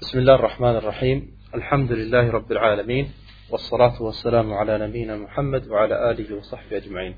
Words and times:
بسم 0.00 0.18
الله 0.18 0.34
الرحمن 0.34 0.76
الرحيم 0.76 1.36
الحمد 1.54 1.92
لله 1.92 2.30
رب 2.30 2.52
العالمين 2.52 3.12
والصلاة 3.50 4.02
والسلام 4.02 4.52
على 4.52 4.78
نبينا 4.78 5.16
Muhammad 5.26 5.68
وعلى 5.68 6.10
آله 6.10 6.36
وصحبه 6.36 6.76
أجمعين 6.76 7.14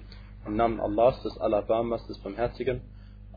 Im 0.47 0.57
Namen 0.57 0.81
Allahs, 0.81 1.23
des 1.23 1.39
Alabamas, 1.39 2.05
des 2.09 2.19
Barmherzigen, 2.19 2.81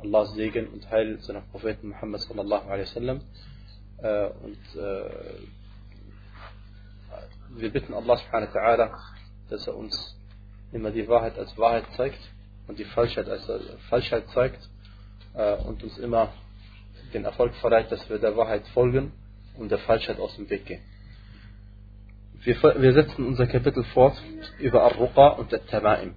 Allahs 0.01 0.33
Segen 0.33 0.67
und 0.69 0.89
Heil 0.89 1.19
zu 1.19 1.27
seinem 1.27 1.43
Propheten 1.51 1.89
Muhammad 1.89 2.21
sallallahu 2.21 2.67
alaihi 2.67 2.87
wasallam. 2.87 3.21
Äh, 4.01 4.29
und 4.43 4.81
äh, 4.81 5.09
wir 7.49 7.69
bitten 7.69 7.93
Allah 7.93 8.17
subhanahu 8.17 8.51
wa 8.51 8.59
ta'ala, 8.59 8.97
dass 9.51 9.67
er 9.67 9.77
uns 9.77 10.17
immer 10.71 10.89
die 10.89 11.07
Wahrheit 11.07 11.37
als 11.37 11.55
Wahrheit 11.55 11.85
zeigt 11.95 12.19
und 12.67 12.79
die 12.79 12.85
Falschheit 12.85 13.29
als 13.29 13.47
Falschheit 13.91 14.27
zeigt 14.29 14.67
äh, 15.35 15.55
und 15.57 15.83
uns 15.83 15.99
immer 15.99 16.33
den 17.13 17.25
Erfolg 17.25 17.53
verleiht, 17.57 17.91
dass 17.91 18.09
wir 18.09 18.17
der 18.17 18.35
Wahrheit 18.35 18.67
folgen 18.69 19.11
und 19.57 19.71
der 19.71 19.79
Falschheit 19.79 20.19
aus 20.19 20.35
dem 20.35 20.49
Weg 20.49 20.65
gehen. 20.65 20.81
Wir, 22.41 22.55
wir 22.61 22.93
setzen 22.93 23.25
unser 23.25 23.47
Kapitel 23.47 23.83
fort 23.85 24.21
über 24.59 24.83
Ar-Ruqa 24.83 25.29
und 25.29 25.53
At-Tama'im. 25.53 26.13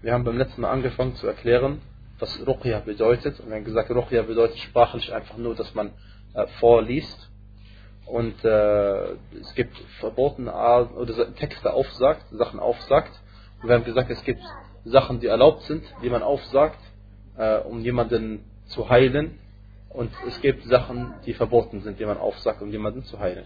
Wir 0.00 0.14
haben 0.14 0.24
beim 0.24 0.38
letzten 0.38 0.62
Mal 0.62 0.70
angefangen 0.70 1.14
zu 1.16 1.26
erklären, 1.26 1.80
was 2.18 2.46
Ruqya 2.46 2.80
bedeutet. 2.80 3.38
Und 3.40 3.48
wir 3.48 3.56
haben 3.56 3.64
gesagt, 3.64 3.90
Ruqya 3.90 4.22
bedeutet 4.22 4.58
sprachlich 4.58 5.12
einfach 5.12 5.36
nur, 5.36 5.54
dass 5.54 5.74
man 5.74 5.90
äh, 6.34 6.46
vorliest 6.58 7.28
und 8.06 8.44
äh, 8.44 9.12
es 9.40 9.54
gibt 9.54 9.76
verbotene 10.00 10.52
oder 10.52 11.34
Texte 11.34 11.72
aufsagt, 11.72 12.26
Sachen 12.30 12.60
aufsagt. 12.60 13.12
Und 13.60 13.68
wir 13.68 13.74
haben 13.74 13.84
gesagt, 13.84 14.10
es 14.10 14.22
gibt 14.24 14.42
Sachen, 14.84 15.20
die 15.20 15.28
erlaubt 15.28 15.62
sind, 15.62 15.84
die 16.02 16.10
man 16.10 16.22
aufsagt, 16.22 16.80
äh, 17.36 17.58
um 17.58 17.80
jemanden 17.80 18.44
zu 18.66 18.88
heilen. 18.88 19.38
Und 19.92 20.10
es 20.26 20.40
gibt 20.40 20.64
Sachen, 20.64 21.14
die 21.26 21.34
verboten 21.34 21.82
sind, 21.82 22.00
die 22.00 22.06
man 22.06 22.16
aufsagt, 22.16 22.62
um 22.62 22.70
jemanden 22.70 23.04
zu 23.04 23.18
heilen. 23.18 23.44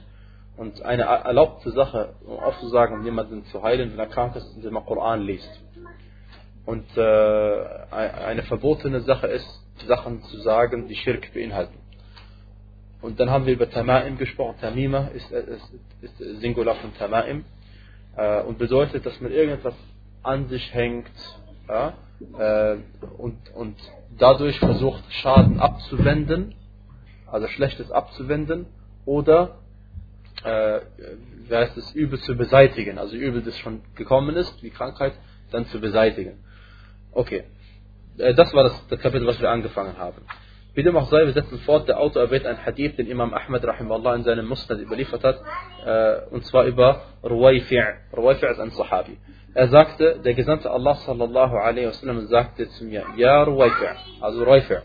Und 0.56 0.82
eine 0.82 1.02
erlaubte 1.02 1.70
Sache, 1.72 2.14
um 2.24 2.38
aufzusagen, 2.38 2.98
um 2.98 3.04
jemanden 3.04 3.44
zu 3.46 3.62
heilen, 3.62 3.92
wenn 3.92 3.98
er 3.98 4.06
krank 4.06 4.36
ist, 4.36 4.54
indem 4.56 4.76
er 4.76 4.82
Koran 4.82 5.22
liest. 5.22 5.50
Und 6.64 6.84
äh, 6.96 7.64
eine 7.90 8.42
verbotene 8.44 9.00
Sache 9.00 9.26
ist, 9.26 9.62
Sachen 9.86 10.22
zu 10.22 10.38
sagen, 10.38 10.88
die 10.88 10.96
Schirk 10.96 11.34
beinhalten. 11.34 11.78
Und 13.02 13.20
dann 13.20 13.30
haben 13.30 13.46
wir 13.46 13.52
über 13.52 13.66
Tama'im 13.66 14.16
gesprochen. 14.16 14.56
Tamima 14.60 15.08
ist, 15.08 15.30
ist, 15.30 15.72
ist 16.00 16.40
Singular 16.40 16.76
von 16.76 16.92
Tama'im 16.94 17.42
äh, 18.16 18.42
und 18.42 18.58
bedeutet, 18.58 19.04
dass 19.04 19.20
man 19.20 19.32
irgendetwas 19.32 19.74
an 20.22 20.48
sich 20.48 20.72
hängt 20.72 21.10
ja, 21.68 21.94
äh, 22.38 22.76
und, 23.18 23.36
und 23.54 23.76
dadurch 24.18 24.58
versucht, 24.58 25.04
Schaden 25.12 25.60
abzuwenden, 25.60 26.54
also 27.26 27.46
Schlechtes 27.48 27.90
abzuwenden 27.90 28.66
oder 29.04 29.58
äh, 30.44 30.80
wie 31.48 31.54
heißt 31.54 31.76
es, 31.76 31.92
Übel 31.94 32.18
zu 32.20 32.36
beseitigen, 32.36 32.98
also 32.98 33.16
Übel, 33.16 33.42
das 33.42 33.56
schon 33.58 33.82
gekommen 33.94 34.36
ist, 34.36 34.62
wie 34.62 34.70
Krankheit, 34.70 35.14
dann 35.50 35.66
zu 35.66 35.80
beseitigen. 35.80 36.44
Okay, 37.12 37.44
äh, 38.18 38.34
das 38.34 38.52
war 38.52 38.64
das, 38.64 38.86
das 38.88 39.00
Kapitel, 39.00 39.26
was 39.26 39.40
wir 39.40 39.50
angefangen 39.50 39.96
haben. 39.96 40.22
Sei, 40.76 41.24
wir 41.24 41.32
setzen 41.32 41.58
fort, 41.60 41.88
der 41.88 41.98
Autor 41.98 42.22
erwähnt 42.22 42.44
ein 42.44 42.64
Hadith, 42.64 42.96
den 42.96 43.06
Imam 43.06 43.32
Ahmad 43.32 43.64
rahimahullah 43.64 44.14
in 44.16 44.24
seinem 44.24 44.46
Musnad 44.46 44.78
überliefert 44.78 45.24
hat, 45.24 45.40
äh, 45.86 46.28
und 46.30 46.44
zwar 46.44 46.64
über 46.66 47.00
Ruwayfi'. 47.24 47.94
Ruwayfi' 48.14 48.46
ist 48.50 48.60
ein 48.60 48.70
Sahabi. 48.70 49.16
Er 49.54 49.68
sagte, 49.68 50.20
der 50.22 50.34
Gesandte 50.34 50.70
Allah 50.70 50.94
sallallahu 50.96 51.56
alaihi 51.56 51.86
wasallam 51.86 52.26
sagte 52.26 52.68
zu 52.68 52.84
mir, 52.84 53.04
Ja 53.16 53.42
Ruwayfi', 53.44 53.96
also 54.20 54.44
Ruwayfi', 54.44 54.82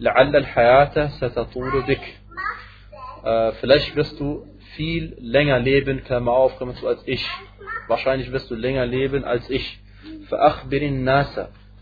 لعل 0.00 0.36
الحياة 0.36 1.08
ستطول 1.08 1.82
بك. 1.86 2.00
Äh, 3.24 3.52
vielleicht 3.60 3.96
wirst 3.96 4.18
du 4.20 4.46
viel 4.76 5.16
länger 5.20 5.58
leben, 5.58 6.04
Klammer 6.04 6.32
auf, 6.32 6.56
Klammer 6.56 6.74
zu, 6.74 6.86
als 6.86 7.02
ich. 7.06 7.26
Wahrscheinlich 7.86 8.32
wirst 8.32 8.50
du 8.50 8.54
länger 8.54 8.86
leben 8.86 9.24
als 9.24 9.48
ich. 9.50 9.78
فأخبر 10.28 10.82
الناس 10.82 11.40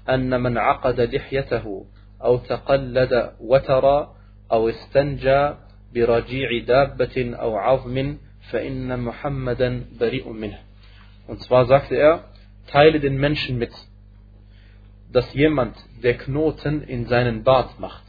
أن 0.09 0.41
من 0.43 0.59
عقد 0.59 1.01
لحيته 1.01 1.87
أو 2.24 2.38
تقلد 2.38 3.34
وترا 3.40 4.16
أو 4.52 4.70
استنجى 4.70 5.54
برجيع 5.94 6.64
دابة 6.68 7.36
أو 7.36 7.56
عظم 7.56 8.18
فإن 8.52 9.00
محمدا 9.00 9.86
بريء 10.00 10.30
منه. 10.30 10.60
Und 11.28 11.42
zwar 11.42 11.66
sagte 11.66 11.96
er, 11.96 12.26
teile 12.68 13.00
den 13.00 13.18
Menschen 13.18 13.58
mit, 13.58 13.72
dass 15.12 15.34
jemand, 15.34 15.76
der 16.04 16.18
Knoten 16.18 16.82
in 16.82 17.06
seinen 17.06 17.44
Bart 17.44 17.80
macht 17.80 18.04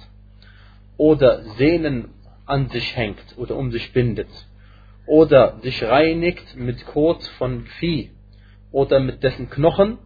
oder 0.96 1.42
Sehnen 1.58 2.08
an 2.46 2.68
sich 2.70 2.96
hängt 2.96 3.36
oder 3.36 3.56
um 3.56 3.70
sich 3.70 3.92
bindet 3.92 4.28
oder 5.06 5.58
sich 5.62 5.82
reinigt 5.82 6.56
mit 6.56 6.84
Kot 6.86 7.22
von 7.38 7.66
Vieh 7.78 8.10
oder 8.72 9.00
mit 9.00 9.22
dessen 9.22 9.50
Knochen, 9.50 9.98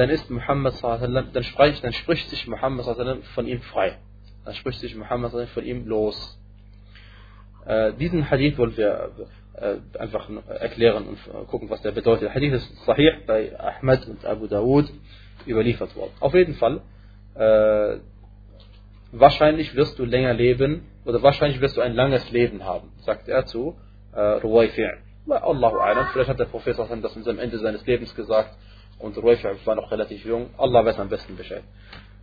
dann 0.00 0.08
ist 0.08 0.30
Muhammad 0.30 0.74
dann 0.82 1.44
spricht, 1.44 1.84
dann 1.84 1.92
spricht 1.92 2.30
sich 2.30 2.46
Muhammad 2.46 2.86
von 3.34 3.46
ihm 3.46 3.60
frei. 3.60 3.98
Dann 4.46 4.54
spricht 4.54 4.80
sich 4.80 4.96
Muhammad 4.96 5.32
von 5.50 5.64
ihm 5.64 5.86
los. 5.86 6.40
Äh, 7.66 7.92
diesen 7.92 8.30
Hadith 8.30 8.56
wollen 8.56 8.74
wir 8.78 9.10
äh, 9.54 9.76
einfach 9.98 10.30
erklären 10.48 11.06
und 11.06 11.48
gucken, 11.48 11.68
was 11.68 11.82
der 11.82 11.92
bedeutet. 11.92 12.22
Der 12.22 12.34
Hadith 12.34 12.54
ist 12.54 12.84
sahih 12.86 13.12
bei 13.26 13.52
Ahmad 13.60 14.06
und 14.06 14.24
Abu 14.24 14.46
Dawud 14.46 14.90
überliefert 15.46 15.94
worden. 15.96 16.12
Auf 16.20 16.32
jeden 16.32 16.54
Fall, 16.54 16.80
äh, 17.34 17.98
wahrscheinlich 19.12 19.74
wirst 19.74 19.98
du 19.98 20.06
länger 20.06 20.32
leben 20.32 20.86
oder 21.04 21.22
wahrscheinlich 21.22 21.60
wirst 21.60 21.76
du 21.76 21.82
ein 21.82 21.92
langes 21.92 22.30
Leben 22.30 22.64
haben, 22.64 22.90
sagt 23.00 23.28
er 23.28 23.44
zu 23.44 23.76
äh, 24.14 24.18
Ruwayfi'. 24.18 24.96
Allahu 25.28 25.76
vielleicht 26.14 26.30
hat 26.30 26.38
der 26.38 26.46
Prophet 26.46 26.78
das 26.78 27.16
in 27.16 27.22
seinem 27.22 27.38
Ende 27.38 27.58
seines 27.58 27.84
Lebens 27.84 28.14
gesagt 28.14 28.56
und 29.00 29.16
Ruwayfi' 29.16 29.66
war 29.66 29.74
noch 29.74 29.90
relativ 29.90 30.24
jung. 30.24 30.50
Allah 30.58 30.84
weiß 30.84 30.98
am 30.98 31.08
besten 31.08 31.36
Bescheid. 31.36 31.62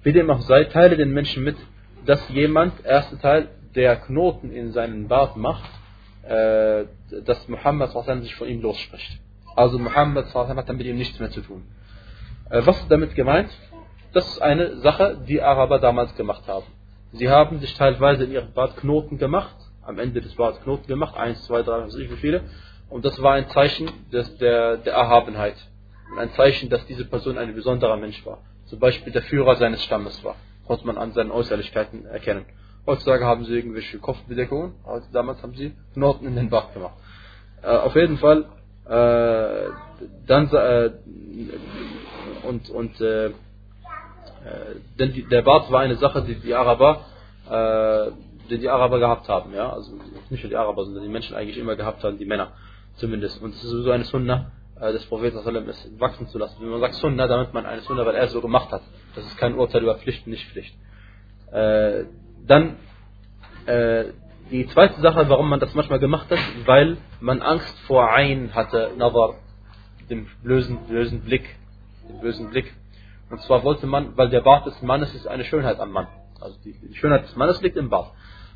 Wie 0.03 0.13
dem 0.13 0.29
auch 0.29 0.41
sei, 0.41 0.65
teile 0.65 0.95
den 0.95 1.11
Menschen 1.11 1.43
mit, 1.43 1.57
dass 2.05 2.29
jemand, 2.29 2.85
erster 2.85 3.19
Teil, 3.19 3.49
der 3.75 3.95
Knoten 3.97 4.51
in 4.51 4.71
seinen 4.71 5.07
Bart 5.07 5.35
macht, 5.37 5.69
äh, 6.23 6.85
dass 7.25 7.47
Muhammad 7.47 7.91
sich 8.21 8.35
von 8.35 8.47
ihm 8.47 8.61
losspricht. 8.61 9.19
Also 9.55 9.79
Muhammad 9.79 10.33
hat 10.33 10.69
dann 10.69 10.77
mit 10.77 10.85
ihm 10.85 10.97
nichts 10.97 11.19
mehr 11.19 11.31
zu 11.31 11.41
tun. 11.41 11.63
Äh, 12.49 12.61
was 12.65 12.79
ist 12.79 12.91
damit 12.91 13.15
gemeint? 13.15 13.49
Das 14.13 14.27
ist 14.27 14.41
eine 14.41 14.77
Sache, 14.77 15.19
die 15.27 15.41
Araber 15.41 15.79
damals 15.79 16.15
gemacht 16.15 16.47
haben. 16.47 16.65
Sie 17.11 17.29
haben 17.29 17.59
sich 17.59 17.73
teilweise 17.73 18.25
in 18.25 18.31
ihrem 18.31 18.53
Bart 18.53 18.77
Knoten 18.77 19.17
gemacht, 19.17 19.55
am 19.81 19.99
Ende 19.99 20.21
des 20.21 20.35
Barts 20.35 20.61
Knoten 20.61 20.87
gemacht, 20.87 21.15
eins, 21.15 21.43
zwei, 21.45 21.63
drei, 21.63 21.81
was 21.81 21.95
ich 21.95 22.11
wie 22.11 22.17
viele. 22.17 22.41
Und 22.89 23.05
das 23.05 23.21
war 23.21 23.33
ein 23.33 23.49
Zeichen 23.49 23.89
des, 24.11 24.37
der, 24.37 24.77
der 24.77 24.93
Erhabenheit. 24.93 25.55
Und 26.11 26.19
ein 26.19 26.31
Zeichen, 26.31 26.69
dass 26.69 26.85
diese 26.85 27.05
Person 27.05 27.37
ein 27.37 27.53
besonderer 27.53 27.97
Mensch 27.97 28.25
war. 28.25 28.39
Zum 28.65 28.79
Beispiel 28.79 29.13
der 29.13 29.21
Führer 29.23 29.55
seines 29.55 29.83
Stammes 29.83 30.23
war. 30.23 30.35
Konnte 30.65 30.85
man 30.85 30.97
an 30.97 31.13
seinen 31.13 31.31
Äußerlichkeiten 31.31 32.05
erkennen. 32.05 32.45
Heutzutage 32.85 33.25
haben 33.25 33.43
sie 33.45 33.53
irgendwelche 33.53 33.97
Kopfbedeckungen, 33.99 34.75
aber 34.85 35.01
damals 35.11 35.41
haben 35.43 35.53
sie 35.55 35.73
Knoten 35.93 36.25
in 36.25 36.35
den 36.35 36.49
Bart 36.49 36.73
gemacht. 36.73 36.95
Äh, 37.61 37.67
auf 37.67 37.95
jeden 37.95 38.17
Fall, 38.17 38.45
äh, 38.85 39.69
dann, 40.25 40.49
äh, 40.53 40.91
und, 42.47 42.69
und, 42.69 43.01
äh, 43.01 43.31
denn 44.97 45.11
die, 45.11 45.23
der 45.23 45.41
Bart 45.41 45.69
war 45.69 45.81
eine 45.81 45.95
Sache, 45.95 46.21
die 46.21 46.35
die 46.35 46.53
Araber, 46.53 47.01
äh, 47.49 48.11
die 48.49 48.59
die 48.59 48.69
Araber 48.69 48.99
gehabt 48.99 49.27
haben, 49.27 49.53
ja, 49.53 49.69
also 49.73 49.91
nicht 50.29 50.43
nur 50.43 50.49
die 50.49 50.55
Araber, 50.55 50.85
sondern 50.85 51.03
die 51.03 51.09
Menschen 51.09 51.35
eigentlich 51.35 51.57
immer 51.57 51.75
gehabt 51.75 52.03
haben, 52.05 52.17
die 52.17 52.25
Männer 52.25 52.53
zumindest. 52.95 53.41
Und 53.41 53.53
es 53.53 53.63
ist 53.63 53.69
sowieso 53.69 53.91
eine 53.91 54.05
Sunna 54.05 54.33
äh, 54.35 54.56
des 54.79 55.05
Propheten, 55.05 55.37
es 55.37 55.99
wachsen 55.99 56.27
zu 56.27 56.37
lassen. 56.37 56.61
Wenn 56.61 56.69
man 56.69 56.81
sagt 56.81 56.95
Sunna, 56.95 57.27
damit 57.27 57.53
man 57.53 57.65
eine 57.65 57.81
Sunna, 57.81 58.05
weil 58.05 58.15
er 58.15 58.23
es 58.23 58.31
so 58.31 58.41
gemacht 58.41 58.71
hat. 58.71 58.81
Das 59.15 59.25
ist 59.25 59.37
kein 59.37 59.55
Urteil 59.55 59.83
über 59.83 59.95
Pflicht 59.95 60.25
und 60.25 60.31
Nicht-Pflicht. 60.31 60.75
Äh, 61.51 62.05
dann 62.45 62.77
äh, 63.65 64.05
die 64.51 64.67
zweite 64.67 65.01
Sache, 65.01 65.27
warum 65.29 65.49
man 65.49 65.59
das 65.59 65.73
manchmal 65.73 65.99
gemacht 65.99 66.29
hat, 66.29 66.39
weil 66.65 66.97
man 67.19 67.41
Angst 67.41 67.77
vor 67.81 68.13
Ein 68.13 68.53
hatte, 68.53 68.91
Nazar, 68.97 69.35
dem 70.09 70.27
bösen, 70.43 70.79
bösen 70.87 71.21
Blick, 71.21 71.43
dem 72.07 72.21
bösen 72.21 72.49
Blick. 72.49 72.73
Und 73.29 73.41
zwar 73.41 73.63
wollte 73.63 73.87
man, 73.87 74.15
weil 74.15 74.29
der 74.29 74.41
Bart 74.41 74.65
des 74.65 74.81
Mannes 74.81 75.13
ist 75.13 75.27
eine 75.27 75.43
Schönheit 75.43 75.79
am 75.79 75.91
Mann. 75.91 76.07
Also 76.39 76.57
die, 76.63 76.73
die 76.73 76.95
Schönheit 76.95 77.23
des 77.23 77.35
Mannes 77.35 77.61
liegt 77.61 77.75
im 77.75 77.89
Bart. 77.89 78.11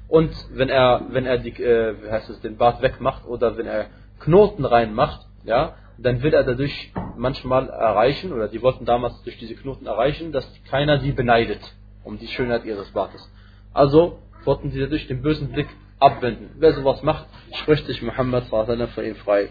Und 0.08 0.32
wenn 0.54 0.70
er, 0.70 1.02
wenn 1.10 1.26
er 1.26 1.38
die, 1.40 1.52
äh, 1.52 1.96
wie 2.04 2.12
heißt 2.12 2.30
es, 2.30 2.42
den 2.42 2.58
Bart 2.58 2.82
wegmacht 2.82 3.26
oder 3.26 3.58
wenn 3.58 3.66
er 3.66 3.88
Knoten 4.20 4.66
reinmacht, 4.66 5.26
ja, 5.44 5.76
dann 6.04 6.22
will 6.24 6.34
er 6.34 6.44
dadurch 6.44 6.92
manchmal 7.18 7.70
erreichen, 7.70 8.34
oder 8.34 8.48
die 8.48 8.62
wollten 8.62 8.86
damals 8.86 9.22
durch 9.24 9.38
diese 9.38 9.56
Knoten 9.56 9.86
erreichen, 9.86 10.32
dass 10.32 10.48
keiner 10.70 11.00
sie 11.00 11.12
beneidet 11.12 11.62
um 12.04 12.18
die 12.18 12.28
Schönheit 12.28 12.66
ihres 12.66 12.92
Bartes. 12.92 13.30
Also 13.74 14.20
wollten 14.44 14.72
sie 14.72 14.80
dadurch 14.80 15.08
den 15.08 15.22
bösen 15.22 15.52
Blick 15.52 15.68
abwenden. 16.00 16.52
Wer 16.58 16.74
sowas 16.74 17.04
macht, 17.04 17.28
spricht 17.54 17.86
sich 17.86 18.02
Muhammad 18.02 18.46
von 18.46 19.06
ihm 19.06 19.16
frei. 19.18 19.50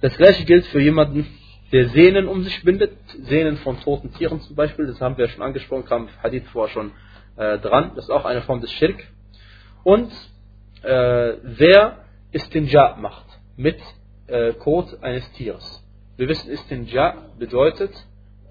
Das 0.00 0.16
gleiche 0.16 0.44
gilt 0.44 0.66
für 0.66 0.80
jemanden, 0.80 1.26
der 1.72 1.88
Sehnen 1.88 2.26
um 2.26 2.42
sich 2.42 2.62
bindet, 2.64 2.96
Sehnen 3.22 3.58
von 3.58 3.78
toten 3.80 4.12
Tieren 4.14 4.40
zum 4.40 4.56
Beispiel, 4.56 4.86
das 4.86 5.00
haben 5.00 5.18
wir 5.18 5.28
schon 5.28 5.42
angesprochen, 5.42 5.84
kam 5.84 6.08
Hadith 6.22 6.48
vorher 6.48 6.72
schon 6.72 6.92
äh, 7.36 7.58
dran, 7.58 7.92
das 7.94 8.04
ist 8.04 8.10
auch 8.10 8.24
eine 8.24 8.42
Form 8.42 8.60
des 8.60 8.72
Schirk. 8.72 9.06
Und 9.84 10.10
äh, 10.82 11.34
wer 11.42 12.04
Istinja 12.32 12.96
macht 12.96 13.26
mit 13.56 13.78
äh, 14.30 14.52
Kot 14.54 15.02
eines 15.02 15.30
Tieres. 15.32 15.84
Wir 16.16 16.28
wissen, 16.28 16.50
Istinja 16.50 17.14
bedeutet, 17.38 17.92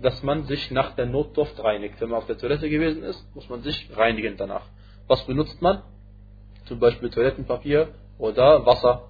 dass 0.01 0.23
man 0.23 0.45
sich 0.45 0.71
nach 0.71 0.95
der 0.95 1.05
Notdurft 1.05 1.61
reinigt. 1.63 1.99
Wenn 1.99 2.09
man 2.09 2.19
auf 2.19 2.25
der 2.25 2.37
Toilette 2.37 2.69
gewesen 2.69 3.03
ist, 3.03 3.23
muss 3.35 3.49
man 3.49 3.61
sich 3.61 3.89
reinigen 3.95 4.37
danach. 4.37 4.65
Was 5.07 5.25
benutzt 5.25 5.61
man? 5.61 5.81
Zum 6.65 6.79
Beispiel 6.79 7.09
Toilettenpapier 7.09 7.89
oder 8.17 8.65
Wasser. 8.65 9.09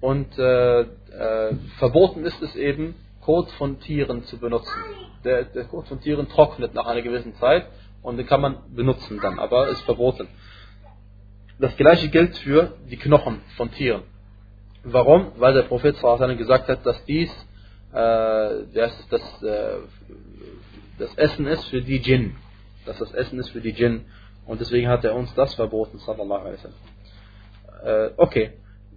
Und 0.00 0.38
äh, 0.38 0.80
äh, 0.80 1.54
verboten 1.78 2.24
ist 2.24 2.40
es 2.42 2.54
eben, 2.56 2.94
Kot 3.20 3.50
von 3.52 3.80
Tieren 3.80 4.22
zu 4.24 4.38
benutzen. 4.38 4.72
Der, 5.24 5.44
der 5.44 5.64
Kot 5.64 5.88
von 5.88 6.00
Tieren 6.00 6.28
trocknet 6.28 6.74
nach 6.74 6.86
einer 6.86 7.02
gewissen 7.02 7.34
Zeit 7.34 7.66
und 8.02 8.18
den 8.18 8.26
kann 8.26 8.40
man 8.40 8.58
benutzen 8.74 9.18
dann, 9.20 9.40
aber 9.40 9.68
ist 9.68 9.80
verboten. 9.82 10.28
Das 11.58 11.76
gleiche 11.76 12.08
gilt 12.08 12.36
für 12.38 12.76
die 12.88 12.96
Knochen 12.96 13.40
von 13.56 13.72
Tieren. 13.72 14.02
Warum? 14.85 15.33
Weil 15.37 15.53
der 15.53 15.63
Prophet 15.63 15.95
gesagt 16.37 16.67
hat, 16.67 16.85
dass 16.85 17.03
dies 17.05 17.29
äh, 17.93 18.63
das, 18.73 19.07
das, 19.09 19.43
äh, 19.43 19.77
das 20.97 21.13
Essen 21.15 21.45
ist 21.47 21.65
für 21.65 21.81
die 21.81 21.99
Djinn. 21.99 22.35
Dass 22.85 22.97
das 22.99 23.13
Essen 23.13 23.39
ist 23.39 23.49
für 23.49 23.61
die 23.61 23.73
Djinn. 23.73 24.05
Und 24.45 24.61
deswegen 24.61 24.87
hat 24.87 25.03
er 25.03 25.13
uns 25.15 25.33
das 25.35 25.53
verboten, 25.55 25.99
sallallahu 25.99 26.41
alaihi 26.41 26.57
wasallam. 26.57 26.77
Äh, 27.83 28.13
okay. 28.17 28.51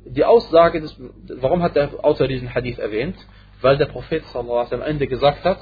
Die 0.07 0.25
Aussage, 0.25 0.81
des, 0.81 0.97
warum 1.29 1.63
hat 1.63 1.77
der 1.77 2.05
Autor 2.05 2.29
diesen 2.29 2.55
Hadith 2.55 2.79
erwähnt? 2.79 3.17
Weil 3.61 3.79
der 3.79 3.87
Prophet 3.87 4.25
sallallahu 4.27 4.53
alaihi 4.53 4.67
wasallam 4.67 4.85
am 4.85 4.91
Ende 4.91 5.07
gesagt 5.07 5.45
hat, 5.45 5.59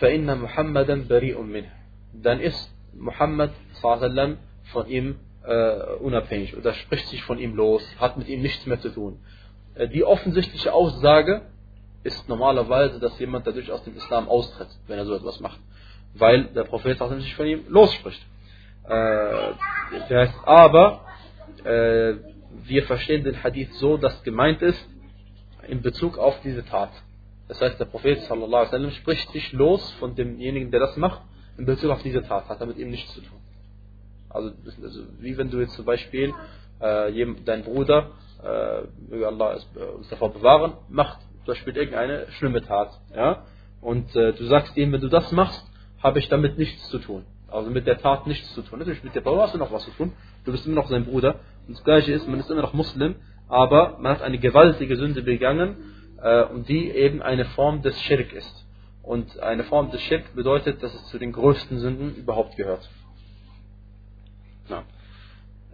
فَإِنَّ 0.00 0.26
مُحَمَّدًا 0.34 1.08
بَرِيءٌ 1.08 1.36
مِنْهُ 1.36 1.68
Dann 2.14 2.40
ist 2.40 2.74
Muhammad 2.94 3.50
sallallahu 3.74 4.04
alaihi 4.04 4.12
wasallam 4.12 4.38
von 4.72 4.88
ihm 4.88 5.16
äh, 5.44 5.94
unabhängig 6.00 6.56
oder 6.56 6.72
spricht 6.72 7.08
sich 7.08 7.22
von 7.24 7.38
ihm 7.38 7.54
los, 7.54 7.82
hat 7.98 8.16
mit 8.16 8.28
ihm 8.28 8.40
nichts 8.40 8.64
mehr 8.66 8.80
zu 8.80 8.90
tun. 8.90 9.18
Äh, 9.75 9.87
die 9.89 10.03
offensichtliche 10.03 10.73
Aussage 10.73 11.43
ist 12.03 12.27
normalerweise, 12.29 12.99
dass 12.99 13.17
jemand 13.19 13.47
dadurch 13.47 13.71
aus 13.71 13.83
dem 13.83 13.95
Islam 13.95 14.27
austritt, 14.29 14.69
wenn 14.87 14.97
er 14.97 15.05
so 15.05 15.15
etwas 15.15 15.39
macht. 15.39 15.59
Weil 16.13 16.45
der 16.45 16.63
Prophet 16.63 16.97
sich 16.97 17.35
von 17.35 17.45
ihm 17.45 17.65
losspricht. 17.67 18.21
Äh, 18.85 19.53
das 19.91 20.09
heißt, 20.09 20.35
aber 20.45 21.01
äh, 21.63 22.13
wir 22.63 22.83
verstehen 22.85 23.23
den 23.23 23.43
Hadith 23.43 23.73
so, 23.73 23.97
dass 23.97 24.23
gemeint 24.23 24.61
ist 24.61 24.87
in 25.67 25.81
Bezug 25.81 26.17
auf 26.17 26.39
diese 26.41 26.63
Tat. 26.65 26.91
Das 27.47 27.61
heißt, 27.61 27.79
der 27.79 27.85
Prophet 27.85 28.19
wasallam 28.29 28.91
spricht 28.91 29.31
sich 29.31 29.51
los 29.53 29.91
von 29.93 30.15
demjenigen, 30.15 30.71
der 30.71 30.79
das 30.79 30.97
macht, 30.97 31.21
in 31.57 31.65
Bezug 31.65 31.91
auf 31.91 32.01
diese 32.01 32.23
Tat, 32.23 32.47
hat 32.47 32.61
damit 32.61 32.77
ihm 32.77 32.89
nichts 32.89 33.13
zu 33.13 33.21
tun. 33.21 33.39
Also, 34.29 34.51
also 34.83 35.01
wie 35.19 35.37
wenn 35.37 35.49
du 35.49 35.59
jetzt 35.59 35.75
zum 35.75 35.85
Beispiel 35.85 36.33
dein 36.79 37.63
Bruder, 37.63 38.11
äh, 38.43 38.81
möge 39.09 39.27
Allah 39.27 39.57
äh, 39.75 39.83
uns 39.95 40.09
davor 40.09 40.33
bewahren, 40.33 40.73
macht 40.89 41.19
zum 41.45 41.53
Beispiel 41.53 41.75
irgendeine 41.75 42.31
schlimme 42.31 42.61
Tat, 42.61 42.89
ja, 43.15 43.43
und 43.81 44.15
äh, 44.15 44.33
du 44.33 44.45
sagst 44.45 44.75
ihm, 44.77 44.91
wenn 44.91 45.01
du 45.01 45.09
das 45.09 45.31
machst, 45.31 45.63
habe 46.01 46.19
ich 46.19 46.27
damit 46.27 46.57
nichts 46.57 46.89
zu 46.89 46.97
tun. 46.99 47.23
Also 47.47 47.69
mit 47.69 47.85
der 47.85 47.99
Tat 47.99 48.27
nichts 48.27 48.53
zu 48.53 48.63
tun. 48.63 48.79
Natürlich 48.79 49.03
mit 49.03 49.15
der 49.15 49.21
Bruder 49.21 49.43
hast 49.43 49.53
du 49.53 49.59
noch 49.59 49.71
was 49.71 49.85
zu 49.85 49.91
tun. 49.91 50.11
Du 50.43 50.51
bist 50.51 50.65
immer 50.65 50.75
noch 50.75 50.89
sein 50.89 51.05
Bruder. 51.05 51.39
Und 51.67 51.77
das 51.77 51.83
Gleiche 51.83 52.11
ist, 52.11 52.27
man 52.27 52.39
ist 52.39 52.49
immer 52.49 52.63
noch 52.63 52.73
Muslim, 52.73 53.15
aber 53.47 53.97
man 53.99 54.11
hat 54.11 54.21
eine 54.21 54.39
gewaltige 54.39 54.97
Sünde 54.97 55.21
begangen, 55.21 55.77
äh, 56.21 56.45
die 56.67 56.89
eben 56.89 57.21
eine 57.21 57.45
Form 57.45 57.81
des 57.81 57.99
Schirk 58.01 58.33
ist. 58.33 58.65
Und 59.03 59.39
eine 59.39 59.63
Form 59.63 59.91
des 59.91 60.01
Schirk 60.01 60.35
bedeutet, 60.35 60.81
dass 60.81 60.93
es 60.93 61.05
zu 61.07 61.19
den 61.19 61.31
größten 61.31 61.77
Sünden 61.77 62.15
überhaupt 62.15 62.57
gehört. 62.57 62.89
Ja. 64.67 64.83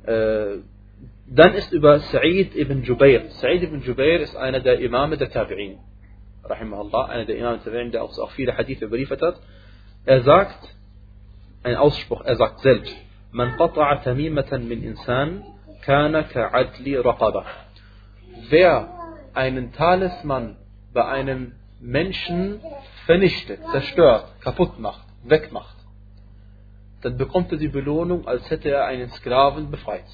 Äh, 0.04 0.58
dann 1.28 1.54
ist 1.54 1.72
über 1.72 2.00
Sa'id 2.00 2.56
ibn 2.56 2.84
Jubair. 2.84 3.30
Sa'id 3.30 3.64
ibn 3.64 3.82
Jubair 3.82 4.20
ist 4.20 4.36
einer 4.36 4.60
der 4.60 4.80
Imame 4.80 5.18
der 5.18 5.32
Tabi'in. 5.32 5.78
Rahimahullah, 6.44 7.06
einer 7.06 7.26
der 7.26 7.38
Imame 7.38 7.60
der 7.60 7.72
Tabi'in, 7.72 7.92
der 7.92 8.04
auch, 8.04 8.32
viele 8.32 8.58
Hadithe 8.58 8.86
überliefert 8.86 9.22
hat. 9.22 9.40
Er 10.06 10.22
sagt, 10.24 10.76
ein 11.64 11.76
Ausspruch, 11.76 12.22
er 12.26 12.36
sagt 12.36 12.60
selbst, 12.60 12.96
Man 13.32 13.58
qata'a 13.58 14.04
tamimatan 14.04 14.68
min 14.68 14.84
insan, 14.84 15.44
kana 15.86 16.24
ka'adli 16.24 16.98
raqaba. 16.98 17.46
Wer 18.50 18.90
einen 19.34 19.72
Talisman 19.72 20.58
bei 20.94 21.06
einem 21.06 21.54
Menschen 21.80 22.60
vernichtet, 23.06 23.60
zerstört, 23.72 24.26
kaputt 24.42 24.80
macht, 24.80 25.06
wegmacht, 25.24 25.78
dann 27.02 27.18
bekommt 27.18 27.52
er 27.52 27.58
die 27.58 27.70
Belohnung, 27.70 28.28
als 28.28 28.50
hätte 28.50 28.70
er 28.70 28.86
einen 28.86 29.10
Sklaven 29.12 29.72
befreit. 29.72 30.06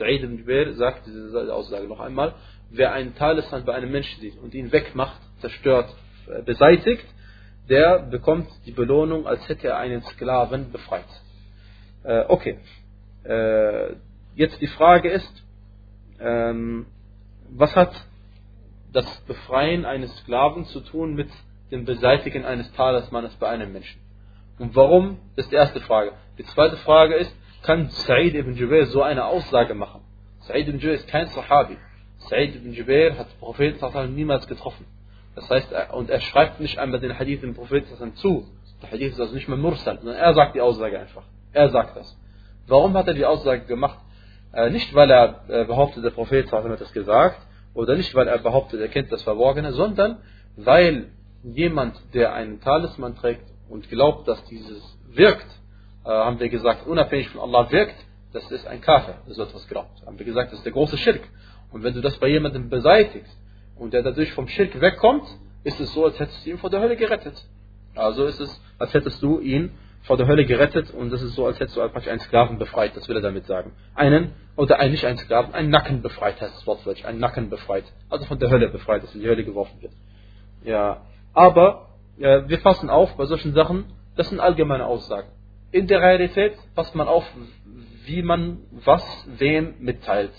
Sa'id 0.00 0.22
ibn 0.22 0.38
Jubair 0.38 0.72
sagt 0.74 1.06
diese 1.06 1.54
Aussage 1.54 1.86
noch 1.86 2.00
einmal, 2.00 2.34
wer 2.70 2.92
einen 2.92 3.14
Talisman 3.14 3.66
bei 3.66 3.74
einem 3.74 3.92
Menschen 3.92 4.18
sieht 4.20 4.38
und 4.38 4.54
ihn 4.54 4.72
wegmacht, 4.72 5.20
zerstört, 5.40 5.94
äh, 6.26 6.42
beseitigt, 6.42 7.04
der 7.68 7.98
bekommt 7.98 8.48
die 8.64 8.72
Belohnung, 8.72 9.26
als 9.26 9.46
hätte 9.46 9.68
er 9.68 9.76
einen 9.76 10.02
Sklaven 10.02 10.72
befreit. 10.72 11.04
Äh, 12.02 12.24
okay. 12.28 12.58
Äh, 13.24 13.96
jetzt 14.34 14.58
die 14.62 14.68
Frage 14.68 15.10
ist, 15.10 15.44
ähm, 16.18 16.86
was 17.50 17.76
hat 17.76 17.92
das 18.92 19.06
Befreien 19.26 19.84
eines 19.84 20.16
Sklaven 20.20 20.64
zu 20.64 20.80
tun 20.80 21.14
mit 21.14 21.28
dem 21.70 21.84
Beseitigen 21.84 22.46
eines 22.46 22.72
Talismanes 22.72 23.36
bei 23.36 23.50
einem 23.50 23.70
Menschen? 23.70 24.00
Und 24.58 24.74
warum? 24.74 25.18
Das 25.36 25.44
ist 25.44 25.52
die 25.52 25.56
erste 25.56 25.80
Frage. 25.80 26.12
Die 26.38 26.44
zweite 26.44 26.78
Frage 26.78 27.16
ist, 27.16 27.34
kann 27.62 27.88
Sa'id 27.88 28.34
ibn 28.34 28.54
Jubair 28.54 28.86
so 28.86 29.02
eine 29.02 29.24
Aussage 29.24 29.74
machen? 29.74 30.02
Sa'id 30.40 30.68
ibn 30.68 30.78
Jubair 30.78 30.94
ist 30.94 31.08
kein 31.08 31.28
Sahabi. 31.28 31.76
Sa'id 32.28 32.56
ibn 32.56 32.72
Jubair 32.72 33.18
hat 33.18 33.28
den 33.30 33.38
Propheten 33.38 34.14
niemals 34.14 34.46
getroffen. 34.46 34.86
Das 35.34 35.48
heißt, 35.48 35.72
und 35.92 36.10
er 36.10 36.20
schreibt 36.20 36.60
nicht 36.60 36.78
einmal 36.78 37.00
den 37.00 37.18
Hadith 37.18 37.40
dem 37.40 37.54
Propheten 37.54 38.14
zu. 38.16 38.46
Der 38.82 38.90
Hadith 38.90 39.12
ist 39.12 39.20
also 39.20 39.34
nicht 39.34 39.48
mehr 39.48 39.56
Mursal, 39.56 39.98
sondern 39.98 40.16
er 40.16 40.34
sagt 40.34 40.54
die 40.54 40.60
Aussage 40.60 40.98
einfach. 40.98 41.22
Er 41.52 41.68
sagt 41.70 41.96
das. 41.96 42.16
Warum 42.66 42.94
hat 42.94 43.06
er 43.08 43.14
die 43.14 43.24
Aussage 43.24 43.64
gemacht? 43.64 43.98
Äh, 44.52 44.70
nicht, 44.70 44.94
weil 44.94 45.10
er 45.10 45.44
äh, 45.48 45.64
behauptet, 45.64 46.04
der 46.04 46.10
Prophet 46.10 46.50
hat 46.50 46.80
das 46.80 46.92
gesagt, 46.92 47.40
oder 47.74 47.94
nicht, 47.94 48.14
weil 48.14 48.26
er 48.26 48.38
behauptet, 48.38 48.80
er 48.80 48.88
kennt 48.88 49.12
das 49.12 49.22
Verborgene, 49.22 49.72
sondern 49.72 50.18
weil 50.56 51.10
jemand, 51.42 51.96
der 52.14 52.34
einen 52.34 52.60
Talisman 52.60 53.16
trägt 53.16 53.44
und 53.68 53.88
glaubt, 53.88 54.26
dass 54.26 54.44
dieses 54.46 54.98
wirkt, 55.12 55.46
haben 56.04 56.40
wir 56.40 56.48
gesagt, 56.48 56.86
unabhängig 56.86 57.28
von 57.28 57.40
Allah 57.40 57.70
wirkt, 57.70 57.96
das 58.32 58.50
ist 58.50 58.66
ein 58.66 58.80
Kafir, 58.80 59.16
der 59.26 59.34
so 59.34 59.42
etwas 59.42 59.66
glaubt. 59.68 60.06
Haben 60.06 60.18
wir 60.18 60.26
gesagt, 60.26 60.52
das 60.52 60.58
ist 60.58 60.64
der 60.64 60.72
große 60.72 60.96
Schirk. 60.96 61.22
Und 61.72 61.82
wenn 61.82 61.94
du 61.94 62.00
das 62.00 62.16
bei 62.18 62.28
jemandem 62.28 62.68
beseitigst 62.68 63.36
und 63.76 63.92
der 63.92 64.02
dadurch 64.02 64.32
vom 64.32 64.48
Schirk 64.48 64.80
wegkommt, 64.80 65.24
ist 65.64 65.80
es 65.80 65.92
so, 65.92 66.04
als 66.04 66.18
hättest 66.18 66.44
du 66.46 66.50
ihn 66.50 66.58
vor 66.58 66.70
der 66.70 66.80
Hölle 66.80 66.96
gerettet. 66.96 67.44
Also 67.94 68.24
ist 68.26 68.40
es, 68.40 68.62
als 68.78 68.94
hättest 68.94 69.22
du 69.22 69.40
ihn 69.40 69.72
vor 70.02 70.16
der 70.16 70.26
Hölle 70.26 70.46
gerettet 70.46 70.92
und 70.92 71.10
das 71.10 71.22
ist 71.22 71.34
so, 71.34 71.46
als 71.46 71.60
hättest 71.60 71.76
du 71.76 71.82
einfach 71.82 72.06
einen 72.06 72.20
Sklaven 72.20 72.58
befreit, 72.58 72.96
das 72.96 73.08
will 73.08 73.16
er 73.16 73.22
damit 73.22 73.46
sagen. 73.46 73.72
Einen, 73.94 74.32
oder 74.56 74.78
ein, 74.78 74.92
nicht 74.92 75.04
einen 75.04 75.18
Sklaven, 75.18 75.54
einen 75.54 75.70
Nacken 75.70 76.02
befreit 76.02 76.40
heißt 76.40 76.56
das 76.56 76.66
wortwörtlich, 76.66 77.06
einen 77.06 77.18
Nacken 77.18 77.50
befreit. 77.50 77.84
Also 78.08 78.24
von 78.24 78.38
der 78.38 78.50
Hölle 78.50 78.68
befreit, 78.68 79.02
dass 79.02 79.14
in 79.14 79.20
die 79.20 79.28
Hölle 79.28 79.44
geworfen 79.44 79.82
wird. 79.82 79.92
Ja, 80.64 81.02
aber 81.34 81.90
ja, 82.16 82.48
wir 82.48 82.58
passen 82.58 82.88
auf 82.88 83.16
bei 83.16 83.26
solchen 83.26 83.52
Sachen, 83.52 83.92
das 84.16 84.28
sind 84.30 84.40
allgemeine 84.40 84.86
Aussagen. 84.86 85.28
In 85.72 85.86
der 85.86 86.00
Realität 86.00 86.54
passt 86.74 86.94
man 86.94 87.08
auf, 87.08 87.24
wie 88.04 88.22
man 88.22 88.58
was 88.70 89.04
wem 89.38 89.74
mitteilt. 89.80 90.32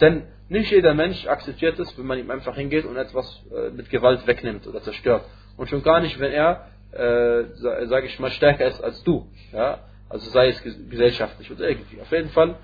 Denn 0.00 0.24
nicht 0.48 0.70
jeder 0.70 0.94
Mensch 0.94 1.26
akzeptiert 1.26 1.78
es, 1.78 1.96
wenn 1.98 2.06
man 2.06 2.18
ihm 2.18 2.30
einfach 2.30 2.56
hingeht 2.56 2.84
und 2.84 2.96
etwas 2.96 3.42
äh, 3.50 3.70
mit 3.70 3.90
Gewalt 3.90 4.26
wegnimmt 4.26 4.66
oder 4.66 4.82
zerstört. 4.82 5.24
Und 5.56 5.68
schon 5.68 5.82
gar 5.82 6.00
nicht, 6.00 6.18
wenn 6.20 6.32
er 6.32 6.66
äh, 6.92 7.86
sage 7.86 8.06
ich 8.06 8.18
mal, 8.18 8.30
stärker 8.30 8.66
ist 8.66 8.82
als 8.82 9.02
du. 9.04 9.26
Ja? 9.52 9.80
Also 10.08 10.30
sei 10.30 10.48
es 10.48 10.62
gesellschaftlich 10.62 11.50
oder 11.50 11.68
irgendwie. 11.68 12.00
Auf 12.00 12.10
jeden 12.10 12.30
Fall, 12.30 12.56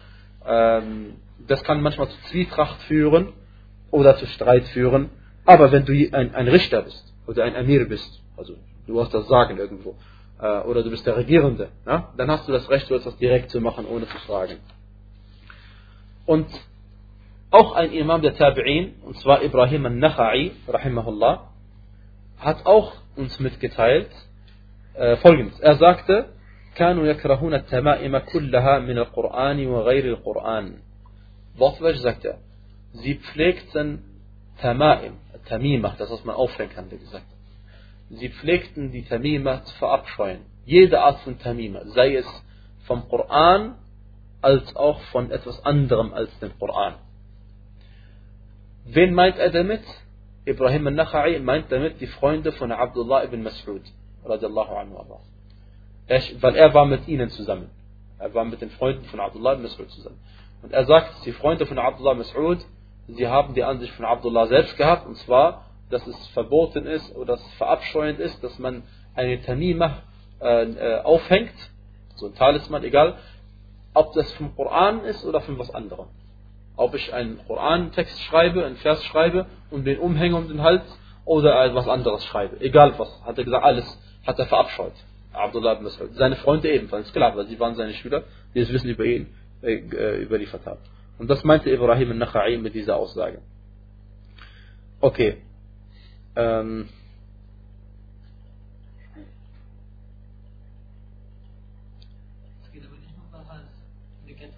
ähm, 0.47 1.15
das 1.47 1.63
kann 1.65 1.83
manchmal 1.83 2.09
zu 2.09 2.21
Zwietracht 2.31 2.81
führen 2.83 3.33
oder 3.91 4.17
zu 4.17 4.27
Streit 4.27 4.65
führen. 4.69 5.11
Aber 5.45 5.73
wenn 5.73 5.85
du 5.85 5.93
ein, 5.93 6.35
ein 6.35 6.49
Richter 6.49 6.83
bist 6.83 7.13
oder 7.27 7.45
ein 7.45 7.55
Emir 7.55 7.87
bist, 7.89 8.23
also 8.37 8.55
du 8.87 9.01
hast 9.01 9.13
das 9.13 9.27
Sagen 9.29 9.59
irgendwo, 9.59 9.97
oder 10.42 10.84
du 10.84 10.92
bist 10.92 11.06
der 11.08 11.18
Regierende, 11.18 11.70
ja? 11.86 12.14
dann 12.16 12.30
hast 12.30 12.48
du 12.48 12.52
das 12.52 12.70
Recht, 12.70 12.88
so 12.88 12.96
etwas 12.96 13.18
direkt 13.18 13.50
zu 13.50 13.60
machen, 13.60 13.86
ohne 13.88 14.08
zu 14.08 14.18
fragen. 14.20 14.60
Und 16.28 16.48
auch 17.50 17.74
ein 17.74 17.92
Imam 17.92 18.22
der 18.22 18.36
Tabi'in, 18.36 19.02
und 19.04 19.18
zwar 19.18 19.42
Ibrahim 19.42 19.86
al-Nakha'i, 19.86 20.52
rahimahullah, 20.68 21.50
hat 22.38 22.66
auch 22.66 22.94
uns 23.16 23.40
mitgeteilt 23.40 24.12
äh, 24.94 25.16
folgendes. 25.18 25.60
Er 25.60 25.76
sagte, 25.78 26.30
كانوا 26.76 27.08
يكرهون 27.08 27.54
التمائم 27.54 28.18
كلها 28.18 28.80
من 28.80 28.98
القرآن 28.98 29.68
وغير 29.68 30.06
القرآن. 30.06 30.74
Wortwörtlich 31.58 32.02
sagt 32.02 32.26
er, 32.26 32.38
sie 32.94 33.16
pflegten 33.16 34.04
Tamaim, 34.62 35.14
Tamima, 35.48 35.96
das 35.98 36.12
was 36.12 36.24
man 36.24 36.36
aufhängen 36.36 36.72
kann, 36.72 36.92
wie 36.92 36.98
gesagt. 36.98 37.26
Sie 38.13 38.29
pflegten 38.29 38.93
die 38.93 39.05
Tamima 39.05 39.65
zu 39.65 39.75
verabscheuen. 39.77 40.41
Jede 40.67 41.01
Art 41.01 41.21
von 41.21 41.39
Tamima, 41.39 41.81
sei 41.87 42.17
es 42.17 42.27
vom 42.87 43.09
Koran 43.09 43.77
als 44.43 44.77
auch 44.77 45.01
von 45.13 45.31
etwas 45.31 45.65
anderem 45.65 46.13
als 46.13 46.31
dem 46.41 46.53
Koran. 46.59 46.97
Wen 48.85 49.15
meint 49.15 49.39
er 49.39 49.51
damit? 49.51 49.83
Ibrahim 50.45 50.89
al-Nakhai 50.89 51.39
meint 51.39 51.73
damit 51.73 52.03
die 52.03 52.07
Freunde 52.07 52.53
von 52.53 52.71
Abdullah 52.71 53.25
ibn 53.25 53.47
Mas'ud. 53.47 53.83
Weil 54.25 54.41
er 56.57 56.75
war 56.75 56.85
mit 56.85 57.09
ihnen 57.09 57.31
zusammen. 57.31 57.71
Er 58.19 58.35
war 58.35 58.45
mit 58.45 58.61
den 58.61 58.71
Freunden 58.71 59.05
von 59.07 59.21
Abdullah 59.21 59.55
ibn 59.55 59.65
Mas'ud 59.65 59.89
zusammen. 59.89 60.19
Und 60.63 60.73
er 60.73 60.85
sagt, 60.85 61.25
die 61.25 61.33
Freunde 61.33 61.65
von 61.65 61.79
Abdullah 61.79 62.13
ibn 62.13 62.23
Mas'ud, 62.23 62.61
sie 63.09 63.27
haben 63.27 63.55
die 63.55 63.65
Ansicht 63.65 63.95
von 63.95 64.05
Abdullah 64.05 64.49
selbst 64.49 64.77
gehabt, 64.77 65.07
und 65.07 65.17
zwar, 65.17 65.65
dass 65.93 66.07
es 66.07 66.27
verboten 66.29 66.87
ist 66.87 67.15
oder 67.15 67.35
dass 67.35 67.47
es 67.47 67.55
verabscheuend 67.55 68.19
ist, 68.19 68.43
dass 68.43 68.59
man 68.59 68.83
eine 69.15 69.43
Tanima 69.43 69.99
äh, 70.41 70.65
äh, 70.65 71.01
aufhängt, 71.03 71.53
so 72.17 72.27
ein 72.27 72.35
Talisman, 72.35 72.83
egal, 72.85 73.17
ob 73.95 74.15
das 74.15 74.33
vom 74.33 74.55
Koran 74.57 75.05
ist 75.05 75.25
oder 75.25 75.41
von 75.41 75.59
was 75.59 75.71
anderem. 75.71 76.07
Ob 76.77 76.95
ich 76.95 77.13
einen 77.13 77.39
Koran-Text 77.47 78.19
schreibe, 78.23 78.65
einen 78.65 78.77
Vers 78.77 79.05
schreibe 79.05 79.47
und 79.71 79.85
den 79.85 79.99
umhänge 79.99 80.37
um 80.37 80.49
den 80.49 80.63
Hals 80.63 80.83
oder 81.27 81.63
etwas 81.65 81.87
anderes 81.87 82.25
schreibe. 82.25 82.61
Egal 82.61 82.99
was, 82.99 83.23
hat 83.25 83.37
er 83.37 83.45
gesagt, 83.45 83.65
alles 83.65 83.99
hat 84.27 84.39
er 84.39 84.47
verabscheut. 84.47 84.95
Abdullah 85.33 85.75
ibn 85.75 85.87
Mas'ud. 85.87 86.13
Seine 86.15 86.37
Freunde 86.37 86.71
ebenfalls, 86.71 87.13
klar, 87.13 87.37
weil 87.37 87.47
sie 87.47 87.59
waren 87.61 87.75
seine 87.75 87.93
Schüler, 87.95 88.25
die 88.55 88.61
das 88.61 88.73
Wissen 88.73 88.89
über 88.89 89.05
ihn 89.05 89.35
äh, 89.63 89.75
äh 89.75 90.23
überliefert 90.23 90.65
haben. 90.67 90.81
Und 91.19 91.29
das 91.31 91.45
meinte 91.45 91.71
Ibrahim 91.71 92.13
al-Nakhai 92.13 92.57
mit 92.57 92.75
dieser 92.75 92.97
Aussage. 92.97 93.41
Okay. 95.01 95.39
Ähm, 96.37 96.89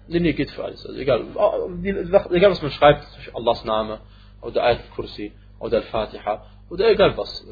Nee, 0.07 0.19
nee, 0.19 0.33
geht 0.33 0.51
für 0.51 0.63
alles. 0.63 0.85
Also 0.85 0.99
egal, 0.99 1.21
egal 2.31 2.51
was 2.51 2.61
man 2.61 2.71
schreibt, 2.71 3.07
Allahs 3.33 3.65
Name 3.65 3.99
oder 4.41 4.63
al-Kursi 4.63 5.31
oder 5.59 5.77
Al-Fatiha 5.77 6.45
oder 6.69 6.89
egal 6.91 7.17
was, 7.17 7.45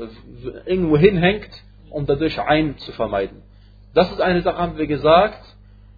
irgendwo 0.66 0.98
hinhängt, 0.98 1.50
um 1.90 2.06
dadurch 2.06 2.40
ein 2.40 2.78
zu 2.78 2.92
vermeiden. 2.92 3.42
Das 3.96 4.12
ist 4.12 4.22
eine 4.22 4.42
Sache, 4.42 4.58
haben 4.58 4.78
wir 4.78 4.88
gesagt, 4.88 5.44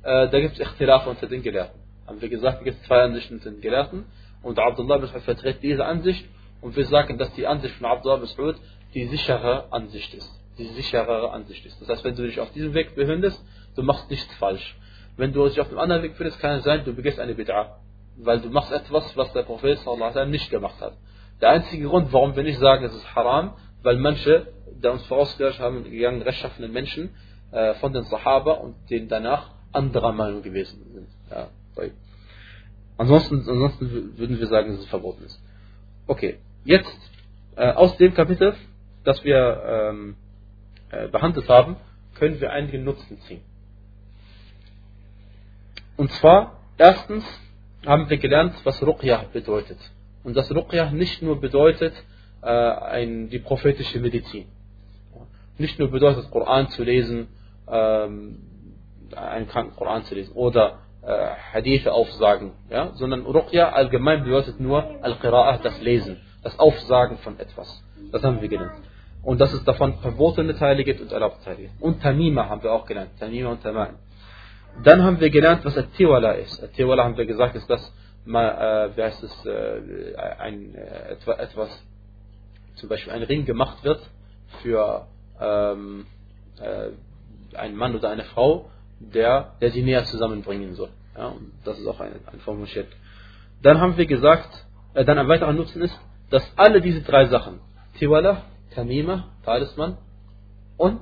äh, 0.03 0.29
da 0.29 0.39
gibt 0.39 0.53
es 0.53 0.59
Ikhtilaf 0.59 1.07
unter 1.07 1.27
den 1.27 1.43
Gelehrten. 1.43 1.79
Haben 2.07 2.21
wir 2.21 2.29
gesagt, 2.29 2.59
es 2.59 2.63
gibt 2.63 2.83
zwei 2.83 3.01
Ansichten 3.03 3.35
unter 3.35 3.51
den 3.51 3.61
Gelehrten 3.61 4.05
und 4.41 4.57
Abdullah 4.57 5.05
vertritt 5.07 5.61
diese 5.61 5.85
Ansicht 5.85 6.25
und 6.65 6.75
wir 6.75 6.87
sagen, 6.87 7.19
dass 7.19 7.31
die 7.35 7.45
Ansicht 7.45 7.75
von 7.75 7.85
Abdullah 7.85 8.23
Mas'ud 8.23 8.55
die 8.95 9.05
sichere 9.05 9.71
Ansicht 9.71 10.11
ist. 10.15 10.31
Die 10.57 10.65
sicherere 10.65 11.29
Ansicht 11.31 11.63
ist. 11.63 11.79
Das 11.79 11.89
heißt, 11.89 12.03
wenn 12.03 12.15
du 12.15 12.23
dich 12.23 12.39
auf 12.39 12.51
diesem 12.53 12.73
Weg 12.73 12.95
behindest, 12.95 13.39
du 13.75 13.83
machst 13.83 14.09
nichts 14.09 14.33
falsch. 14.37 14.75
Wenn 15.15 15.31
du 15.31 15.47
dich 15.47 15.61
auf 15.61 15.69
dem 15.69 15.77
anderen 15.77 16.01
Weg 16.01 16.15
findest, 16.15 16.39
kann 16.39 16.57
es 16.57 16.63
sein, 16.63 16.83
du 16.83 16.93
begehst 16.93 17.19
eine 17.19 17.33
Bid'a. 17.33 17.67
Weil 18.17 18.39
du 18.41 18.49
machst 18.49 18.71
etwas, 18.71 19.15
was 19.15 19.31
der 19.33 19.43
Prophet 19.43 19.77
sallallahu 19.77 20.25
nicht 20.25 20.49
gemacht 20.49 20.81
hat. 20.81 20.93
Der 21.39 21.49
einzige 21.51 21.87
Grund, 21.87 22.11
warum 22.11 22.35
wir 22.35 22.41
nicht 22.41 22.57
sagen, 22.57 22.83
es 22.83 22.95
ist 22.95 23.15
haram, 23.15 23.53
weil 23.83 23.97
manche, 23.97 24.47
der 24.81 24.93
uns 24.93 25.05
vorausgegangen 25.05 25.59
haben, 25.59 25.83
gegangen 25.83 26.23
rechtschaffenen 26.23 26.71
Menschen 26.71 27.11
äh, 27.51 27.75
von 27.75 27.93
den 27.93 28.05
Sahaba 28.05 28.53
und 28.53 28.73
denen 28.89 29.07
danach 29.07 29.51
anderer 29.71 30.13
Meinung 30.13 30.41
gewesen 30.41 30.83
sind. 30.95 31.09
Ja, 31.29 31.47
ansonsten, 32.97 33.47
ansonsten 33.47 34.17
würden 34.17 34.39
wir 34.39 34.47
sagen, 34.47 34.71
dass 34.71 34.79
es 34.79 34.87
verboten 34.87 35.25
ist. 35.25 35.39
Okay, 36.07 36.39
jetzt 36.65 37.11
äh, 37.55 37.71
aus 37.71 37.95
dem 37.97 38.13
Kapitel, 38.13 38.55
das 39.03 39.23
wir 39.23 39.63
ähm, 39.65 40.15
äh, 40.89 41.07
behandelt 41.07 41.47
haben, 41.47 41.77
können 42.15 42.41
wir 42.41 42.51
einige 42.51 42.79
Nutzen 42.79 43.19
ziehen. 43.21 43.41
Und 45.95 46.11
zwar, 46.13 46.59
erstens 46.77 47.23
haben 47.85 48.09
wir 48.09 48.17
gelernt, 48.17 48.55
was 48.63 48.81
Ruqyah 48.85 49.25
bedeutet. 49.31 49.77
Und 50.23 50.35
dass 50.35 50.53
Ruqyah 50.53 50.91
nicht 50.91 51.21
nur 51.21 51.39
bedeutet 51.39 51.93
äh, 52.41 52.47
ein, 52.47 53.29
die 53.29 53.39
prophetische 53.39 53.99
Medizin. 53.99 54.47
Nicht 55.57 55.79
nur 55.79 55.89
bedeutet, 55.89 56.29
Koran 56.31 56.67
zu 56.69 56.83
lesen, 56.83 57.27
ähm, 57.69 58.39
einen 59.15 59.47
kranken 59.47 59.75
Koran 59.75 60.03
zu 60.03 60.15
lesen 60.15 60.33
oder 60.33 60.79
äh, 61.01 61.29
Hadithe 61.53 61.93
aufsagen, 61.93 62.53
ja? 62.69 62.91
sondern 62.95 63.21
Ruqya 63.21 63.69
allgemein 63.69 64.23
bedeutet 64.23 64.59
nur 64.59 64.83
Al-Qira'ah, 65.03 65.61
das 65.61 65.79
Lesen, 65.81 66.19
das 66.45 66.59
Aufsagen 66.59 67.17
von 67.17 67.39
etwas. 67.39 67.83
Das 68.11 68.23
haben 68.23 68.39
wir 68.39 68.47
gelernt. 68.47 68.83
Und 69.23 69.41
dass 69.41 69.51
es 69.51 69.63
davon 69.63 69.97
verbotene 69.97 70.55
Teile 70.55 70.83
gibt 70.83 71.01
und 71.01 71.11
erlaubte 71.11 71.43
Teile 71.43 71.63
gibt. 71.63 71.81
Und 71.81 72.03
Tamima 72.03 72.47
haben 72.47 72.61
wir 72.61 72.71
auch 72.71 72.85
gelernt. 72.85 73.19
Tamima 73.19 73.49
und 73.49 73.65
Tama'in. 73.65 73.95
Dann 74.83 75.01
haben 75.01 75.19
wir 75.19 75.31
gelernt, 75.31 75.65
was 75.65 75.75
At-Tiwala 75.75 76.33
ist. 76.33 76.63
At-Tiwala 76.63 77.03
haben 77.03 77.17
wir 77.17 77.25
gesagt, 77.25 77.55
ist 77.55 77.67
das, 77.67 77.91
mal, 78.25 78.91
äh, 78.91 78.95
wie 78.95 79.01
heißt 79.01 79.23
es, 79.23 79.45
äh, 79.45 80.15
ein, 80.37 80.75
äh, 80.75 81.15
etwas, 81.15 81.83
zum 82.75 82.89
Beispiel 82.89 83.11
ein 83.11 83.23
Ring 83.23 83.45
gemacht 83.45 83.83
wird 83.83 84.07
für 84.61 85.07
ähm, 85.41 86.05
äh, 86.59 87.57
einen 87.57 87.75
Mann 87.75 87.95
oder 87.95 88.11
eine 88.11 88.25
Frau, 88.25 88.69
der, 88.99 89.53
der 89.61 89.71
sie 89.71 89.81
näher 89.81 90.03
zusammenbringen 90.03 90.75
soll. 90.75 90.89
Ja, 91.17 91.29
und 91.29 91.53
das 91.63 91.79
ist 91.79 91.87
auch 91.87 91.99
ein, 91.99 92.11
ein 92.31 92.39
Form. 92.41 92.63
Dann 93.63 93.81
haben 93.81 93.97
wir 93.97 94.05
gesagt, 94.05 94.67
äh, 94.93 95.03
dann 95.03 95.17
ein 95.17 95.27
weiterer 95.27 95.53
Nutzen 95.53 95.81
ist, 95.81 95.99
dass 96.35 96.51
alle 96.57 96.81
diese 96.81 97.01
drei 97.01 97.27
Sachen, 97.27 97.61
Tiwala, 97.97 98.41
Tamima, 98.71 99.29
Talisman 99.45 99.97
und, 100.75 100.99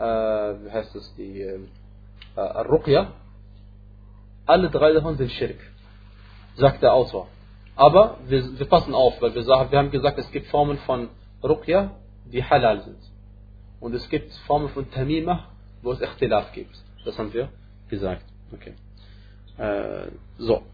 äh, 0.00 0.04
wie 0.04 0.68
heißt 0.68 0.92
das, 0.96 1.14
die, 1.14 1.42
äh, 1.42 1.60
äh, 2.34 2.40
Al-Ruqya, 2.40 3.12
alle 4.46 4.70
drei 4.70 4.92
davon 4.92 5.16
sind 5.16 5.30
Schirk, 5.30 5.60
sagt 6.56 6.82
der 6.82 6.92
Autor. 6.92 7.28
Aber 7.76 8.18
wir, 8.26 8.58
wir 8.58 8.66
passen 8.66 8.96
auf, 8.96 9.22
weil 9.22 9.32
wir, 9.36 9.46
wir 9.46 9.78
haben 9.78 9.92
gesagt, 9.92 10.18
es 10.18 10.28
gibt 10.32 10.48
Formen 10.48 10.78
von 10.78 11.08
Ruqya, 11.44 11.92
die 12.24 12.42
halal 12.42 12.80
sind. 12.80 12.98
Und 13.78 13.94
es 13.94 14.08
gibt 14.08 14.32
Formen 14.48 14.70
von 14.70 14.90
Tamimah, 14.90 15.50
wo 15.82 15.92
es 15.92 16.00
Ikhtilaf 16.00 16.50
gibt. 16.50 16.76
Das 17.04 17.16
haben 17.16 17.32
wir 17.32 17.48
gesagt. 17.88 18.24
Okay. 18.52 18.74
Äh, 19.56 20.10
so. 20.38 20.64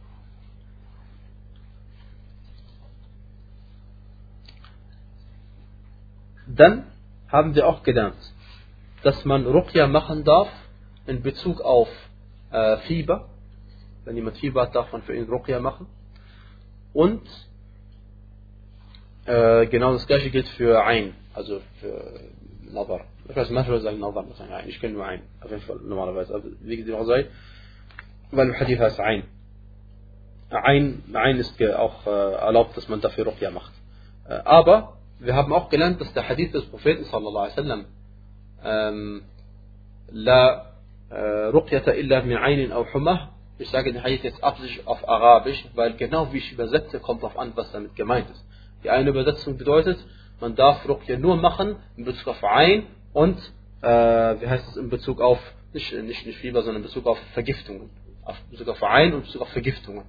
Dann 6.57 6.87
haben 7.29 7.55
wir 7.55 7.67
auch 7.67 7.83
gelernt, 7.83 8.19
dass 9.03 9.25
man 9.25 9.47
Ruqya 9.47 9.87
machen 9.87 10.25
darf, 10.25 10.49
in 11.07 11.23
Bezug 11.23 11.61
auf 11.61 11.89
äh, 12.51 12.79
Fieber. 12.79 13.29
Wenn 14.05 14.17
jemand 14.17 14.39
Fieber 14.39 14.63
hat, 14.63 14.75
darf 14.75 14.93
man 14.93 15.03
für 15.03 15.15
ihn 15.15 15.29
Ruqya 15.29 15.61
machen. 15.61 15.87
Und 16.93 17.23
äh, 19.27 19.67
genau 19.67 19.93
das 19.93 20.07
gleiche 20.07 20.31
gilt 20.31 20.49
für 20.49 20.85
Ein, 20.85 21.15
also 21.35 21.61
für 21.81 22.21
Nadar. 22.73 23.03
Ich 23.29 23.37
weiß, 23.37 23.51
manchmal 23.51 23.81
sagen 23.81 24.01
Nadar, 24.01 24.25
ich 24.67 24.81
kenne 24.81 24.95
nur 24.95 25.07
Ein, 25.07 25.23
auf 25.41 25.51
jeden 25.51 25.63
Fall 25.63 25.79
normalerweise. 25.85 26.35
Also, 26.35 26.49
wie 26.61 26.93
auch 26.93 27.05
sei, 27.05 27.27
weil 28.33 28.49
im 28.49 28.59
Hadith 28.59 28.81
heißt 28.81 28.99
Ein. 28.99 29.25
Ein, 30.51 31.05
ein 31.13 31.37
ist 31.37 31.63
auch 31.63 32.07
äh, 32.09 32.11
erlaubt, 32.11 32.77
dass 32.77 32.89
man 32.89 33.01
dafür 33.01 33.27
Ruqya 33.27 33.53
macht. 33.53 33.73
Äh, 34.29 34.35
aber 34.45 35.00
wir 35.21 35.35
haben 35.35 35.53
auch 35.53 35.69
gelernt, 35.69 36.01
dass 36.01 36.13
der 36.15 36.29
Hadith 36.29 36.53
des 36.53 36.65
Propheten 36.67 37.05
sallallahu 37.05 37.45
alaihi 37.45 37.57
wasallam 37.57 37.85
ähm, 38.65 39.23
la 40.11 40.67
Ruqyata 41.11 41.93
illa 41.93 42.23
min 42.23 42.37
Ainin 42.37 42.73
au 42.73 42.87
Humah. 42.93 43.31
Ich 43.59 43.69
sage 43.71 43.93
den 43.93 44.03
Hadith 44.03 44.23
jetzt 44.23 44.43
absichtlich 44.43 44.87
auf 44.87 45.07
Arabisch, 45.09 45.67
weil 45.75 45.95
genau 45.95 46.33
wie 46.33 46.39
ich 46.39 46.53
übersetze, 46.53 47.01
kommt 47.01 47.23
darauf 47.23 47.39
an, 47.39 47.53
was 47.57 47.71
damit 47.73 47.97
gemeint 47.97 48.31
ist. 48.31 48.45
Die 48.85 48.91
eine 48.91 49.11
Übersetzung 49.11 49.59
bedeutet, 49.59 49.99
man 50.41 50.55
darf 50.55 50.89
Ruqya 50.89 51.19
nur 51.19 51.37
machen 51.37 51.77
in 51.97 52.05
Bezug 52.05 52.29
auf 52.29 52.45
Ein 52.45 52.87
und, 53.13 53.39
äh, 53.83 53.89
wie 53.89 54.47
heißt 54.47 54.69
es, 54.69 54.77
in 54.77 54.89
Bezug 54.89 55.21
auf, 55.21 55.39
nicht, 55.75 55.93
nicht, 55.93 56.27
nicht 56.27 56.39
Fieber, 56.39 56.63
sondern 56.63 56.83
in 56.83 56.89
Bezug 56.89 57.07
auf 57.07 57.19
Vergiftungen. 57.35 57.91
Auf 58.25 58.41
Bezug 58.51 58.69
auf 58.69 58.83
Ein 58.83 59.13
und 59.13 59.19
in 59.19 59.23
Bezug 59.25 59.43
auf 59.43 59.51
Vergiftungen. 59.51 60.05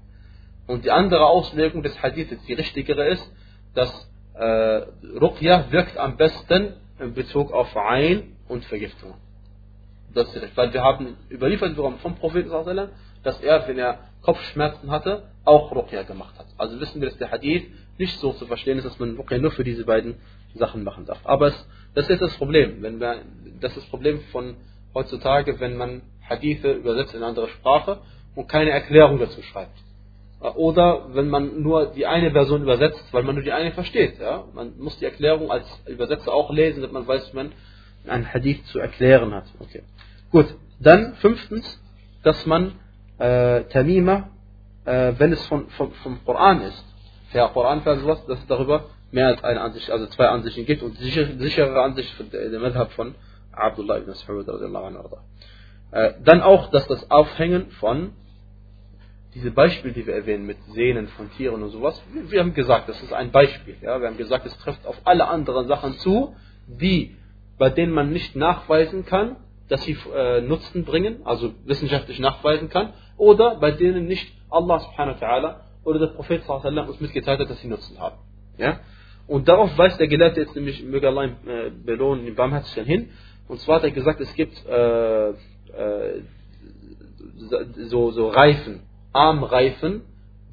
Und 0.67 0.85
die 0.85 0.91
andere 0.91 1.25
Auslegung 1.25 1.83
des 1.83 2.01
Hadiths, 2.01 2.45
die 2.45 2.53
richtigere 2.53 3.07
ist, 3.07 3.29
dass 3.73 4.10
äh, 4.33 4.81
Ruqya 5.19 5.71
wirkt 5.71 5.97
am 5.97 6.17
besten 6.17 6.73
in 6.99 7.13
Bezug 7.13 7.51
auf 7.51 7.75
Ein 7.75 8.35
und 8.47 8.63
Vergiftungen. 8.65 9.15
Das 10.13 10.33
ist 10.33 10.41
recht, 10.41 10.57
weil 10.57 10.73
wir 10.73 10.83
haben 10.83 11.15
überliefert 11.29 11.75
bekommen 11.75 11.99
vom 11.99 12.15
Propheten, 12.15 12.49
dass 13.23 13.41
er, 13.41 13.67
wenn 13.67 13.77
er 13.77 13.99
Kopfschmerzen 14.21 14.91
hatte, 14.91 15.23
auch 15.45 15.71
Ruqya 15.71 16.03
gemacht 16.03 16.37
hat. 16.37 16.47
Also 16.57 16.79
wissen 16.79 17.01
wir, 17.01 17.09
dass 17.09 17.17
der 17.17 17.31
Hadith 17.31 17.63
nicht 17.97 18.19
so 18.19 18.33
zu 18.33 18.45
verstehen 18.45 18.77
ist, 18.77 18.85
dass 18.85 18.99
man 18.99 19.15
Ruqya 19.15 19.37
nur 19.37 19.51
für 19.51 19.63
diese 19.63 19.85
beiden 19.85 20.15
Sachen 20.55 20.83
machen 20.83 21.05
darf. 21.05 21.19
Aber 21.23 21.47
es, 21.47 21.67
das 21.93 22.09
ist 22.09 22.21
das 22.21 22.35
Problem. 22.37 22.81
Wenn 22.81 22.99
wir, 22.99 23.21
das 23.59 23.71
ist 23.71 23.83
das 23.83 23.89
Problem 23.89 24.19
von 24.31 24.55
heutzutage, 24.93 25.59
wenn 25.59 25.77
man 25.77 26.01
Hadithe 26.29 26.73
übersetzt 26.73 27.13
in 27.13 27.23
andere 27.23 27.47
Sprache 27.49 27.99
und 28.35 28.47
keine 28.47 28.71
Erklärung 28.71 29.19
dazu 29.19 29.41
schreibt. 29.41 29.77
Oder 30.41 31.13
wenn 31.13 31.29
man 31.29 31.61
nur 31.61 31.87
die 31.93 32.07
eine 32.07 32.31
Version 32.31 32.63
übersetzt, 32.63 33.03
weil 33.11 33.21
man 33.23 33.35
nur 33.35 33.43
die 33.43 33.51
eine 33.51 33.71
versteht. 33.73 34.19
Ja? 34.19 34.45
Man 34.53 34.77
muss 34.79 34.97
die 34.97 35.05
Erklärung 35.05 35.51
als 35.51 35.65
Übersetzer 35.85 36.33
auch 36.33 36.51
lesen, 36.51 36.81
damit 36.81 36.93
man 36.93 37.07
weiß, 37.07 37.31
wie 37.31 37.35
man 37.35 37.51
einen 38.07 38.33
Hadith 38.33 38.65
zu 38.65 38.79
erklären 38.79 39.35
hat. 39.35 39.45
Okay. 39.59 39.83
Gut, 40.31 40.47
dann 40.79 41.13
fünftens, 41.15 41.79
dass 42.23 42.43
man 42.47 42.73
äh, 43.19 43.65
Tamima, 43.65 44.29
äh, 44.85 45.13
wenn 45.17 45.31
es 45.31 45.45
von, 45.45 45.69
von, 45.69 45.91
vom 45.91 46.25
Koran 46.25 46.61
ist. 46.61 46.85
Der 47.33 47.47
Koran 47.49 47.81
sowas, 47.83 48.25
dass 48.25 48.39
es 48.39 48.47
darüber 48.47 48.85
mehr 49.11 49.27
als 49.27 49.43
eine 49.43 49.61
Ansicht, 49.61 49.91
also 49.91 50.07
zwei 50.07 50.27
Ansichten 50.27 50.65
gibt 50.65 50.81
und 50.81 50.97
die 50.97 51.03
sichere, 51.03 51.37
sichere 51.37 51.81
Ansicht 51.81 52.11
von 52.15 52.29
der, 52.31 52.49
der 52.49 52.59
Madhab 52.59 52.91
von 52.93 53.13
Abdullah 53.51 53.99
ibn 53.99 54.11
Mas'ud 54.11 55.17
äh, 55.91 56.13
Dann 56.23 56.41
auch, 56.41 56.71
dass 56.71 56.87
das 56.87 57.11
Aufhängen 57.11 57.69
von 57.71 58.13
diese 59.33 59.51
Beispiele, 59.51 59.93
die 59.93 60.05
wir 60.05 60.13
erwähnen, 60.13 60.45
mit 60.45 60.57
Sehnen 60.73 61.07
von 61.09 61.31
Tieren 61.31 61.63
und 61.63 61.69
sowas, 61.69 62.01
wir 62.13 62.39
haben 62.39 62.53
gesagt, 62.53 62.89
das 62.89 63.01
ist 63.01 63.13
ein 63.13 63.31
Beispiel. 63.31 63.77
Ja? 63.81 63.99
Wir 64.01 64.07
haben 64.07 64.17
gesagt, 64.17 64.45
es 64.45 64.57
trifft 64.59 64.85
auf 64.85 64.99
alle 65.05 65.27
anderen 65.27 65.67
Sachen 65.67 65.93
zu, 65.99 66.35
die, 66.67 67.15
bei 67.57 67.69
denen 67.69 67.93
man 67.93 68.11
nicht 68.11 68.35
nachweisen 68.35 69.05
kann, 69.05 69.37
dass 69.69 69.83
sie 69.83 69.97
äh, 70.13 70.41
Nutzen 70.41 70.83
bringen, 70.83 71.25
also 71.25 71.53
wissenschaftlich 71.65 72.19
nachweisen 72.19 72.69
kann, 72.69 72.93
oder 73.17 73.55
bei 73.55 73.71
denen 73.71 74.05
nicht 74.05 74.33
Allah 74.49 74.79
subhanahu 74.79 75.21
wa 75.21 75.25
ta'ala 75.25 75.55
oder 75.85 75.99
der 75.99 76.07
Prophet 76.07 76.43
sallallahu 76.43 76.89
uns 76.89 76.99
mitgeteilt 76.99 77.39
hat, 77.39 77.49
dass 77.49 77.61
sie 77.61 77.67
Nutzen 77.67 77.97
haben. 77.99 78.17
Ja? 78.57 78.81
Und 79.27 79.47
darauf 79.47 79.77
weist 79.77 79.97
der 79.99 80.07
Gelehrte 80.07 80.41
jetzt 80.41 80.55
nämlich, 80.55 80.83
möge 80.83 81.07
Allah 81.07 81.23
ihn 81.23 81.35
äh, 81.47 81.69
belohnen, 81.69 82.27
im 82.27 82.35
Barmherzigkeit 82.35 82.85
hin. 82.85 83.11
Und 83.47 83.61
zwar 83.61 83.77
hat 83.77 83.83
er 83.83 83.91
gesagt, 83.91 84.19
es 84.19 84.33
gibt 84.33 84.65
äh, 84.65 85.29
äh, 85.29 85.33
so, 87.87 88.11
so 88.11 88.29
Reifen, 88.29 88.81
Armreifen, 89.13 90.01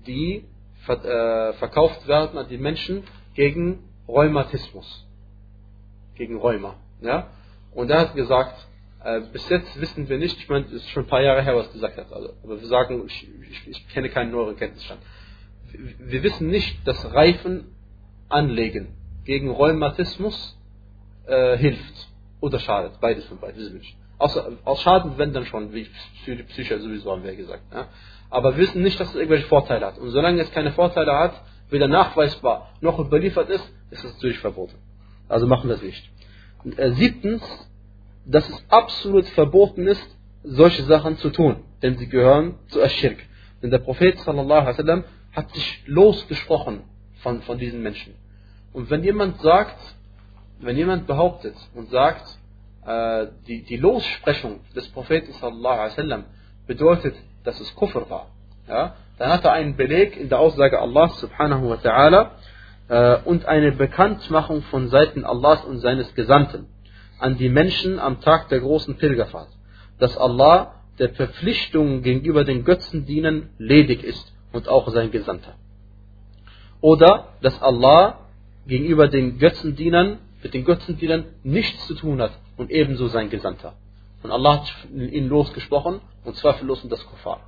die 0.06 0.44
äh, 0.86 1.52
verkauft 1.54 2.06
werden 2.08 2.38
an 2.38 2.48
die 2.48 2.58
Menschen 2.58 3.04
gegen 3.34 3.84
Rheumatismus. 4.08 5.06
Gegen 6.14 6.38
Rheuma. 6.38 6.76
Ja? 7.00 7.28
Und 7.72 7.90
er 7.90 8.00
hat 8.00 8.14
gesagt, 8.14 8.66
äh, 9.04 9.20
bis 9.32 9.48
jetzt 9.48 9.80
wissen 9.80 10.08
wir 10.08 10.18
nicht, 10.18 10.38
ich 10.38 10.48
meine, 10.48 10.66
es 10.66 10.72
ist 10.72 10.88
schon 10.90 11.04
ein 11.04 11.08
paar 11.08 11.22
Jahre 11.22 11.42
her, 11.42 11.54
was 11.56 11.68
er 11.68 11.72
gesagt 11.74 11.98
hat, 11.98 12.12
also, 12.12 12.32
aber 12.42 12.60
wir 12.60 12.68
sagen, 12.68 13.04
ich, 13.06 13.28
ich, 13.50 13.68
ich 13.68 13.88
kenne 13.88 14.08
keinen 14.08 14.32
neueren 14.32 14.56
Kenntnisstand. 14.56 15.00
Wir 15.70 16.22
wissen 16.22 16.48
nicht, 16.48 16.86
dass 16.86 17.12
Reifen 17.12 17.74
anlegen 18.28 18.88
gegen 19.24 19.50
Rheumatismus 19.50 20.58
äh, 21.26 21.58
hilft 21.58 22.08
oder 22.40 22.58
schadet. 22.58 23.00
Beides 23.00 23.26
von 23.26 23.38
beiden. 23.38 23.82
Außer, 24.18 24.52
aus 24.64 24.82
Schaden, 24.82 25.16
wenn 25.16 25.32
dann 25.32 25.46
schon, 25.46 25.72
wie 25.72 25.86
die 26.26 26.42
Psyche 26.42 26.80
sowieso 26.80 27.12
haben 27.12 27.22
wir 27.22 27.36
gesagt. 27.36 27.62
Ja? 27.72 27.86
Aber 28.30 28.56
wissen 28.56 28.82
nicht, 28.82 28.98
dass 28.98 29.10
es 29.10 29.14
irgendwelche 29.14 29.46
Vorteile 29.46 29.86
hat. 29.86 29.98
Und 29.98 30.10
solange 30.10 30.40
es 30.42 30.50
keine 30.50 30.72
Vorteile 30.72 31.12
hat, 31.16 31.40
weder 31.70 31.88
nachweisbar 31.88 32.72
noch 32.80 32.98
überliefert 32.98 33.48
ist, 33.48 33.72
ist 33.90 34.04
es 34.04 34.14
natürlich 34.14 34.38
verboten. 34.38 34.74
Also 35.28 35.46
machen 35.46 35.68
wir 35.68 35.76
es 35.76 35.82
nicht. 35.82 36.10
Äh, 36.76 36.90
siebtens, 36.92 37.42
dass 38.24 38.48
es 38.48 38.64
absolut 38.68 39.26
verboten 39.28 39.86
ist, 39.86 40.16
solche 40.42 40.82
Sachen 40.84 41.16
zu 41.18 41.30
tun, 41.30 41.64
denn 41.82 41.96
sie 41.96 42.08
gehören 42.08 42.56
zu 42.68 42.82
Aschirk. 42.82 43.18
Denn 43.62 43.70
der 43.70 43.78
Prophet 43.78 44.18
sallallahu 44.18 44.60
alaihi 44.60 44.78
wasallam 44.78 45.04
hat 45.32 45.52
sich 45.54 45.82
losgesprochen 45.86 46.82
von, 47.22 47.42
von 47.42 47.58
diesen 47.58 47.82
Menschen. 47.82 48.14
Und 48.72 48.90
wenn 48.90 49.04
jemand 49.04 49.40
sagt, 49.40 49.78
wenn 50.60 50.76
jemand 50.76 51.06
behauptet 51.06 51.54
und 51.74 51.90
sagt, 51.90 52.37
die, 53.46 53.64
die 53.64 53.76
Lossprechung 53.76 54.60
des 54.74 54.88
Propheten 54.88 55.32
sallallahu 55.32 55.74
alaihi 55.74 55.90
wasallam 55.90 56.24
bedeutet, 56.66 57.14
dass 57.44 57.60
es 57.60 57.74
Kufr 57.74 58.08
war, 58.08 58.30
ja, 58.68 58.94
dann 59.18 59.30
hat 59.30 59.44
er 59.44 59.52
einen 59.52 59.76
Beleg 59.76 60.16
in 60.16 60.28
der 60.28 60.38
Aussage 60.38 60.80
Allah 60.80 61.08
subhanahu 61.08 61.70
wa 61.70 61.74
ta'ala 61.74 62.30
äh, 62.88 63.22
und 63.24 63.46
eine 63.46 63.72
Bekanntmachung 63.72 64.62
von 64.62 64.88
Seiten 64.88 65.24
Allahs 65.24 65.64
und 65.64 65.78
seines 65.78 66.14
Gesandten 66.14 66.66
an 67.18 67.36
die 67.36 67.48
Menschen 67.48 67.98
am 67.98 68.20
Tag 68.20 68.48
der 68.48 68.60
großen 68.60 68.96
Pilgerfahrt, 68.96 69.48
dass 69.98 70.16
Allah 70.16 70.74
der 70.98 71.10
Verpflichtung 71.10 72.02
gegenüber 72.02 72.44
den 72.44 72.64
Götzendienern 72.64 73.50
ledig 73.58 74.04
ist 74.04 74.32
und 74.52 74.68
auch 74.68 74.88
sein 74.88 75.10
Gesandter. 75.10 75.54
Oder 76.80 77.28
dass 77.40 77.60
Allah 77.60 78.20
gegenüber 78.66 79.08
den 79.08 79.38
Götzendienern, 79.38 80.18
mit 80.42 80.54
den 80.54 80.64
Götzendienern 80.64 81.26
nichts 81.42 81.86
zu 81.86 81.94
tun 81.94 82.20
hat 82.20 82.32
und 82.56 82.70
ebenso 82.70 83.08
sein 83.08 83.30
Gesandter. 83.30 83.74
Und 84.22 84.30
Allah 84.30 84.60
hat 84.60 84.72
ihn 84.92 85.28
losgesprochen 85.28 86.00
und 86.24 86.36
zweifellos 86.36 86.82
um 86.82 86.90
das 86.90 87.04
Kuffar. 87.06 87.40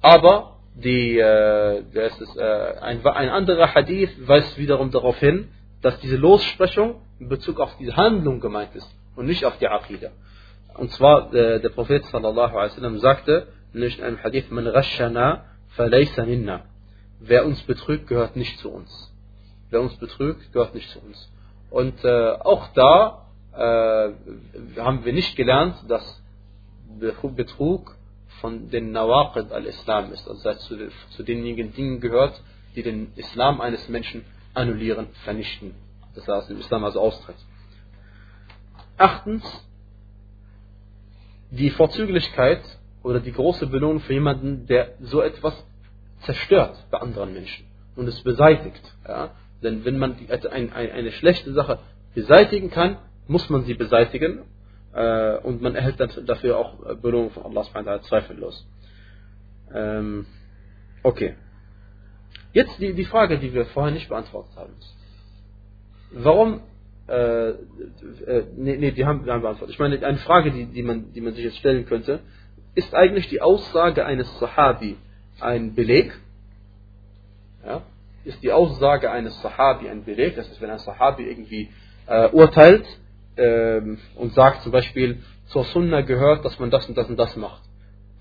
Aber 0.00 0.58
die, 0.74 1.18
äh, 1.18 1.82
ist, 1.92 2.36
äh, 2.36 2.74
ein, 2.80 3.06
ein 3.06 3.28
anderer 3.28 3.74
Hadith 3.74 4.10
weist 4.26 4.58
wiederum 4.58 4.90
darauf 4.90 5.18
hin, 5.18 5.48
dass 5.82 5.98
diese 6.00 6.16
Lossprechung 6.16 7.02
in 7.18 7.28
Bezug 7.28 7.60
auf 7.60 7.76
die 7.78 7.92
Handlung 7.92 8.40
gemeint 8.40 8.74
ist 8.74 8.88
und 9.16 9.26
nicht 9.26 9.44
auf 9.44 9.58
die 9.58 9.68
Aqidah. 9.68 10.10
Und 10.74 10.90
zwar 10.92 11.30
der, 11.30 11.60
der 11.60 11.68
Prophet 11.68 12.04
sallallahu 12.06 12.56
alaihi 12.56 12.72
wasallam 12.72 12.98
sagte, 12.98 13.48
nicht 13.72 13.98
in 13.98 14.04
einem 14.04 14.22
Hadith, 14.22 14.50
man 14.50 14.66
rashana 14.66 15.44
falaysa 15.68 16.24
minna. 16.24 16.64
Wer 17.20 17.46
uns 17.46 17.62
betrügt, 17.62 18.08
gehört 18.08 18.36
nicht 18.36 18.58
zu 18.58 18.70
uns. 18.70 19.12
Wer 19.70 19.80
uns 19.80 19.96
betrügt, 19.96 20.52
gehört 20.52 20.74
nicht 20.74 20.90
zu 20.90 21.00
uns. 21.00 21.30
Und 21.74 22.04
äh, 22.04 22.30
auch 22.38 22.68
da 22.74 23.26
äh, 23.52 24.80
haben 24.80 25.04
wir 25.04 25.12
nicht 25.12 25.34
gelernt, 25.34 25.74
dass 25.88 26.22
Betrug 27.36 27.96
von 28.40 28.70
den 28.70 28.92
Nawaqid 28.92 29.50
al-Islam 29.50 30.12
ist, 30.12 30.28
also 30.28 30.52
zu, 30.54 30.88
zu 31.10 31.22
denjenigen 31.24 31.72
Dingen 31.72 32.00
gehört, 32.00 32.40
die 32.76 32.82
den 32.84 33.12
Islam 33.16 33.60
eines 33.60 33.88
Menschen 33.88 34.24
annullieren, 34.54 35.08
vernichten 35.24 35.74
dass 36.14 36.28
er 36.28 36.36
aus 36.36 36.46
dem 36.46 36.60
Islam 36.60 36.84
also 36.84 37.00
austritt. 37.00 37.34
Achtens, 38.96 39.42
die 41.50 41.70
Vorzüglichkeit 41.70 42.62
oder 43.02 43.18
die 43.18 43.32
große 43.32 43.66
Belohnung 43.66 43.98
für 44.00 44.12
jemanden, 44.12 44.68
der 44.68 44.94
so 45.00 45.20
etwas 45.20 45.54
zerstört 46.20 46.76
bei 46.92 46.98
anderen 46.98 47.34
Menschen 47.34 47.66
und 47.96 48.06
es 48.06 48.22
beseitigt. 48.22 48.80
Ja? 49.08 49.32
Denn 49.62 49.84
wenn 49.84 49.98
man 49.98 50.16
also 50.28 50.48
ein, 50.48 50.72
ein, 50.72 50.90
eine 50.90 51.12
schlechte 51.12 51.52
Sache 51.52 51.78
beseitigen 52.14 52.70
kann, 52.70 52.98
muss 53.26 53.48
man 53.48 53.64
sie 53.64 53.74
beseitigen 53.74 54.42
äh, 54.92 55.36
und 55.38 55.62
man 55.62 55.74
erhält 55.74 55.96
dafür 56.26 56.58
auch 56.58 56.96
Belohnung 56.96 57.30
von 57.30 57.44
Allah 57.44 57.64
subhanahu 57.64 58.00
zweifellos. 58.00 58.66
Ähm, 59.72 60.26
okay. 61.02 61.34
Jetzt 62.52 62.78
die, 62.80 62.92
die 62.92 63.04
Frage, 63.04 63.38
die 63.38 63.52
wir 63.52 63.66
vorher 63.66 63.92
nicht 63.92 64.08
beantwortet 64.08 64.56
haben. 64.56 64.74
Warum 66.12 66.60
äh, 67.06 67.50
äh, 67.50 67.56
nee, 68.56 68.76
nee, 68.76 68.92
die 68.92 69.04
haben, 69.04 69.24
die 69.24 69.30
haben 69.30 69.42
beantwortet. 69.42 69.74
Ich 69.74 69.78
meine, 69.78 70.04
eine 70.04 70.18
Frage, 70.18 70.50
die, 70.50 70.66
die, 70.66 70.82
man, 70.82 71.12
die 71.12 71.20
man 71.20 71.34
sich 71.34 71.44
jetzt 71.44 71.58
stellen 71.58 71.84
könnte, 71.86 72.20
ist 72.74 72.94
eigentlich 72.94 73.28
die 73.28 73.42
Aussage 73.42 74.06
eines 74.06 74.38
Sahabi 74.38 74.96
ein 75.40 75.74
Beleg? 75.74 76.18
Ja? 77.64 77.82
Ist 78.24 78.42
die 78.42 78.52
Aussage 78.52 79.10
eines 79.10 79.40
Sahabi 79.42 79.88
ein 79.88 80.04
Beleg? 80.04 80.36
Das 80.36 80.48
ist, 80.48 80.60
wenn 80.60 80.70
ein 80.70 80.78
Sahabi 80.78 81.24
irgendwie 81.24 81.70
äh, 82.06 82.28
urteilt 82.28 82.86
ähm, 83.36 83.98
und 84.16 84.32
sagt 84.34 84.62
zum 84.62 84.72
Beispiel, 84.72 85.22
zur 85.46 85.64
Sunna 85.64 86.00
gehört, 86.00 86.44
dass 86.44 86.58
man 86.58 86.70
das 86.70 86.88
und 86.88 86.96
das 86.96 87.08
und 87.08 87.18
das 87.18 87.36
macht. 87.36 87.62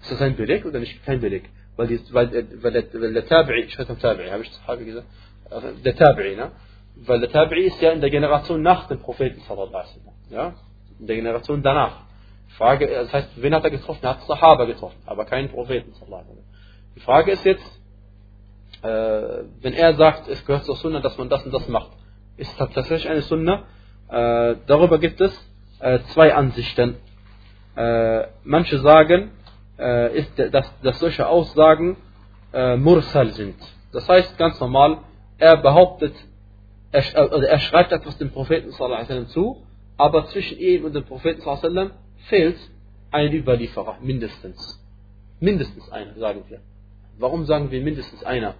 Ist 0.01 0.11
das 0.11 0.21
ein 0.21 0.35
Beleg 0.35 0.65
oder 0.65 0.79
nicht? 0.79 1.05
Kein 1.05 1.21
Beleg. 1.21 1.49
Weil, 1.75 1.87
die, 1.87 1.99
weil, 2.11 2.35
äh, 2.35 2.45
weil, 2.61 2.73
weil 2.93 3.13
der 3.13 3.25
Tabi'i, 3.25 3.63
ich 3.65 3.77
nicht, 3.77 3.89
Tabi'i, 3.89 4.29
habe 4.29 4.43
ich 4.43 4.51
Sahabi 4.51 4.85
gesagt? 4.85 5.07
Also 5.49 5.67
der 5.83 5.95
Tabi'i, 5.95 6.35
ne? 6.35 6.51
Weil 6.95 7.19
der 7.21 7.31
Tabi'i 7.31 7.67
ist 7.67 7.81
ja 7.81 7.91
in 7.91 8.01
der 8.01 8.09
Generation 8.09 8.61
nach 8.61 8.87
dem 8.87 8.99
Propheten 8.99 9.41
Ja? 10.29 10.53
In 10.99 11.07
der 11.07 11.15
Generation 11.15 11.63
danach. 11.63 12.01
Frage, 12.57 12.87
das 12.87 13.11
heißt, 13.11 13.41
wen 13.41 13.53
hat 13.55 13.63
er 13.63 13.71
getroffen? 13.71 13.99
Er 14.03 14.11
hat 14.11 14.27
Sahaba 14.27 14.65
getroffen, 14.65 14.97
aber 15.05 15.25
keinen 15.25 15.49
Propheten 15.49 15.91
Die 16.95 16.99
Frage 16.99 17.31
ist 17.31 17.45
jetzt, 17.45 17.81
wenn 18.83 19.73
er 19.73 19.93
sagt, 19.93 20.27
es 20.27 20.45
gehört 20.45 20.65
zur 20.65 20.75
Sunna, 20.75 20.99
dass 20.99 21.17
man 21.17 21.29
das 21.29 21.45
und 21.45 21.53
das 21.53 21.67
macht, 21.69 21.91
ist 22.37 22.57
tatsächlich 22.57 23.07
eine 23.09 23.21
Sunna? 23.21 23.63
Äh, 24.09 24.55
darüber 24.67 24.99
gibt 24.99 25.21
es 25.21 25.33
äh, 25.79 25.99
zwei 26.13 26.33
Ansichten. 26.33 26.97
Äh, 27.75 28.27
manche 28.43 28.79
sagen, 28.79 29.31
äh, 29.79 30.17
ist, 30.17 30.31
dass, 30.37 30.71
dass 30.81 30.99
solche 30.99 31.27
Aussagen 31.27 31.97
äh, 32.53 32.75
Mursal 32.75 33.31
sind. 33.31 33.55
Das 33.91 34.07
heißt 34.07 34.37
ganz 34.37 34.59
normal, 34.59 34.99
er 35.37 35.57
behauptet 35.57 36.13
er, 36.91 37.03
also 37.15 37.45
er 37.45 37.59
schreibt 37.59 37.91
etwas 37.91 38.17
dem 38.17 38.29
Propheten 38.31 38.71
sallam, 38.71 39.27
zu, 39.27 39.63
aber 39.97 40.27
zwischen 40.27 40.59
ihm 40.59 40.85
und 40.85 40.93
dem 40.93 41.03
Propheten 41.03 41.41
sallam, 41.41 41.91
fehlt 42.29 42.57
ein 43.11 43.33
Überlieferer, 43.33 43.97
mindestens. 44.01 44.79
Mindestens 45.39 45.91
einer, 45.91 46.13
sagen 46.15 46.43
wir. 46.47 46.61
Warum 47.17 47.45
sagen 47.45 47.69
wir 47.71 47.81
mindestens 47.81 48.23
einer? 48.23 48.55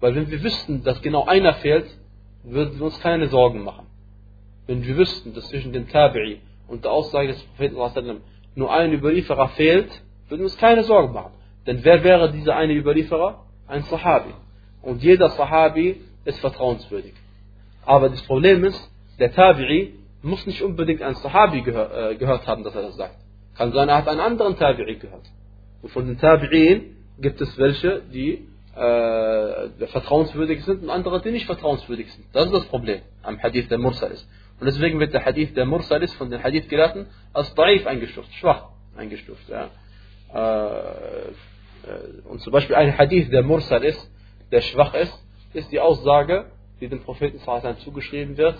Weil 0.00 0.14
wenn 0.14 0.30
wir 0.30 0.42
wüssten, 0.42 0.82
dass 0.84 1.00
genau 1.02 1.24
einer 1.26 1.54
fehlt, 1.54 1.86
würden 2.44 2.78
wir 2.78 2.86
uns 2.86 3.00
keine 3.00 3.28
Sorgen 3.28 3.64
machen. 3.64 3.86
Wenn 4.66 4.84
wir 4.84 4.96
wüssten, 4.96 5.34
dass 5.34 5.48
zwischen 5.48 5.72
dem 5.72 5.86
Tabi'i 5.86 6.38
und 6.68 6.84
der 6.84 6.92
Aussage 6.92 7.28
des 7.28 7.42
Propheten 7.42 8.20
nur 8.54 8.72
ein 8.72 8.92
Überlieferer 8.92 9.48
fehlt, 9.50 9.90
würden 10.28 10.40
wir 10.40 10.46
uns 10.46 10.58
keine 10.58 10.82
Sorgen 10.84 11.12
machen. 11.12 11.32
Denn 11.66 11.84
wer 11.84 12.02
wäre 12.04 12.32
dieser 12.32 12.56
eine 12.56 12.72
Überlieferer? 12.74 13.44
Ein 13.66 13.82
Sahabi. 13.84 14.32
Und 14.82 15.02
jeder 15.02 15.30
Sahabi 15.30 16.00
ist 16.24 16.38
vertrauenswürdig. 16.40 17.14
Aber 17.84 18.08
das 18.08 18.22
Problem 18.22 18.64
ist, 18.64 18.90
der 19.18 19.32
Tabi'i 19.32 19.92
muss 20.22 20.46
nicht 20.46 20.62
unbedingt 20.62 21.02
ein 21.02 21.14
Sahabi 21.14 21.62
gehör, 21.62 22.10
äh, 22.10 22.16
gehört 22.16 22.46
haben, 22.46 22.64
dass 22.64 22.74
er 22.74 22.82
das 22.82 22.96
sagt. 22.96 23.16
Kann 23.56 23.72
sein, 23.72 23.88
er 23.88 23.96
hat 23.96 24.08
einen 24.08 24.20
anderen 24.20 24.56
Tabi'i 24.56 24.98
gehört. 24.98 25.24
Und 25.82 25.90
von 25.90 26.06
den 26.06 26.18
Tabi'in 26.18 26.82
gibt 27.18 27.40
es 27.40 27.56
welche, 27.58 28.02
die 28.12 28.46
äh, 28.76 29.86
vertrauenswürdig 29.86 30.64
sind 30.64 30.82
und 30.82 30.90
andere, 30.90 31.22
die 31.22 31.30
nicht 31.30 31.46
vertrauenswürdig 31.46 32.12
sind. 32.12 32.26
Das 32.32 32.46
ist 32.46 32.52
das 32.52 32.64
Problem 32.66 33.00
am 33.22 33.42
Hadith 33.42 33.68
der 33.68 33.78
Mursal 33.78 34.10
ist. 34.10 34.28
Und 34.60 34.66
deswegen 34.66 35.00
wird 35.00 35.14
der 35.14 35.24
Hadith 35.24 35.54
der 35.54 35.64
Mursal 35.64 36.02
ist 36.02 36.14
von 36.14 36.30
den 36.30 36.42
Hadith-Gelehrten 36.42 37.06
als 37.32 37.54
Daif 37.54 37.86
eingestuft, 37.86 38.32
schwach 38.34 38.68
eingestuft. 38.96 39.48
Ja. 39.48 39.70
Äh, 40.34 41.28
äh, 41.28 42.28
und 42.28 42.40
zum 42.40 42.52
Beispiel 42.52 42.76
ein 42.76 42.96
Hadith, 42.96 43.30
der 43.30 43.42
Mursal 43.42 43.82
ist, 43.84 44.10
der 44.52 44.60
schwach 44.60 44.94
ist, 44.94 45.24
ist 45.54 45.72
die 45.72 45.80
Aussage, 45.80 46.46
die 46.80 46.88
dem 46.88 47.02
Propheten 47.02 47.40
zugeschrieben 47.78 48.36
wird, 48.36 48.56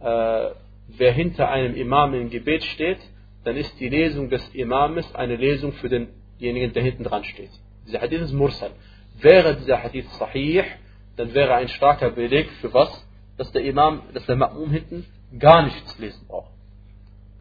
äh, 0.00 0.50
wer 0.88 1.12
hinter 1.12 1.50
einem 1.50 1.74
Imam 1.74 2.14
im 2.14 2.30
Gebet 2.30 2.62
steht, 2.62 2.98
dann 3.44 3.56
ist 3.56 3.78
die 3.80 3.88
Lesung 3.88 4.30
des 4.30 4.48
Imames 4.54 5.12
eine 5.14 5.36
Lesung 5.36 5.72
für 5.72 5.88
denjenigen, 5.88 6.72
der 6.72 6.82
hinten 6.82 7.04
dran 7.04 7.24
steht. 7.24 7.50
Dieser 7.86 8.00
Hadith 8.00 8.20
ist 8.20 8.32
Mursal. 8.32 8.70
Wäre 9.20 9.56
dieser 9.56 9.82
Hadith 9.82 10.10
sahih, 10.18 10.64
dann 11.16 11.32
wäre 11.34 11.54
ein 11.54 11.68
starker 11.68 12.10
Beleg 12.10 12.50
für 12.60 12.72
was? 12.72 13.06
Dass 13.38 13.50
der 13.52 13.64
Imam, 13.64 14.02
dass 14.14 14.26
der 14.26 14.36
Ma'mum 14.36 14.70
hinten 14.70 15.06
gar 15.38 15.62
nichts 15.62 15.98
lesen 15.98 16.26
braucht. 16.26 16.50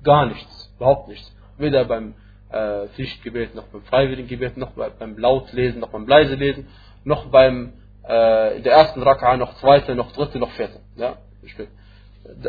Gar 0.03 0.27
nichts, 0.27 0.73
überhaupt 0.75 1.07
nichts. 1.07 1.33
Weder 1.57 1.85
beim 1.85 2.15
äh, 2.49 2.87
Pflichtgebet, 2.89 3.55
noch 3.55 3.67
beim 3.67 3.81
Freiwilligengebet, 3.83 4.57
noch 4.57 4.71
beim 4.71 5.17
Lautlesen, 5.17 5.79
noch 5.79 5.89
beim 5.89 6.07
Leiselesen, 6.07 6.67
noch 7.03 7.27
beim 7.27 7.73
äh, 8.07 8.57
in 8.57 8.63
der 8.63 8.73
ersten 8.73 9.01
Raka, 9.01 9.37
noch 9.37 9.55
zweite, 9.55 9.95
noch 9.95 10.11
dritte, 10.11 10.39
noch 10.39 10.51
vierte. 10.51 10.79
Ja? 10.95 11.17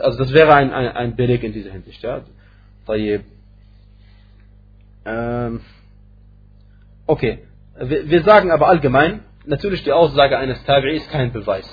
Also 0.00 0.18
das 0.18 0.32
wäre 0.32 0.54
ein, 0.54 0.72
ein, 0.72 0.88
ein 0.88 1.16
Beleg 1.16 1.42
in 1.42 1.52
dieser 1.52 1.72
Hinsicht. 1.72 2.02
Ja? 2.02 2.22
Ähm, 5.04 5.60
okay, 7.06 7.45
wir, 7.78 8.22
sagen 8.22 8.50
aber 8.50 8.68
allgemein, 8.68 9.24
natürlich 9.44 9.84
die 9.84 9.92
Aussage 9.92 10.38
eines 10.38 10.64
Tabi'i 10.66 10.96
ist 10.96 11.10
kein 11.10 11.32
Beweis. 11.32 11.68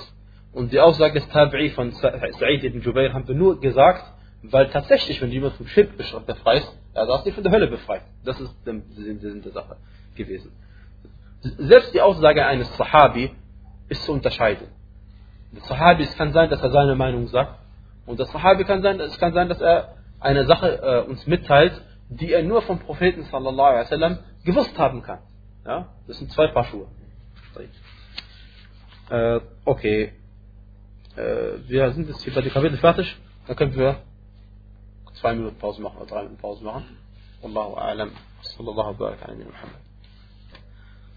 Und 0.52 0.72
die 0.72 0.80
Aussage 0.80 1.14
des 1.14 1.28
Tabi'i 1.30 1.70
von 1.70 1.90
Sa'id 1.92 2.64
ibn 2.64 2.80
Jubair 2.80 3.12
haben 3.12 3.26
wir 3.26 3.34
nur 3.34 3.60
gesagt, 3.60 4.04
weil 4.42 4.68
tatsächlich, 4.68 5.20
wenn 5.22 5.30
jemand 5.30 5.54
vom 5.54 5.66
Schirk 5.66 5.96
befreit 5.96 6.68
er 6.94 7.06
darf 7.06 7.22
sich 7.22 7.34
von 7.34 7.42
der 7.42 7.52
Hölle 7.52 7.66
befreit. 7.66 8.02
Das 8.24 8.38
ist 8.40 8.54
der 8.64 8.74
Sinn 8.94 9.42
der 9.42 9.52
Sache 9.52 9.76
gewesen. 10.14 10.52
Selbst 11.40 11.92
die 11.92 12.00
Aussage 12.00 12.46
eines 12.46 12.74
Sahabi 12.76 13.32
ist 13.88 14.04
zu 14.04 14.12
unterscheiden. 14.12 14.68
Der 15.52 15.62
Sahabi, 15.62 16.04
es 16.04 16.16
kann 16.16 16.32
sein, 16.32 16.50
dass 16.50 16.62
er 16.62 16.70
seine 16.70 16.94
Meinung 16.94 17.26
sagt. 17.28 17.58
Und 18.06 18.18
der 18.18 18.26
Sahabi 18.26 18.64
kann 18.64 18.82
sein, 18.82 19.00
es 19.00 19.18
kann 19.18 19.32
sein, 19.32 19.48
dass 19.48 19.60
er 19.60 19.94
eine 20.20 20.46
Sache 20.46 21.04
äh, 21.06 21.10
uns 21.10 21.26
mitteilt, 21.26 21.80
die 22.08 22.32
er 22.32 22.42
nur 22.42 22.62
vom 22.62 22.78
Propheten 22.78 23.24
sallallahu 23.24 23.68
alaihi 23.68 23.84
wasallam 23.84 24.18
gewusst 24.44 24.78
haben 24.78 25.02
kann. 25.02 25.18
Ja? 25.66 25.88
Das 26.06 26.18
sind 26.18 26.30
zwei 26.32 26.48
Paar 26.48 26.64
Schuhe. 26.64 26.86
Äh, 29.10 29.40
okay. 29.64 30.12
Äh, 31.16 31.68
wir 31.68 31.92
sind 31.92 32.08
jetzt 32.08 32.22
hier 32.22 32.34
bei 32.34 32.40
dem 32.40 32.52
Kapitel 32.52 32.78
fertig. 32.78 33.16
Da 33.46 33.54
können 33.54 33.74
wir 33.74 34.02
zwei 35.20 35.34
Minuten 35.34 35.56
Pause 35.58 35.82
machen 35.82 35.98
oder 35.98 36.06
drei 36.06 36.22
Minuten 36.22 36.40
Pause 36.40 36.64
machen. 36.64 36.96
Wallahu 37.42 37.76
a'lam. 37.76 38.10
Sallallahu 38.42 39.04
Alaihi 39.04 39.22
ala 39.22 39.34
Muhammad. 39.34 39.80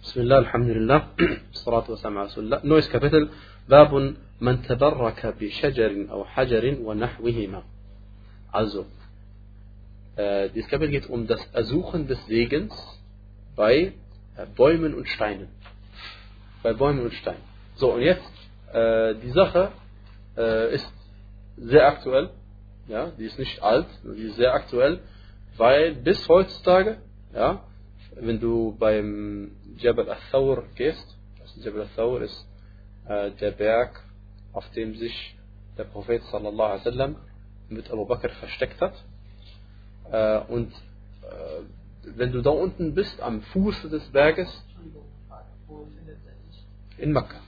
Bismillah, 0.01 0.37
alhamdulillah. 0.37 1.09
Salatu 1.51 1.91
wa 1.93 1.97
ala 2.03 2.23
rasulillah. 2.23 2.63
Neues 2.63 2.89
Kapitel. 2.89 3.29
Babun 3.67 4.17
man 4.39 4.63
tabarraka 4.63 5.31
bi 5.31 5.49
shajarin 5.49 6.09
au 6.09 6.25
hajarin 6.25 6.83
wa 6.85 6.93
nahwihima. 6.95 7.63
Also, 8.51 8.85
äh, 10.15 10.49
dieses 10.49 10.69
Kapitel 10.69 10.91
geht 10.91 11.09
um 11.09 11.27
das 11.27 11.45
Ersuchen 11.53 12.07
des 12.07 12.25
Segens 12.27 12.73
bei 13.55 13.93
Bäumen 14.45 14.93
und 14.93 15.07
Steinen 15.07 15.49
bei 16.63 16.73
Bäumen 16.73 17.01
und 17.01 17.13
Steinen 17.13 17.41
so 17.75 17.93
und 17.93 18.01
jetzt 18.01 18.31
äh, 18.73 19.15
die 19.15 19.31
Sache 19.31 19.71
äh, 20.37 20.75
ist 20.75 20.93
sehr 21.57 21.87
aktuell 21.87 22.29
ja 22.87 23.11
die 23.17 23.25
ist 23.25 23.39
nicht 23.39 23.61
alt 23.61 23.87
die 24.03 24.23
ist 24.23 24.35
sehr 24.35 24.53
aktuell 24.53 24.99
weil 25.57 25.95
bis 25.95 26.27
heutzutage 26.29 26.97
ja 27.33 27.63
wenn 28.19 28.39
du 28.39 28.75
beim 28.77 29.51
Jabal 29.77 30.09
al-Thawr 30.09 30.63
gehst, 30.75 31.17
also 31.41 31.61
Jabal 31.61 31.81
al-Thawr 31.81 32.21
ist 32.21 32.47
äh, 33.07 33.31
der 33.31 33.51
Berg, 33.51 34.01
auf 34.53 34.69
dem 34.71 34.95
sich 34.95 35.35
der 35.77 35.83
Prophet 35.85 36.23
sallallahu 36.31 36.71
alaihi 36.71 36.85
wasallam 36.85 37.15
mit 37.69 37.91
Abu 37.91 38.05
Bakr 38.05 38.29
versteckt 38.29 38.81
hat. 38.81 38.93
Äh, 40.11 40.39
und 40.51 40.71
äh, 40.71 41.61
wenn 42.15 42.31
du 42.31 42.41
da 42.41 42.51
unten 42.51 42.93
bist, 42.93 43.21
am 43.21 43.41
Fuße 43.41 43.89
des 43.89 44.03
Berges, 44.09 44.47
in 46.97 47.13
Mekka. 47.13 47.39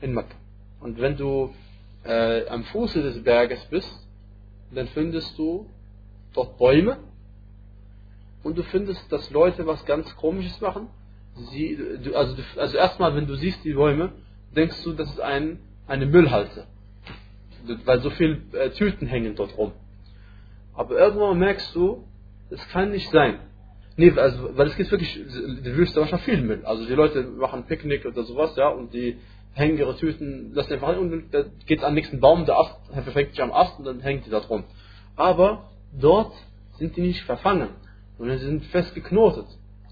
In 0.00 0.14
Mekka. 0.14 0.36
Und 0.80 1.00
wenn 1.00 1.16
du 1.16 1.52
äh, 2.04 2.46
am 2.48 2.64
Fuße 2.64 3.02
des 3.02 3.22
Berges 3.24 3.64
bist, 3.66 4.06
dann 4.72 4.86
findest 4.88 5.36
du 5.38 5.68
dort 6.32 6.58
Bäume 6.58 6.98
und 8.42 8.56
du 8.56 8.62
findest, 8.64 9.10
dass 9.10 9.30
Leute 9.30 9.66
was 9.66 9.84
ganz 9.86 10.14
Komisches 10.16 10.60
machen. 10.60 10.88
Sie, 11.50 11.76
du, 12.02 12.14
also, 12.14 12.36
also 12.56 12.76
erstmal, 12.76 13.14
wenn 13.16 13.26
du 13.26 13.34
siehst 13.34 13.64
die 13.64 13.74
Bäume, 13.74 14.12
denkst 14.54 14.82
du, 14.84 14.92
das 14.92 15.10
ist 15.10 15.20
ein, 15.20 15.58
eine 15.86 16.06
Müllhalde. 16.06 16.66
Weil 17.84 18.00
so 18.00 18.10
viele 18.10 18.40
äh, 18.52 18.70
Tüten 18.70 19.06
hängen 19.08 19.34
dort 19.34 19.56
rum. 19.58 19.72
Aber 20.74 20.96
irgendwann 20.96 21.38
merkst 21.38 21.74
du, 21.74 22.04
es 22.50 22.68
kann 22.68 22.90
nicht 22.90 23.10
sein. 23.10 23.40
Nee, 23.96 24.12
also, 24.12 24.56
weil 24.56 24.66
es 24.68 24.76
gibt 24.76 24.90
wirklich, 24.90 25.14
die 25.14 25.76
Wüste 25.76 26.06
schon 26.06 26.18
viel 26.20 26.42
Müll. 26.42 26.60
Also 26.64 26.86
die 26.86 26.94
Leute 26.94 27.22
machen 27.22 27.64
Picknick 27.64 28.04
oder 28.04 28.24
sowas, 28.24 28.54
ja, 28.56 28.68
und 28.68 28.92
die 28.92 29.16
hängen 29.54 29.78
ihre 29.78 29.96
Tüten, 29.96 30.52
lassen 30.52 30.74
einfach 30.74 30.90
hin 30.90 30.98
und 30.98 31.32
dann 31.32 31.50
geht 31.64 31.82
am 31.82 31.94
nächsten 31.94 32.20
Baum, 32.20 32.44
der 32.44 32.58
Ast, 32.58 32.76
fängt 33.12 33.30
sich 33.30 33.42
am 33.42 33.52
Ast 33.52 33.78
und 33.78 33.86
dann 33.86 34.00
hängt 34.00 34.26
die 34.26 34.30
da 34.30 34.40
drum. 34.40 34.64
Aber 35.16 35.70
dort 35.98 36.34
sind 36.78 36.94
die 36.96 37.00
nicht 37.00 37.22
verfangen. 37.22 37.70
Und 38.18 38.30
sie 38.30 38.44
sind 38.44 38.64
fest 38.66 38.94
geknotet 38.94 39.46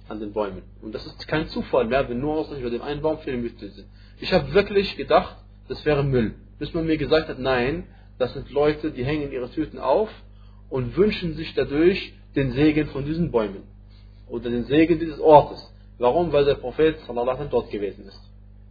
an 0.09 0.21
den 0.21 0.33
Bäumen. 0.33 0.63
Und 0.83 0.95
das 0.95 1.07
ist 1.07 1.27
kein 1.29 1.49
Zufall 1.49 1.87
mehr, 1.87 2.09
wenn 2.09 2.21
nur 2.21 2.35
ausreichend 2.35 2.61
über 2.61 2.71
dem 2.71 2.83
einen 2.83 3.01
Baum 3.01 3.19
viele 3.21 3.39
Mütter 3.39 3.69
sind. 3.69 3.87
Ich 4.21 4.33
habe 4.33 4.53
wirklich 4.53 4.97
gedacht, 4.97 5.37
das 5.69 5.85
wäre 5.87 6.05
Müll. 6.05 6.35
Bis 6.59 6.75
man 6.75 6.87
mir 6.87 6.99
gesagt 6.99 7.29
hat, 7.29 7.39
nein, 7.39 7.85
das 8.19 8.35
sind 8.35 8.51
Leute, 8.51 8.91
die 8.91 9.05
hängen 9.05 9.33
ihre 9.33 9.51
Tüten 9.51 9.79
auf 9.79 10.11
und 10.69 10.97
wünschen 10.97 11.35
sich 11.35 11.55
dadurch 11.55 12.13
den 12.37 12.53
Segen 12.53 12.89
von 12.89 13.05
diesen 13.05 13.31
Bäumen. 13.31 13.63
Oder 14.29 14.51
den 14.51 14.65
Segen 14.65 14.99
dieses 14.99 15.21
Ortes. 15.21 15.73
Warum? 15.99 16.33
Weil 16.33 16.45
der 16.45 16.55
Prophet 16.55 16.99
sallallahu 17.07 17.45
dort 17.51 17.71
gewesen 17.71 18.07
ist. 18.07 18.21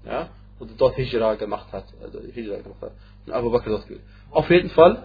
Ja? 0.05 0.29
Und 0.59 0.71
dort 0.77 0.95
Hijra 0.95 1.35
gemacht 1.35 1.71
hat. 1.71 1.85
Also 2.01 2.19
Hijra 2.19 2.57
gemacht 2.57 2.81
hat. 2.81 2.91
Und 3.25 3.33
Abu 3.33 3.49
Bakr 3.51 3.69
dort 3.69 3.87
gewesen. 3.87 4.03
Auf 4.31 4.49
jeden 4.49 4.69
Fall. 4.69 5.03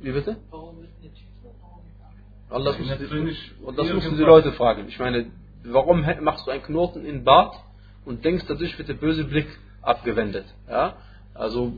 Wie 0.00 0.12
bitte? 0.12 0.36
Warum 0.50 0.78
und 2.50 2.64
das, 2.64 2.78
müssen, 2.78 3.38
und 3.62 3.78
das 3.78 3.92
müssen 3.92 4.16
die 4.16 4.24
Leute 4.24 4.50
fragen. 4.52 4.88
Ich 4.88 4.98
meine, 4.98 5.26
warum 5.62 6.04
machst 6.20 6.46
du 6.46 6.50
einen 6.50 6.62
Knoten 6.64 7.04
in 7.04 7.22
Bart 7.22 7.54
und 8.04 8.24
denkst, 8.24 8.44
dadurch 8.48 8.76
wird 8.76 8.88
der 8.88 8.94
böse 8.94 9.24
Blick 9.24 9.46
abgewendet? 9.82 10.46
Ja? 10.68 10.96
Also, 11.32 11.72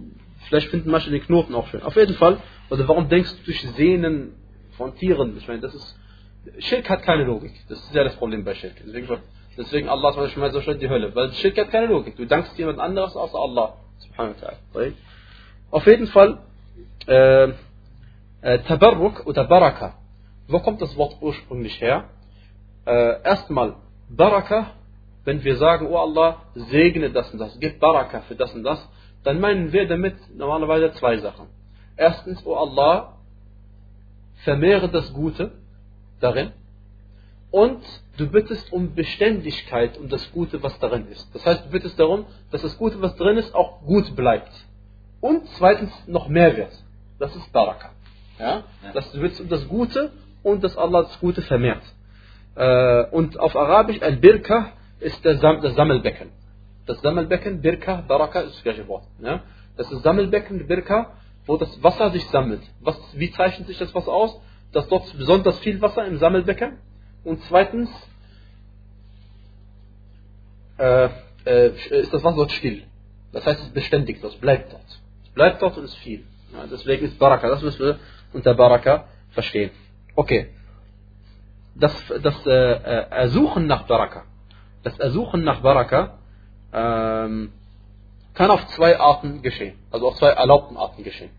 vielleicht 0.49 0.69
finden 0.69 0.91
manche 0.91 1.11
den 1.11 1.21
Knoten 1.21 1.55
auch 1.55 1.67
schön. 1.67 1.83
Auf 1.83 1.95
jeden 1.97 2.15
Fall, 2.15 2.39
oder 2.71 2.89
warum 2.89 3.11
denkst 3.11 3.37
du 3.37 3.45
durch 3.45 3.61
Sehnen 3.77 4.33
von 4.77 4.95
Tieren? 4.97 5.37
Ich 5.37 5.47
meine, 5.49 5.61
das 5.61 5.75
ist, 5.75 5.99
Schirk 6.59 6.89
hat 6.91 7.03
keine 7.03 7.25
Logik. 7.25 7.53
Das 7.69 7.79
ist 7.79 7.95
ja 7.95 8.05
das 8.05 8.17
Problem 8.17 8.45
bei 8.45 8.55
Schirk. 8.55 8.75
Deswegen, 8.85 9.09
deswegen 9.57 9.89
Allah 9.89 10.11
Beispiel 10.13 10.51
so 10.51 10.61
schön 10.61 10.79
die 10.79 10.89
Hölle. 10.89 11.15
Weil 11.15 11.33
Schirk 11.33 11.59
hat 11.59 11.71
keine 11.71 11.87
Logik. 11.87 12.17
Du 12.17 12.27
dankst 12.27 12.59
jemand 12.59 12.79
anderes 12.81 13.15
außer 13.17 13.39
Allah. 13.39 13.77
Subhanahu 13.99 14.35
wa 14.41 14.49
ta'ala. 14.49 14.93
Auf 15.71 15.87
jeden 15.87 16.07
Fall, 16.09 16.39
äh, 17.07 17.49
äh, 18.43 18.59
Tabarruk 18.67 19.27
oder 19.27 19.45
Baraka 19.45 19.95
wo 20.49 20.61
kommt 20.61 20.83
das 20.83 20.97
Wort 20.97 21.17
ursprünglich 21.21 21.81
her? 21.81 22.11
Äh, 22.85 23.23
erstmal 23.23 23.77
Baraka, 24.09 24.73
wenn 25.25 25.43
wir 25.45 25.57
sagen, 25.57 25.87
oh 25.87 25.97
Allah, 25.97 26.43
segne 26.55 27.11
das 27.11 27.33
und 27.33 27.39
das, 27.39 27.59
gib 27.61 27.81
Baraka 27.81 28.21
für 28.23 28.35
das 28.35 28.53
und 28.55 28.65
das, 28.65 28.87
dann 29.25 29.41
meinen 29.41 29.73
wir 29.73 29.87
damit 29.87 30.17
normalerweise 30.37 30.93
zwei 30.95 31.19
Sachen. 31.19 31.47
Erstens, 31.97 32.45
oh 32.45 32.55
Allah, 32.55 33.19
vermehre 34.45 34.89
das 34.89 35.13
Gute 35.13 35.53
darin 36.21 36.53
und 37.51 37.83
du 38.17 38.29
bittest 38.29 38.73
um 38.73 38.95
Beständigkeit 38.95 39.99
um 39.99 40.09
das 40.09 40.31
Gute, 40.33 40.63
was 40.63 40.79
darin 40.79 41.07
ist. 41.09 41.33
Das 41.35 41.45
heißt, 41.45 41.67
du 41.67 41.71
bittest 41.71 41.99
darum, 41.99 42.25
dass 42.51 42.63
das 42.63 42.77
Gute, 42.79 43.01
was 43.03 43.15
drin 43.17 43.37
ist, 43.37 43.55
auch 43.55 43.83
gut 43.83 44.17
bleibt. 44.17 44.53
Und 45.21 45.47
zweitens 45.59 45.93
noch 46.07 46.29
mehr 46.29 46.57
wird. 46.57 46.73
Das 47.19 47.35
ist 47.37 47.53
Baraka. 47.53 47.91
Ja? 48.39 48.65
Dass 48.95 49.11
du 49.13 49.21
bittest 49.21 49.43
um 49.43 49.49
das 49.49 49.69
Gute 49.69 50.11
und 50.43 50.65
dass 50.65 50.77
Allah 50.77 51.03
das 51.03 51.21
Gute 51.21 51.43
vermehrt. 51.43 51.83
Äh, 52.55 53.05
und 53.11 53.39
auf 53.39 53.55
Arabisch 53.55 54.01
Al-Birka 54.03 54.73
ist 54.99 55.25
das, 55.25 55.41
Sammelbecken. 55.41 56.31
Das 56.87 57.01
Sammelbecken, 57.03 57.61
Birka, 57.61 58.03
Baraka 58.09 58.41
ist 58.41 58.57
das 58.57 58.63
gleiche 58.63 58.89
Wort. 58.89 59.05
Ja? 59.21 59.43
Das 59.77 59.91
ist 59.93 60.03
Sammelbecken, 60.03 60.67
Birka, 60.67 61.13
wo 61.47 61.57
das 61.57 61.83
Wasser 61.83 62.11
sich 62.11 62.25
sammelt. 62.29 62.63
Was, 62.81 62.97
wie 63.15 63.31
zeichnet 63.33 63.69
sich 63.69 63.79
das 63.79 63.95
Wasser 63.95 64.13
aus? 64.13 64.41
Dass 64.73 64.89
dort 64.89 65.17
besonders 65.17 65.59
viel 65.59 65.81
Wasser 65.83 66.07
im 66.07 66.19
Sammelbecken 66.19 66.79
und 67.25 67.43
zweitens 67.45 67.91
äh, 70.79 71.09
äh, 71.45 71.73
ist 71.91 72.13
das 72.13 72.25
Wasser 72.25 72.37
dort 72.37 72.53
still. 72.53 72.85
Das 73.33 73.47
heißt, 73.47 73.61
es 73.61 73.69
beständig, 73.71 74.21
das 74.21 74.35
bleibt 74.37 74.73
dort. 74.73 75.01
Es 75.25 75.31
bleibt 75.31 75.63
dort 75.63 75.77
und 75.79 75.85
ist 75.85 75.97
viel. 75.97 76.25
Ja, 76.53 76.67
deswegen 76.71 77.07
ist 77.07 77.19
Baraka, 77.19 77.49
das 77.49 77.63
müssen 77.63 77.81
wir 77.81 77.99
unter 78.33 78.55
Baraka 78.55 79.07
verstehen. 79.31 79.71
Okay. 80.15 80.51
Das, 81.75 81.93
das 82.23 82.47
äh, 82.47 82.51
äh 82.51 83.11
Ersuchen 83.11 83.67
nach 83.67 83.87
Baraka, 83.87 84.25
das 84.83 84.99
Ersuchen 84.99 85.43
nach 85.43 85.61
Baraka 85.61 86.19
ähm, 86.73 87.53
kann 88.35 88.51
auf 88.51 88.67
zwei 88.69 88.99
Arten 88.99 89.43
geschehen, 89.43 89.79
also 89.91 90.09
auf 90.09 90.17
zwei 90.17 90.31
erlaubten 90.31 90.77
Arten 90.77 91.05
geschehen. 91.05 91.31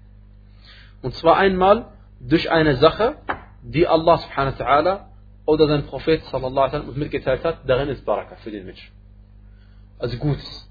Und 1.02 1.16
zwar 1.16 1.38
einmal 1.38 1.88
durch 2.20 2.52
eine 2.52 2.78
Sache, 2.78 3.16
die 3.62 3.88
Allah 3.88 4.18
subhanahu 4.18 4.60
wa 4.60 4.66
ta'ala 4.66 5.00
oder 5.46 5.68
sein 5.68 5.86
Prophet 5.86 6.24
sallallahu 6.26 6.52
alaihi 6.52 6.74
wasallam 6.74 6.90
uns 6.90 6.98
mitgeteilt 6.98 7.44
hat, 7.44 7.58
darin 7.68 7.90
ist 7.90 8.06
Baraka 8.06 8.36
für 8.38 8.52
den 8.52 8.66
Menschen. 8.66 8.92
Also 10.00 10.18
Gutes 10.18 10.70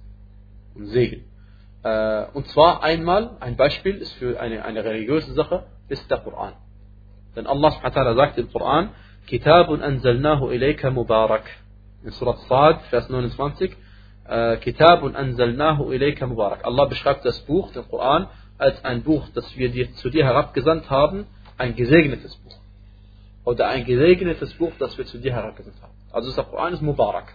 und 0.74 0.86
Segen. 0.86 1.24
Äh, 1.82 2.26
und 2.32 2.46
zwar 2.48 2.82
einmal, 2.82 3.36
ein 3.40 3.56
Beispiel 3.56 3.96
ist 3.96 4.12
für 4.14 4.40
eine, 4.40 4.64
eine 4.64 4.84
religiöse 4.84 5.32
Sache, 5.34 5.64
ist 5.88 6.10
der 6.10 6.18
Koran. 6.18 6.54
Denn 7.34 7.46
Allah 7.46 7.70
subhanahu 7.72 7.94
wa 7.94 8.00
ta'ala 8.00 8.14
sagt 8.14 8.38
im 8.38 8.50
Koran, 8.50 8.90
Kitabun 9.26 9.82
anzalnahu 9.82 10.50
ilayka 10.50 10.90
mubarak. 10.90 11.44
In 12.04 12.10
Surat 12.10 12.38
Sad, 12.48 12.82
Vers 12.90 13.08
29, 13.08 13.76
Kitabun 14.60 15.16
anzalnahu 15.16 15.92
ilayka 15.92 16.26
mubarak. 16.26 16.64
Allah 16.64 16.86
beschreibt 16.86 17.24
das 17.24 17.40
Buch, 17.40 17.72
den 17.72 17.88
Koran, 17.88 18.28
als 18.58 18.84
ein 18.84 19.02
Buch, 19.02 19.28
das 19.34 19.56
wir 19.56 19.70
dir, 19.70 19.92
zu 19.94 20.10
dir 20.10 20.24
herabgesandt 20.24 20.88
haben, 20.90 21.26
ein 21.58 21.74
gesegnetes 21.74 22.36
Buch. 22.36 22.56
Oder 23.44 23.68
ein 23.68 23.84
gesegnetes 23.84 24.54
Buch, 24.54 24.72
das 24.78 24.96
wir 24.96 25.06
zu 25.06 25.18
dir 25.18 25.32
herabgesandt 25.32 25.82
haben. 25.82 25.92
Also 26.12 26.32
der 26.32 26.44
Koran 26.44 26.72
ist 26.72 26.82
Mubarak. 26.82 27.34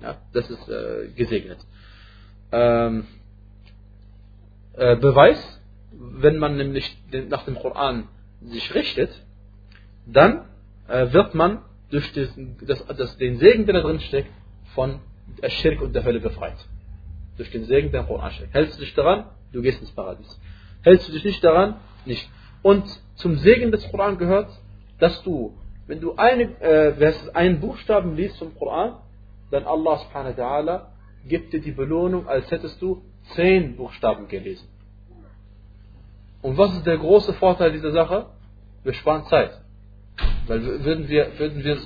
Ja, 0.00 0.16
das 0.32 0.48
ist 0.48 0.68
äh, 0.68 1.08
gesegnet. 1.14 1.58
Ähm, 2.52 3.06
äh, 4.74 4.96
Beweis, 4.96 5.60
wenn 5.92 6.38
man 6.38 6.56
nämlich 6.56 6.96
nach 7.28 7.44
dem 7.44 7.56
Koran 7.56 8.08
sich 8.42 8.74
richtet, 8.74 9.10
dann 10.06 10.46
äh, 10.88 11.12
wird 11.12 11.34
man 11.34 11.62
durch 11.90 12.12
das, 12.12 12.28
das, 12.62 12.86
das, 12.96 13.16
den 13.18 13.38
Segen, 13.38 13.66
der 13.66 13.74
da 13.74 13.80
drin 13.82 14.00
steckt, 14.00 14.30
von 14.74 15.00
der 15.42 15.50
Schirk 15.50 15.80
und 15.80 15.94
der 15.94 16.04
Hölle 16.04 16.20
befreit. 16.20 16.56
Durch 17.36 17.50
den 17.50 17.64
Segen, 17.64 17.90
der 17.92 18.04
Koran 18.04 18.30
steckt. 18.32 18.54
Hältst 18.54 18.78
du 18.78 18.80
dich 18.84 18.94
daran, 18.94 19.24
du 19.52 19.62
gehst 19.62 19.80
ins 19.80 19.92
Paradies. 19.92 20.40
Hältst 20.82 21.08
du 21.08 21.12
dich 21.12 21.24
nicht 21.24 21.42
daran, 21.42 21.76
nicht. 22.04 22.28
Und 22.62 22.84
zum 23.14 23.36
Segen 23.36 23.70
des 23.72 23.88
Koran 23.90 24.18
gehört, 24.18 24.50
dass 24.98 25.22
du, 25.22 25.54
wenn 25.86 26.00
du 26.00 26.14
eine, 26.16 26.44
äh, 26.60 27.14
einen 27.34 27.60
Buchstaben 27.60 28.16
liest 28.16 28.36
zum 28.36 28.54
Koran, 28.56 28.96
dann 29.50 29.64
Allah 29.64 29.98
subhanahu 29.98 30.36
wa 30.36 30.42
ta'ala 30.42 30.80
gibt 31.26 31.52
dir 31.52 31.60
die 31.60 31.72
Belohnung, 31.72 32.28
als 32.28 32.50
hättest 32.50 32.80
du 32.80 33.02
zehn 33.34 33.76
Buchstaben 33.76 34.28
gelesen. 34.28 34.68
Und 36.42 36.56
was 36.56 36.72
ist 36.74 36.86
der 36.86 36.96
große 36.96 37.34
Vorteil 37.34 37.72
dieser 37.72 37.92
Sache? 37.92 38.26
Wir 38.82 38.94
sparen 38.94 39.24
Zeit. 39.24 39.60
Weil 40.46 40.62
würden 40.84 41.08
wir, 41.08 41.38
würden 41.38 41.62
wir, 41.62 41.76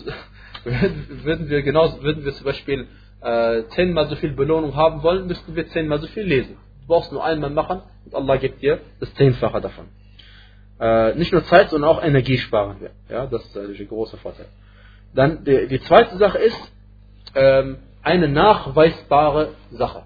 würden 1.24 1.48
wir 1.48 1.62
genauso, 1.62 2.02
würden 2.02 2.24
wir 2.24 2.32
zum 2.32 2.44
Beispiel 2.44 2.88
äh, 3.24 3.64
zehnmal 3.74 4.08
so 4.08 4.16
viel 4.16 4.32
Belohnung 4.32 4.76
haben 4.76 5.02
wollen, 5.02 5.26
müssten 5.26 5.56
wir 5.56 5.66
zehnmal 5.68 5.98
so 5.98 6.06
viel 6.08 6.24
lesen. 6.24 6.56
Du 6.82 6.86
brauchst 6.88 7.10
nur 7.10 7.24
einmal 7.24 7.50
machen 7.50 7.80
und 8.04 8.14
Allah 8.14 8.36
gibt 8.36 8.60
dir 8.62 8.80
das 9.00 9.12
Zehnfache 9.14 9.60
davon. 9.60 9.86
Äh, 10.78 11.14
nicht 11.14 11.32
nur 11.32 11.44
Zeit, 11.44 11.70
sondern 11.70 11.90
auch 11.90 12.02
Energie 12.02 12.38
sparen 12.38 12.80
wir. 12.80 12.90
Ja, 13.08 13.26
das 13.26 13.44
ist 13.44 13.56
natürlich 13.56 13.80
ein 13.80 13.88
großer 13.88 14.18
Vorteil. 14.18 14.46
Dann 15.14 15.44
die, 15.44 15.68
die 15.68 15.80
zweite 15.80 16.18
Sache 16.18 16.38
ist 16.38 16.72
ähm, 17.34 17.78
eine 18.02 18.28
nachweisbare 18.28 19.54
Sache. 19.70 20.02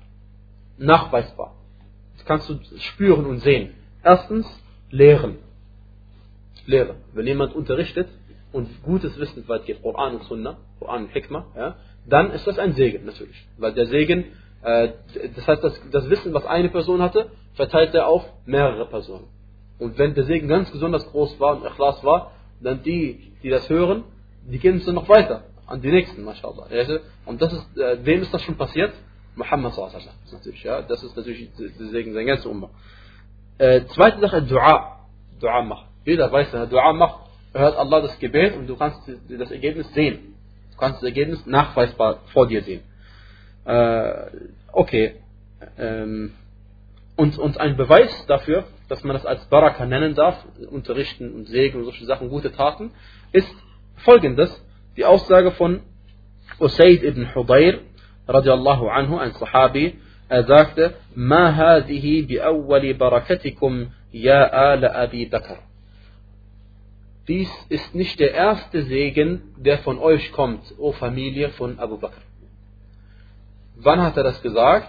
Nachweisbar. 0.77 1.55
Das 2.17 2.25
kannst 2.25 2.49
du 2.49 2.61
spüren 2.79 3.27
und 3.27 3.41
sehen. 3.41 3.75
Erstens, 4.05 4.47
lehren. 4.91 5.39
Lehren. 6.67 6.97
Wenn 7.15 7.27
jemand 7.27 7.55
unterrichtet 7.55 8.09
und 8.53 8.83
gutes 8.83 9.19
Wissen 9.19 9.49
weit 9.49 9.67
geht, 9.67 9.83
Koran 9.83 10.17
und 10.17 10.25
Sunnah, 10.25 10.59
Koran 10.79 11.05
und 11.05 11.13
Hikmah, 11.13 11.47
ja, 11.57 11.77
dann 12.09 12.31
ist 12.33 12.47
das 12.47 12.59
ein 12.59 12.73
Segen 12.75 13.05
natürlich. 13.05 13.47
Weil 13.59 13.73
der 13.73 13.87
Segen, 13.87 14.25
äh, 14.63 14.91
das 15.35 15.47
heißt, 15.47 15.63
das, 15.63 15.81
das 15.91 16.09
Wissen, 16.11 16.33
was 16.35 16.45
eine 16.47 16.69
Person 16.69 17.03
hatte, 17.03 17.31
verteilt 17.55 17.95
er 17.95 18.07
auf 18.07 18.25
mehrere 18.47 18.87
Personen. 18.87 19.27
Und 19.79 19.99
wenn 19.99 20.15
der 20.15 20.25
Segen 20.25 20.49
ganz 20.49 20.71
besonders 20.71 21.09
groß 21.11 21.39
war 21.39 21.57
und 21.57 21.67
Ikhlas 21.67 22.03
war, 22.03 22.33
dann 22.61 22.83
die, 22.83 23.33
die 23.43 23.51
das 23.51 23.69
hören, 23.69 24.05
die 24.51 24.59
gehen 24.59 24.79
es 24.79 24.87
dann 24.87 24.97
noch 24.97 25.09
weiter 25.09 25.45
an 25.67 25.83
die 25.83 25.91
nächsten, 25.91 26.25
mashallah. 26.25 26.67
Und 27.27 27.43
das 27.43 27.53
ist, 27.53 27.79
äh, 27.79 27.99
wem 28.03 28.23
ist 28.23 28.33
das 28.33 28.43
schon 28.43 28.57
passiert? 28.57 28.93
Muhammad 29.37 29.75
sallallahu 29.75 29.99
natürlich, 30.33 30.63
ja. 30.65 30.83
Das 30.83 31.03
ist 31.03 31.17
natürlich 31.17 31.49
der 31.57 31.87
Segen 31.89 32.15
sein 32.15 32.27
ganzer 32.27 32.51
Umma. 32.51 32.71
Äh, 33.59 33.83
zweite 33.95 34.21
Sache, 34.21 34.43
Dua. 34.43 34.99
Dua 35.41 35.63
machen. 35.63 35.89
Jeder 36.05 36.33
weiß, 36.33 36.53
wenn 36.53 36.61
er 36.61 36.67
Dua 36.67 36.93
macht, 36.93 37.21
hört 37.53 37.77
Allah 37.77 38.01
das 38.01 38.19
Gebet 38.19 38.57
und 38.57 38.67
du 38.67 38.77
kannst 38.77 39.01
das 39.29 39.51
Ergebnis 39.51 39.93
sehen. 39.93 40.35
Du 40.79 40.85
kannst 40.85 40.99
das 41.03 41.09
Ergebnis 41.09 41.45
nachweisbar 41.45 42.21
vor 42.33 42.47
dir 42.47 42.63
sehen. 42.63 42.83
Äh, 43.65 44.31
okay. 44.73 45.17
Ähm, 45.77 46.35
und, 47.17 47.37
und 47.37 47.59
ein 47.59 47.77
Beweis 47.77 48.27
dafür, 48.27 48.63
dass 48.89 49.03
man 49.03 49.15
das 49.15 49.27
als 49.27 49.45
Baraka 49.47 49.87
nennen 49.87 50.15
darf, 50.15 50.37
unterrichten 50.71 51.35
und 51.35 51.49
Segen 51.49 51.79
und 51.79 51.85
solche 51.85 52.05
Sachen, 52.05 52.29
gute 52.29 52.53
Taten, 52.53 52.93
ist 53.33 53.53
folgendes, 53.97 54.65
die 54.97 55.05
Aussage 55.05 55.51
von 55.51 55.81
Usaid 56.61 57.03
ibn 57.03 57.35
Hudayr, 57.35 57.81
radiallahu 58.29 58.87
anhu, 58.87 59.17
ein 59.17 59.33
Sahabi, 59.33 59.99
er 60.29 60.45
sagte, 60.45 60.95
hadihi 61.17 62.23
bi 62.23 62.41
awwali 62.41 62.95
barakatikum 62.95 63.91
ya 64.13 64.47
ala 64.47 64.95
Abi 64.95 65.27
Bakr 65.27 65.68
dies 67.29 67.51
ist 67.69 67.95
nicht 67.95 68.19
der 68.19 68.33
erste 68.33 68.83
Segen, 68.85 69.55
der 69.59 69.79
von 69.81 69.99
euch 69.99 70.33
kommt, 70.33 70.63
o 70.79 70.93
Familie 70.93 71.51
von 71.51 71.79
Abu 71.79 71.99
Bakr. 71.99 72.23
Wann 73.77 74.01
hat 74.01 74.17
er 74.17 74.25
das 74.25 74.41
gesagt? 74.43 74.89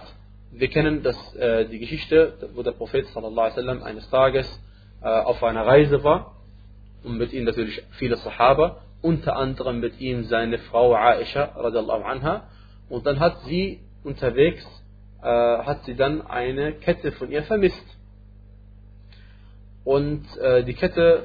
Wir 0.50 0.68
kennen 0.68 1.02
das, 1.02 1.34
äh, 1.36 1.68
die 1.68 1.78
Geschichte, 1.78 2.50
wo 2.54 2.62
der 2.62 2.72
Prophet 2.72 3.06
sallam, 3.08 3.82
eines 3.82 4.08
Tages 4.10 4.48
äh, 5.02 5.06
auf 5.06 5.42
einer 5.44 5.66
Reise 5.66 6.02
war 6.02 6.34
und 7.04 7.18
mit 7.18 7.32
ihm 7.32 7.44
natürlich 7.44 7.82
viele 7.92 8.16
Sahaba, 8.16 8.78
unter 9.02 9.36
anderem 9.36 9.78
mit 9.80 10.00
ihm 10.00 10.24
seine 10.24 10.58
Frau 10.58 10.94
Aisha 10.94 11.52
radiallahu 11.56 12.02
anha 12.02 12.48
und 12.88 13.06
dann 13.06 13.20
hat 13.20 13.40
sie 13.42 13.80
unterwegs, 14.02 14.66
äh, 15.22 15.26
hat 15.26 15.84
sie 15.84 15.94
dann 15.94 16.26
eine 16.26 16.72
Kette 16.72 17.12
von 17.12 17.30
ihr 17.30 17.42
vermisst. 17.44 17.86
Und 19.84 20.24
äh, 20.38 20.64
die 20.64 20.74
Kette 20.74 21.24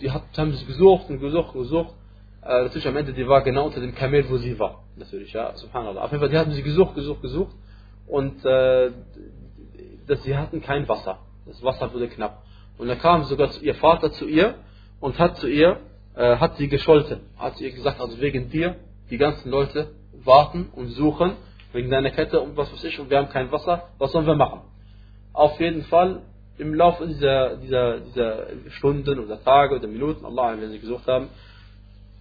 die 0.00 0.10
hat, 0.10 0.22
haben 0.36 0.52
sie 0.52 0.64
gesucht 0.66 1.08
und 1.10 1.20
gesucht 1.20 1.54
und 1.54 1.62
gesucht. 1.62 1.94
Äh, 2.42 2.62
natürlich 2.62 2.88
am 2.88 2.96
Ende, 2.96 3.12
die 3.12 3.26
war 3.26 3.42
genau 3.42 3.66
unter 3.66 3.80
dem 3.80 3.94
Kamel, 3.94 4.28
wo 4.28 4.36
sie 4.36 4.58
war. 4.58 4.82
Natürlich, 4.96 5.32
ja, 5.32 5.54
subhanallah. 5.56 6.02
Auf 6.02 6.10
jeden 6.10 6.20
Fall, 6.20 6.30
die 6.30 6.38
hatten 6.38 6.52
sie 6.52 6.62
gesucht, 6.62 6.94
gesucht, 6.94 7.22
gesucht. 7.22 7.54
Und 8.06 8.44
äh, 8.44 8.90
dass 10.06 10.22
sie 10.24 10.36
hatten 10.36 10.60
kein 10.60 10.88
Wasser. 10.88 11.18
Das 11.46 11.62
Wasser 11.62 11.92
wurde 11.92 12.08
knapp. 12.08 12.42
Und 12.78 12.88
dann 12.88 12.98
kam 12.98 13.24
sogar 13.24 13.50
ihr 13.60 13.74
Vater 13.76 14.12
zu 14.12 14.26
ihr 14.26 14.56
und 15.00 15.18
hat 15.18 15.36
zu 15.38 15.48
ihr, 15.48 15.78
äh, 16.14 16.36
hat 16.36 16.56
sie 16.56 16.68
gescholten. 16.68 17.20
Hat 17.36 17.56
sie 17.56 17.64
ihr 17.64 17.72
gesagt, 17.72 18.00
also 18.00 18.20
wegen 18.20 18.50
dir, 18.50 18.76
die 19.10 19.18
ganzen 19.18 19.50
Leute 19.50 19.92
warten 20.24 20.68
und 20.74 20.88
suchen, 20.88 21.32
wegen 21.72 21.90
deiner 21.90 22.10
Kette 22.10 22.40
und 22.40 22.56
was 22.56 22.72
weiß 22.72 22.84
ich, 22.84 23.00
und 23.00 23.10
wir 23.10 23.18
haben 23.18 23.28
kein 23.28 23.50
Wasser, 23.50 23.88
was 23.98 24.12
sollen 24.12 24.26
wir 24.26 24.34
machen? 24.34 24.60
Auf 25.32 25.58
jeden 25.60 25.82
Fall 25.84 26.22
im 26.58 26.74
Laufe 26.74 27.06
dieser, 27.06 27.56
dieser, 27.56 28.00
dieser 28.00 28.46
Stunden 28.70 29.18
oder 29.18 29.42
Tage 29.42 29.76
oder 29.76 29.88
Minuten, 29.88 30.24
Allah, 30.24 30.54
wenn 30.58 30.70
sie 30.70 30.78
gesucht 30.78 31.06
haben, 31.06 31.28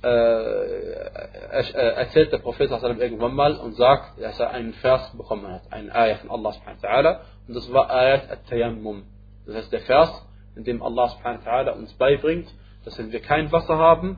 äh, 0.03 0.07
erzählt 0.07 2.31
der 2.31 2.39
Prophet 2.39 2.71
irgendwann 2.71 3.35
mal 3.35 3.55
und 3.57 3.75
sagt, 3.75 4.19
dass 4.19 4.39
er 4.39 4.51
einen 4.51 4.73
Vers 4.73 5.15
bekommen 5.15 5.47
hat, 5.47 5.71
einen 5.71 5.91
Ayah 5.91 6.15
von 6.15 6.31
Allah 6.31 6.53
subhanahu 6.53 6.81
wa 6.81 6.89
ta'ala, 6.89 7.19
und 7.47 7.55
das 7.55 7.71
war 7.71 7.91
Ayat 7.91 8.31
at-Tayammum. 8.31 9.03
Das 9.45 9.55
heißt 9.55 9.71
der 9.71 9.81
Vers, 9.81 10.27
in 10.55 10.63
dem 10.63 10.81
Allah 10.81 11.09
subhanahu 11.09 11.45
wa 11.45 11.51
ta'ala 11.51 11.71
uns 11.71 11.93
beibringt, 11.93 12.47
dass 12.83 12.97
wenn 12.97 13.11
wir 13.11 13.19
kein 13.19 13.51
Wasser 13.51 13.77
haben, 13.77 14.17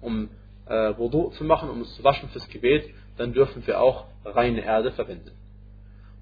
um 0.00 0.28
äh, 0.66 0.96
Wudu 0.98 1.30
zu 1.30 1.44
machen, 1.44 1.70
um 1.70 1.78
uns 1.78 1.94
zu 1.96 2.04
waschen 2.04 2.28
fürs 2.28 2.48
Gebet, 2.48 2.90
dann 3.16 3.32
dürfen 3.32 3.66
wir 3.66 3.80
auch 3.80 4.06
reine 4.24 4.64
Erde 4.64 4.92
verwenden. 4.92 5.32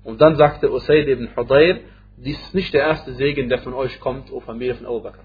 Und 0.05 0.21
dann 0.21 0.37
sagte 0.37 0.73
Usaid 0.73 1.09
ibn 1.09 1.35
Hudayr, 1.37 1.81
dies 2.17 2.41
ist 2.41 2.55
nicht 2.55 2.75
der 2.75 2.83
erste 2.83 3.15
Segen, 3.15 3.49
der 3.49 3.59
von 3.59 3.75
euch 3.75 3.99
kommt, 4.01 4.31
o 4.33 4.41
Familie 4.41 4.75
von 4.75 4.87
Abu 4.87 5.01
Bakr. 5.01 5.25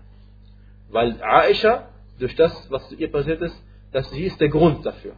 Weil 0.90 1.22
Aisha, 1.22 1.90
durch 2.20 2.36
das, 2.36 2.70
was 2.72 2.92
ihr 2.94 3.12
passiert 3.12 3.42
ist, 3.42 3.56
dass 3.92 4.10
sie 4.12 4.24
ist 4.24 4.40
der 4.40 4.50
Grund 4.50 4.86
dafür. 4.86 5.14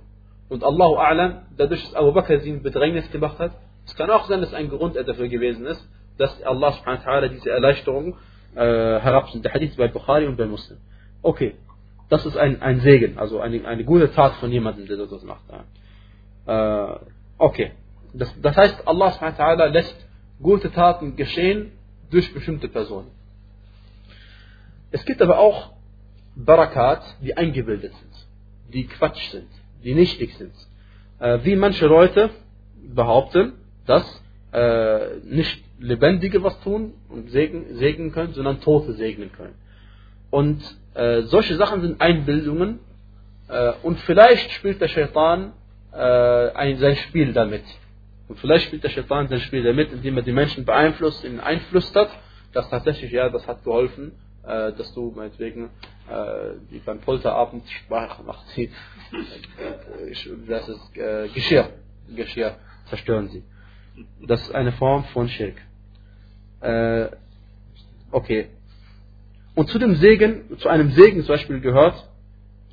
Und 0.49 0.63
Allahu 0.63 0.97
A'lam, 0.97 1.41
dadurch, 1.57 1.83
dass 1.83 1.95
Abu 1.95 2.11
Bakr 2.13 2.39
sie 2.39 2.49
in 2.49 2.63
Bedrängnis 2.63 3.09
gemacht 3.11 3.37
hat, 3.39 3.51
es 3.85 3.95
kann 3.95 4.09
auch 4.09 4.25
sein, 4.25 4.41
dass 4.41 4.53
ein 4.53 4.69
Grund 4.69 4.95
dafür 4.95 5.27
gewesen 5.27 5.65
ist, 5.65 5.87
dass 6.17 6.41
Allah 6.43 6.73
subhanahu 6.73 7.05
wa 7.05 7.11
ta'ala 7.11 7.27
diese 7.27 7.49
Erleichterung 7.51 8.17
äh, 8.55 8.59
herabsendet. 8.59 9.45
Der 9.45 9.53
Hadith 9.53 9.75
bei 9.77 9.87
Bukhari 9.87 10.25
und 10.25 10.35
bei 10.35 10.45
Muslim. 10.45 10.79
Okay, 11.21 11.55
das 12.09 12.25
ist 12.25 12.37
ein, 12.37 12.61
ein 12.61 12.79
Segen, 12.79 13.17
also 13.17 13.39
eine, 13.39 13.65
eine 13.67 13.83
gute 13.83 14.11
Tat 14.11 14.33
von 14.35 14.51
jemandem, 14.51 14.87
der 14.87 14.97
das 14.97 15.23
macht. 15.23 15.43
Äh, 16.47 16.99
okay, 17.37 17.71
Das, 18.13 18.33
das 18.41 18.55
heißt, 18.55 18.87
Allah 18.87 19.11
subhanahu 19.11 19.71
lässt 19.71 20.06
gute 20.41 20.71
Taten 20.71 21.15
geschehen 21.15 21.71
durch 22.09 22.33
bestimmte 22.33 22.67
Personen. 22.67 23.11
Es 24.91 25.03
gibt 25.05 25.21
aber 25.21 25.39
auch 25.39 25.73
Barakat, 26.35 27.03
die 27.21 27.35
eingebildet 27.35 27.93
sind, 27.93 28.27
die 28.73 28.85
Quatsch 28.85 29.31
sind, 29.31 29.49
die 29.83 29.95
nichtig 29.95 30.35
sind. 30.35 30.53
Äh, 31.19 31.39
wie 31.43 31.55
manche 31.55 31.87
Leute 31.87 32.29
behaupten, 32.93 33.53
dass 33.85 34.05
äh, 34.53 35.17
nicht 35.25 35.63
Lebendige 35.79 36.43
was 36.43 36.59
tun 36.61 36.93
und 37.09 37.29
segnen, 37.31 37.75
segnen 37.75 38.11
können, 38.11 38.33
sondern 38.33 38.61
Tote 38.61 38.93
segnen 38.93 39.31
können. 39.31 39.55
Und 40.29 40.61
äh, 40.93 41.23
solche 41.23 41.55
Sachen 41.55 41.81
sind 41.81 42.01
Einbildungen 42.01 42.79
äh, 43.47 43.73
und 43.83 43.99
vielleicht 44.01 44.51
spielt 44.51 44.81
der 44.81 44.87
Shaitan 44.87 45.53
äh, 45.91 45.97
ein, 45.97 46.77
sein 46.77 46.95
Spiel 46.97 47.33
damit. 47.33 47.63
Und 48.27 48.39
vielleicht 48.39 48.65
spielt 48.65 48.83
der 48.83 48.89
Shaitan 48.89 49.27
sein 49.27 49.39
Spiel 49.39 49.63
damit, 49.63 49.91
indem 49.91 50.17
er 50.17 50.23
die 50.23 50.33
Menschen 50.33 50.65
beeinflusst, 50.65 51.23
ihnen 51.23 51.39
einflüstert, 51.39 52.09
dass 52.53 52.69
tatsächlich, 52.69 53.11
ja, 53.11 53.29
das 53.29 53.47
hat 53.47 53.63
geholfen, 53.63 54.13
äh, 54.43 54.73
dass 54.73 54.93
du 54.93 55.11
meinetwegen 55.15 55.69
äh, 56.09 56.55
die 56.71 56.79
beim 56.79 56.99
Polterabend 56.99 57.69
Sprache 57.69 58.23
macht 58.23 58.47
sie, 58.49 58.65
äh, 58.65 60.45
das 60.47 60.69
ist 60.69 60.97
äh, 60.97 61.27
Geschirr, 61.29 61.69
Geschirr 62.15 62.55
zerstören 62.89 63.29
sie. 63.29 63.43
Das 64.25 64.41
ist 64.41 64.53
eine 64.53 64.71
Form 64.73 65.05
von 65.05 65.27
Schirk. 65.27 65.55
Äh, 66.61 67.07
okay. 68.11 68.49
Und 69.55 69.69
zu 69.69 69.79
dem 69.79 69.95
Segen, 69.95 70.57
zu 70.59 70.69
einem 70.69 70.91
Segen 70.91 71.21
zum 71.21 71.33
Beispiel 71.33 71.59
gehört, 71.61 72.07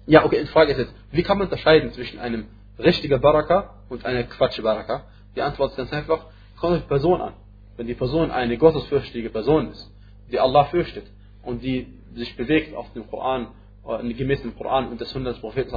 ja, 0.07 0.25
okay, 0.25 0.43
die 0.43 0.49
Frage 0.49 0.73
ist 0.73 0.79
jetzt, 0.79 0.95
wie 1.13 1.23
kann 1.23 1.39
man 1.39 1.47
unterscheiden 1.47 1.93
zwischen 1.93 2.19
einem 2.19 2.47
richtigen 2.79 3.21
Baraka 3.21 3.75
und 3.89 4.05
einer 4.05 4.25
Quatsch 4.25 4.61
Baraka? 4.63 5.07
Die 5.37 5.43
Antwort 5.43 5.71
ist 5.71 5.77
ganz 5.77 5.93
einfach, 5.93 6.27
kommt 6.59 6.77
auf 6.77 6.83
die 6.83 6.89
Person 6.89 7.21
an. 7.21 7.33
Wenn 7.77 7.87
die 7.87 7.95
Person 7.95 8.31
eine 8.31 8.57
gottesfürchtige 8.57 9.31
Person 9.31 9.71
ist, 9.71 9.91
die 10.31 10.39
Allah 10.39 10.65
fürchtet 10.65 11.07
und 11.43 11.63
die 11.63 11.89
sich 12.15 12.37
bewegt 12.37 12.75
auf 12.75 12.93
dem 12.93 13.09
Koran, 13.09 13.49
äh, 13.87 14.15
gemäß 14.15 14.43
dem 14.43 14.57
Koran 14.57 14.89
und 14.89 15.01
der 15.01 15.07
Sunna 15.07 15.31
des 15.31 15.41
Propheten 15.41 15.75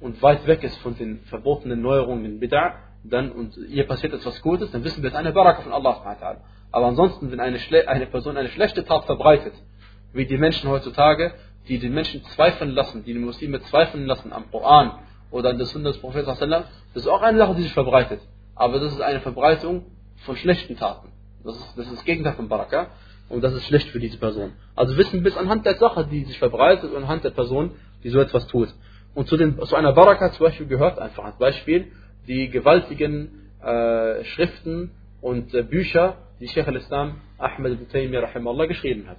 und 0.00 0.22
weit 0.22 0.46
weg 0.46 0.64
ist 0.64 0.76
von 0.78 0.96
den 0.96 1.20
verbotenen 1.20 1.80
Neuerungen 1.80 2.24
in 2.24 2.40
Bid'ah, 2.40 2.74
dann 3.04 3.32
und 3.32 3.56
ihr 3.56 3.86
passiert 3.86 4.12
etwas 4.12 4.42
Gutes, 4.42 4.70
dann 4.72 4.84
wissen 4.84 5.02
wir, 5.02 5.10
es 5.10 5.16
eine 5.16 5.32
Baraka 5.32 5.62
von 5.62 5.72
Allah. 5.72 6.36
Aber 6.72 6.86
ansonsten, 6.86 7.30
wenn 7.30 7.40
eine, 7.40 7.58
eine 7.86 8.06
Person 8.06 8.36
eine 8.36 8.48
schlechte 8.48 8.84
Tat 8.84 9.04
verbreitet, 9.04 9.54
wie 10.12 10.26
die 10.26 10.38
Menschen 10.38 10.68
heutzutage, 10.68 11.32
die 11.68 11.78
den 11.78 11.94
Menschen 11.94 12.24
zweifeln 12.24 12.70
lassen, 12.70 13.04
die 13.04 13.12
die 13.12 13.18
Muslime 13.18 13.60
zweifeln 13.62 14.06
lassen 14.06 14.32
am 14.32 14.50
Koran 14.50 14.98
oder 15.30 15.50
an 15.50 15.58
der 15.58 15.66
Sunna 15.66 15.90
des 15.90 15.98
Propheten, 15.98 16.26
das 16.26 16.72
ist 16.94 17.08
auch 17.08 17.22
eine 17.22 17.38
Sache, 17.38 17.54
die 17.54 17.62
sich 17.62 17.72
verbreitet. 17.72 18.20
Aber 18.54 18.80
das 18.80 18.92
ist 18.92 19.00
eine 19.00 19.20
Verbreitung 19.20 19.86
von 20.24 20.36
schlechten 20.36 20.76
Taten. 20.76 21.08
Das 21.44 21.56
ist 21.56 21.74
das, 21.76 21.86
ist 21.86 21.96
das 21.96 22.04
Gegenteil 22.04 22.34
von 22.34 22.48
Baraka 22.48 22.88
und 23.28 23.42
das 23.42 23.54
ist 23.54 23.64
schlecht 23.66 23.88
für 23.88 24.00
diese 24.00 24.18
Person. 24.18 24.52
Also 24.74 24.96
wissen 24.96 25.22
bis 25.22 25.36
anhand 25.36 25.64
der 25.64 25.76
Sache, 25.76 26.06
die 26.06 26.24
sich 26.24 26.38
verbreitet 26.38 26.92
und 26.92 27.02
anhand 27.02 27.24
der 27.24 27.30
Person, 27.30 27.72
die 28.04 28.10
so 28.10 28.20
etwas 28.20 28.46
tut. 28.48 28.68
Und 29.14 29.28
zu, 29.28 29.36
den, 29.36 29.60
zu 29.60 29.76
einer 29.76 29.92
Baraka 29.92 30.32
zum 30.32 30.46
Beispiel 30.46 30.66
gehört 30.66 30.98
einfach 30.98 31.24
als 31.24 31.38
Beispiel 31.38 31.92
die 32.28 32.50
gewaltigen 32.50 33.50
äh, 33.62 34.24
Schriften 34.24 34.92
und 35.20 35.54
äh, 35.54 35.62
Bücher, 35.62 36.16
die 36.40 36.48
Sheikh 36.48 36.68
al-Islam 36.68 37.20
Ahmed 37.38 37.72
ibn 37.72 37.88
Taymiyyah 37.88 38.66
geschrieben 38.66 39.08
hat. 39.08 39.18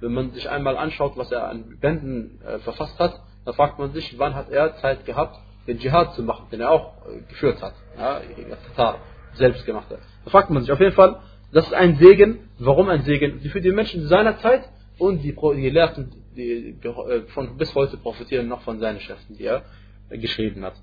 Wenn 0.00 0.12
man 0.12 0.30
sich 0.32 0.48
einmal 0.48 0.76
anschaut, 0.76 1.16
was 1.16 1.32
er 1.32 1.48
an 1.48 1.78
Bänden 1.80 2.40
äh, 2.42 2.58
verfasst 2.58 2.98
hat, 2.98 3.20
dann 3.44 3.54
fragt 3.54 3.78
man 3.78 3.92
sich, 3.92 4.18
wann 4.18 4.34
hat 4.34 4.50
er 4.50 4.76
Zeit 4.76 5.04
gehabt, 5.04 5.38
den 5.66 5.78
Dschihad 5.78 6.14
zu 6.14 6.22
machen, 6.22 6.46
den 6.50 6.60
er 6.60 6.70
auch 6.70 7.06
äh, 7.06 7.20
geführt 7.28 7.62
hat, 7.62 7.74
ja, 7.98 8.20
Tatar 8.68 8.98
selbst 9.34 9.64
gemacht 9.64 9.90
hat. 9.90 10.00
Da 10.24 10.30
fragt 10.30 10.50
man 10.50 10.62
sich 10.62 10.72
auf 10.72 10.80
jeden 10.80 10.94
Fall, 10.94 11.20
das 11.52 11.66
ist 11.66 11.74
ein 11.74 11.96
Segen. 11.96 12.48
Warum 12.58 12.88
ein 12.88 13.02
Segen? 13.02 13.40
Für 13.40 13.60
die 13.60 13.72
Menschen 13.72 14.06
seiner 14.08 14.38
Zeit 14.38 14.68
und 14.98 15.22
die, 15.22 15.34
Gelehrten, 15.34 16.12
die 16.36 16.78
äh, 16.82 17.22
von 17.28 17.56
bis 17.56 17.74
heute 17.74 17.96
profitieren 17.96 18.48
noch 18.48 18.62
von 18.62 18.78
seinen 18.80 19.00
Schriften, 19.00 19.36
die 19.36 19.44
er 19.44 19.62
geschrieben 20.10 20.64
hat. 20.64 20.74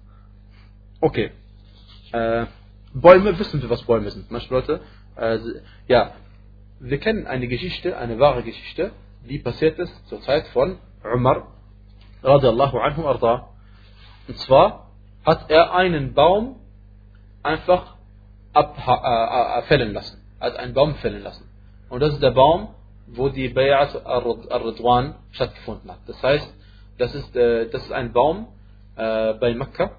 Okay. 1.01 1.31
Äh, 2.11 2.45
Bäume, 2.93 3.37
wissen 3.37 3.61
wir, 3.61 3.69
was 3.69 3.83
Bäume 3.83 4.09
sind. 4.09 4.31
Manche 4.31 4.53
Leute, 4.53 4.81
äh, 5.15 5.37
ja, 5.87 6.13
wir 6.79 6.97
kennen 6.97 7.27
eine 7.27 7.47
Geschichte, 7.47 7.97
eine 7.97 8.19
wahre 8.19 8.43
Geschichte, 8.43 8.91
die 9.27 9.39
passiert 9.39 9.77
ist 9.79 10.07
zur 10.07 10.21
Zeit 10.21 10.47
von 10.47 10.79
Umar, 11.03 11.55
radiallahu 12.23 12.77
anhu 12.79 13.05
arda. 13.05 13.49
Und 14.29 14.37
zwar 14.37 14.91
hat 15.25 15.49
er 15.49 15.73
einen 15.73 16.13
Baum 16.13 16.57
einfach 17.41 17.95
abfällen 18.53 19.89
äh, 19.89 19.93
lassen. 19.93 20.21
Hat 20.39 20.55
einen 20.55 20.75
Baum 20.75 20.93
fällen 20.95 21.23
lassen. 21.23 21.49
Und 21.89 22.01
das 22.01 22.13
ist 22.13 22.21
der 22.21 22.29
Baum, 22.29 22.67
wo 23.07 23.29
die 23.29 23.49
Bayat 23.49 24.05
al-Ridwan 24.05 25.15
stattgefunden 25.31 25.89
hat. 25.89 25.97
Das 26.05 26.21
heißt, 26.21 26.53
das 26.99 27.15
ist, 27.15 27.35
äh, 27.35 27.69
das 27.71 27.81
ist 27.81 27.91
ein 27.91 28.13
Baum 28.13 28.49
äh, 28.97 29.33
bei 29.33 29.55
Mekka, 29.55 29.97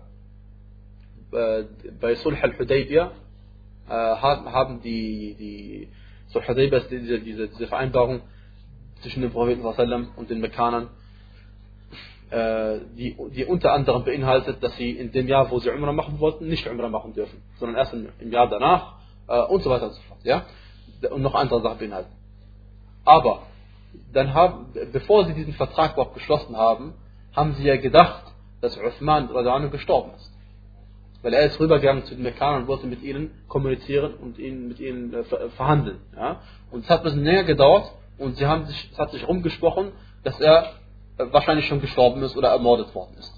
äh, 1.32 1.64
bei 2.00 2.14
Sulh 2.14 2.40
al-Hudaybiyah, 2.40 3.10
äh, 3.88 3.92
haben 3.92 4.80
die, 4.80 5.34
die 5.40 5.88
Sulh 6.28 6.44
al-Hudaybiyah, 6.46 6.84
diese, 6.88 7.18
diese, 7.18 7.48
diese 7.48 7.66
Vereinbarung 7.66 8.20
zwischen 9.02 9.22
dem 9.22 9.32
Propheten 9.32 9.62
und 10.14 10.30
den 10.30 10.38
Mekkanern, 10.38 10.84
äh, 10.84 10.99
die, 12.96 13.16
die 13.34 13.44
unter 13.44 13.72
anderem 13.72 14.04
beinhaltet, 14.04 14.62
dass 14.62 14.76
sie 14.76 14.90
in 14.92 15.10
dem 15.10 15.26
Jahr, 15.26 15.50
wo 15.50 15.58
sie 15.58 15.70
Umrah 15.70 15.92
machen 15.92 16.20
wollten, 16.20 16.46
nicht 16.48 16.68
Umrah 16.68 16.88
machen 16.88 17.12
dürfen, 17.12 17.42
sondern 17.58 17.76
erst 17.76 17.92
im 17.92 18.30
Jahr 18.30 18.48
danach 18.48 18.94
äh, 19.26 19.40
und 19.42 19.62
so 19.62 19.70
weiter 19.70 19.86
und 19.86 19.94
so 19.94 20.02
fort. 20.02 20.20
Ja? 20.22 20.44
Und 21.10 21.22
noch 21.22 21.34
andere 21.34 21.62
Sachen 21.62 21.78
beinhalten. 21.78 22.12
Aber 23.04 23.42
dann 24.12 24.34
haben, 24.34 24.66
bevor 24.92 25.24
sie 25.24 25.34
diesen 25.34 25.54
Vertrag 25.54 25.94
überhaupt 25.94 26.14
geschlossen 26.14 26.56
haben, 26.56 26.94
haben 27.34 27.54
sie 27.54 27.64
ja 27.64 27.76
gedacht, 27.76 28.24
dass 28.60 28.78
Uthman 28.78 29.28
gestorben 29.70 30.12
ist. 30.16 30.30
Weil 31.22 31.34
er 31.34 31.46
ist 31.46 31.60
rübergegangen 31.60 32.04
zu 32.04 32.14
den 32.14 32.22
Mekkanern 32.22 32.62
und 32.62 32.68
wollte 32.68 32.86
mit 32.86 33.02
ihnen 33.02 33.30
kommunizieren 33.48 34.14
und 34.14 34.38
ihnen, 34.38 34.68
mit 34.68 34.80
ihnen 34.80 35.12
äh, 35.14 35.24
verhandeln. 35.24 35.98
Ja? 36.16 36.40
Und 36.70 36.84
es 36.84 36.90
hat 36.90 37.00
ein 37.00 37.04
bisschen 37.04 37.24
länger 37.24 37.44
gedauert 37.44 37.92
und 38.18 38.36
sie 38.36 38.46
haben 38.46 38.66
sich, 38.66 38.90
es 38.92 38.98
hat 38.98 39.10
sich 39.10 39.26
rumgesprochen, 39.26 39.92
dass 40.22 40.38
er 40.40 40.79
wahrscheinlich 41.19 41.67
schon 41.67 41.81
gestorben 41.81 42.21
ist 42.23 42.35
oder 42.35 42.49
ermordet 42.49 42.93
worden 42.93 43.15
ist. 43.19 43.33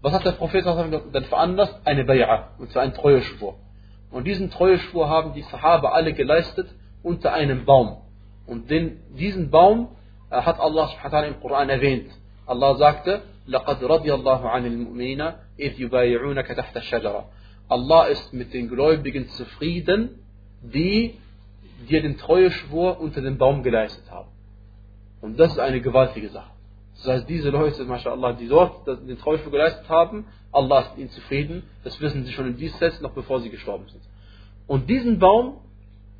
Was 0.00 0.12
hat 0.12 0.24
der 0.24 0.32
Prophet 0.32 0.64
dann 0.64 1.24
veranlasst? 1.24 1.74
Eine 1.84 2.04
Bay'a, 2.04 2.58
und 2.58 2.70
zwar 2.70 2.82
ein 2.82 2.94
Treueschwur. 2.94 3.56
Und 4.10 4.26
diesen 4.26 4.50
Treueschwur 4.50 5.08
haben 5.08 5.34
die 5.34 5.42
Sahaba 5.42 5.90
alle 5.90 6.12
geleistet 6.12 6.68
unter 7.02 7.32
einem 7.32 7.64
Baum. 7.64 7.98
Und 8.46 8.70
den, 8.70 9.00
diesen 9.16 9.50
Baum 9.50 9.88
äh, 10.30 10.40
hat 10.40 10.58
Allah 10.60 10.88
subhanahu 10.88 11.28
im 11.28 11.40
Koran 11.40 11.68
erwähnt. 11.68 12.10
Allah 12.46 12.76
sagte, 12.76 13.22
لَقَدْ 13.46 13.82
رَضِيَ 13.82 14.10
اللَّهُ 14.12 14.42
عَنِ 14.42 14.64
الْمُؤْمِنِينَ 14.64 15.32
إِذْ 15.58 15.80
يُبَايِعُونَكَ 15.80 16.46
تَحْتَ 16.46 16.76
الشَّجَرَةِ 16.76 17.24
Allah 17.68 18.06
ist 18.06 18.32
mit 18.32 18.54
den 18.54 18.68
Gläubigen 18.68 19.28
zufrieden, 19.28 20.24
die 20.62 21.18
dir 21.88 22.02
den 22.02 22.16
Treueschwur 22.16 23.00
unter 23.00 23.20
dem 23.20 23.36
Baum 23.36 23.62
geleistet 23.62 24.10
haben. 24.10 24.28
Und 25.20 25.38
das 25.38 25.52
ist 25.52 25.58
eine 25.58 25.80
gewaltige 25.80 26.30
Sache. 26.30 26.50
Das 27.03 27.15
heißt, 27.15 27.29
diese 27.29 27.49
Leute, 27.49 27.83
mashallah, 27.83 28.31
die 28.31 28.47
dort 28.47 28.87
den 28.87 29.17
Teufel 29.19 29.51
geleistet 29.51 29.89
haben, 29.89 30.25
Allah 30.53 30.81
ist 30.81 30.97
ihnen 30.97 31.09
zufrieden. 31.09 31.63
Das 31.83 31.99
wissen 31.99 32.23
sie 32.23 32.31
schon 32.31 32.47
im 32.47 32.55
Diesseits, 32.55 33.01
noch 33.01 33.11
bevor 33.11 33.41
sie 33.41 33.49
gestorben 33.49 33.89
sind. 33.89 34.01
Und 34.67 34.89
diesen 34.89 35.19
Baum 35.19 35.57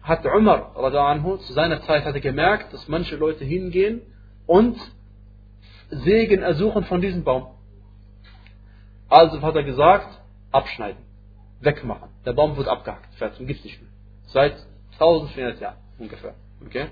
hat 0.02 0.26
Umar 0.26 0.76
anhu, 0.76 1.38
zu 1.38 1.54
seiner 1.54 1.82
Zeit 1.84 2.04
hat 2.04 2.16
er 2.16 2.20
gemerkt, 2.20 2.74
dass 2.74 2.90
manche 2.90 3.16
Leute 3.16 3.46
hingehen 3.46 4.02
und 4.46 4.78
Segen 5.90 6.42
ersuchen 6.42 6.84
von 6.84 7.00
diesem 7.00 7.24
Baum. 7.24 7.48
Also 9.08 9.42
hat 9.42 9.56
er 9.56 9.64
gesagt, 9.64 10.20
abschneiden, 10.52 11.02
wegmachen. 11.62 12.10
Der 12.26 12.34
Baum 12.34 12.58
wird 12.58 12.68
abgehackt, 12.68 13.16
fertig 13.16 13.48
gibt 13.48 13.64
nicht 13.64 13.82
mehr. 13.82 13.92
Seit 14.26 14.56
1400 14.94 15.62
Jahren 15.62 15.78
ungefähr. 15.98 16.36
Okay? 16.66 16.88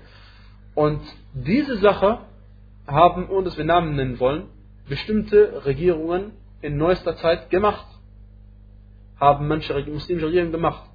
Und 0.74 1.02
diese 1.34 1.76
Sache 1.76 2.20
haben, 2.86 3.28
ohne 3.28 3.44
dass 3.44 3.56
wir 3.56 3.64
Namen 3.64 3.96
nennen 3.96 4.20
wollen, 4.20 4.44
bestimmte 4.88 5.64
Regierungen 5.64 6.32
in 6.60 6.76
neuester 6.76 7.16
Zeit 7.16 7.50
gemacht. 7.50 7.86
Haben 9.18 9.48
manche 9.48 9.74
muslimische 9.86 10.26
Regierungen 10.26 10.52
gemacht. 10.52 10.88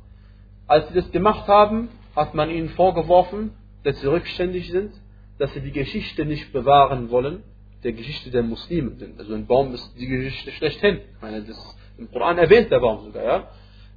Als 0.67 0.88
sie 0.89 0.95
das 0.95 1.11
gemacht 1.11 1.47
haben, 1.47 1.89
hat 2.15 2.33
man 2.33 2.49
ihnen 2.49 2.69
vorgeworfen, 2.69 3.51
dass 3.83 3.99
sie 4.01 4.07
rückständig 4.07 4.69
sind, 4.69 4.91
dass 5.38 5.53
sie 5.53 5.61
die 5.61 5.71
Geschichte 5.71 6.25
nicht 6.25 6.51
bewahren 6.51 7.09
wollen, 7.09 7.43
der 7.83 7.93
Geschichte 7.93 8.31
der 8.31 8.43
Muslime. 8.43 8.91
Also 9.17 9.33
ein 9.33 9.45
Baum 9.45 9.73
ist 9.73 9.93
die 9.97 10.07
Geschichte 10.07 10.51
schlechthin. 10.51 10.99
Ich 11.15 11.21
meine, 11.21 11.41
das 11.43 11.77
im 11.97 12.11
Koran 12.11 12.38
erwähnt 12.38 12.71
der 12.71 12.79
Baum 12.79 13.05
sogar, 13.05 13.23
ja. 13.23 13.47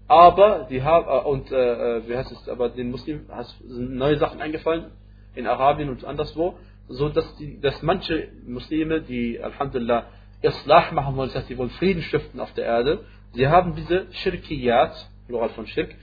Aber 0.06 0.66
die 0.68 0.82
haben 0.82 1.06
äh, 1.06 1.28
und 1.28 1.52
äh, 1.52 1.56
äh, 1.98 2.08
wie 2.08 2.16
heißt 2.16 2.32
es? 2.32 2.48
Aber 2.48 2.68
den 2.68 2.90
Muslimen 2.90 3.26
sind 3.66 3.94
neue 3.94 4.18
Sachen 4.18 4.40
eingefallen 4.40 4.86
in 5.34 5.46
Arabien 5.46 5.88
und 5.88 6.04
anderswo 6.04 6.58
so 6.90 7.08
dass, 7.08 7.36
die, 7.36 7.60
dass 7.60 7.82
manche 7.82 8.28
Muslime, 8.46 9.00
die 9.00 9.40
Alhamdulillah 9.40 10.06
Islah 10.42 10.92
machen 10.92 11.16
wollen, 11.16 11.28
das 11.28 11.36
heißt, 11.36 11.48
sie 11.48 11.58
wollen 11.58 11.70
Frieden 11.70 12.02
stiften 12.02 12.40
auf 12.40 12.52
der 12.54 12.64
Erde, 12.64 13.04
sie 13.32 13.46
haben 13.48 13.74
diese 13.74 14.06
Shirkiyat, 14.12 15.08
Plural 15.26 15.50
von 15.50 15.66
Schirk, 15.66 15.94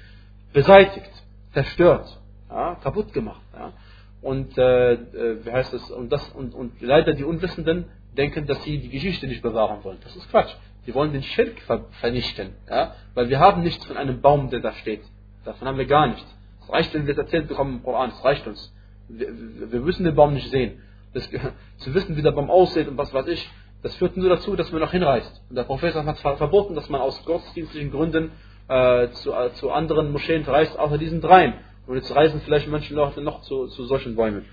beseitigt, 0.54 1.12
zerstört, 1.54 2.20
ja, 2.50 2.76
kaputt 2.76 3.14
gemacht. 3.14 3.42
Ja. 3.54 3.74
Und 4.22 4.58
äh, 4.58 4.94
äh, 4.94 5.46
wie 5.46 5.52
heißt 5.52 5.74
es? 5.74 5.92
Und, 5.92 6.12
das, 6.12 6.28
und, 6.30 6.54
und 6.54 6.82
leider 6.82 7.14
die 7.14 7.24
Unwissenden 7.24 7.86
denken, 8.16 8.48
dass 8.48 8.64
sie 8.64 8.80
die 8.80 8.90
Geschichte 8.90 9.28
nicht 9.28 9.42
bewahren 9.42 9.84
wollen. 9.84 10.00
Das 10.04 10.16
ist 10.16 10.30
Quatsch. 10.30 10.54
Sie 10.86 10.96
wollen 10.96 11.12
den 11.12 11.24
Schirk 11.24 11.60
ver 11.62 11.86
vernichten. 12.00 12.54
Ja? 12.70 12.96
Weil 13.14 13.30
wir 13.30 13.40
haben 13.40 13.62
nichts 13.62 13.86
von 13.86 13.98
einem 13.98 14.22
Baum, 14.22 14.50
der 14.50 14.62
da 14.62 14.74
steht. 14.74 15.04
Davon 15.44 15.68
haben 15.68 15.78
wir 15.78 15.86
gar 15.86 16.08
nichts. 16.08 16.26
Es 16.62 16.70
reicht, 16.70 16.94
wenn 16.94 17.06
wir 17.06 17.12
es 17.12 17.18
erzählt 17.18 17.48
bekommen 17.48 17.76
im 17.78 17.84
Koran. 17.84 18.10
Es 18.10 18.24
reicht 18.24 18.48
uns. 18.48 18.74
Wir, 19.10 19.30
wir 19.72 19.80
müssen 19.80 20.04
den 20.04 20.16
Baum 20.16 20.34
nicht 20.34 20.50
sehen. 20.50 20.82
Das, 21.14 21.30
zu 21.78 21.94
wissen, 21.94 22.16
wie 22.18 22.22
der 22.22 22.32
Baum 22.32 22.50
aussieht 22.50 22.88
und 22.88 22.98
was 22.98 23.14
weiß 23.14 23.28
ich, 23.28 23.50
das 23.84 23.96
führt 23.96 24.18
nur 24.18 24.30
dazu, 24.30 24.56
dass 24.56 24.72
man 24.72 24.82
noch 24.82 24.92
hinreist. 24.92 25.42
Und 25.50 25.56
der 25.56 25.64
Prophet 25.64 25.94
hat 25.94 26.18
verboten, 26.18 26.76
dass 26.76 26.90
man 26.90 27.02
aus 27.02 27.24
gottesdienstlichen 27.26 27.92
Gründen 27.92 28.32
äh, 28.68 29.10
zu, 29.10 29.32
äh, 29.32 29.54
zu 29.54 29.72
anderen 29.72 30.12
Moscheen 30.12 30.44
reist, 30.44 30.78
außer 30.78 30.98
diesen 30.98 31.22
dreien. 31.22 31.54
Und 31.86 31.96
jetzt 31.96 32.14
reisen 32.14 32.42
vielleicht 32.42 32.68
manche 32.68 32.94
Leute 32.94 33.22
noch 33.22 33.42
zu, 33.42 33.68
zu 33.68 33.86
solchen 33.86 34.16
Bäumen. 34.16 34.46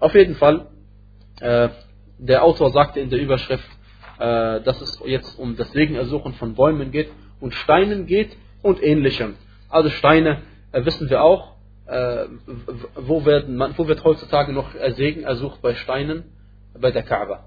Auf 0.00 0.14
jeden 0.14 0.34
Fall, 0.34 0.66
äh, 1.40 1.68
der 2.18 2.42
Autor 2.44 2.70
sagte 2.70 3.00
in 3.00 3.10
der 3.10 3.20
Überschrift, 3.20 3.68
äh, 4.18 4.60
dass 4.62 4.80
es 4.80 5.00
jetzt 5.04 5.38
um 5.38 5.56
das 5.56 5.70
Segenersuchen 5.72 6.34
von 6.34 6.54
Bäumen 6.54 6.90
geht 6.90 7.10
und 7.40 7.54
Steinen 7.54 8.06
geht 8.06 8.36
und 8.62 8.82
ähnlichem. 8.82 9.36
Also 9.68 9.90
Steine 9.90 10.42
äh, 10.72 10.84
wissen 10.84 11.08
wir 11.08 11.22
auch, 11.22 11.51
äh, 11.92 12.26
wo, 12.96 13.24
werden, 13.24 13.60
wo 13.76 13.86
wird 13.86 14.02
heutzutage 14.02 14.52
noch 14.52 14.74
Segen 14.96 15.24
ersucht 15.24 15.60
bei 15.62 15.74
Steinen? 15.74 16.24
Bei 16.78 16.90
der 16.90 17.02
Kaaba. 17.02 17.44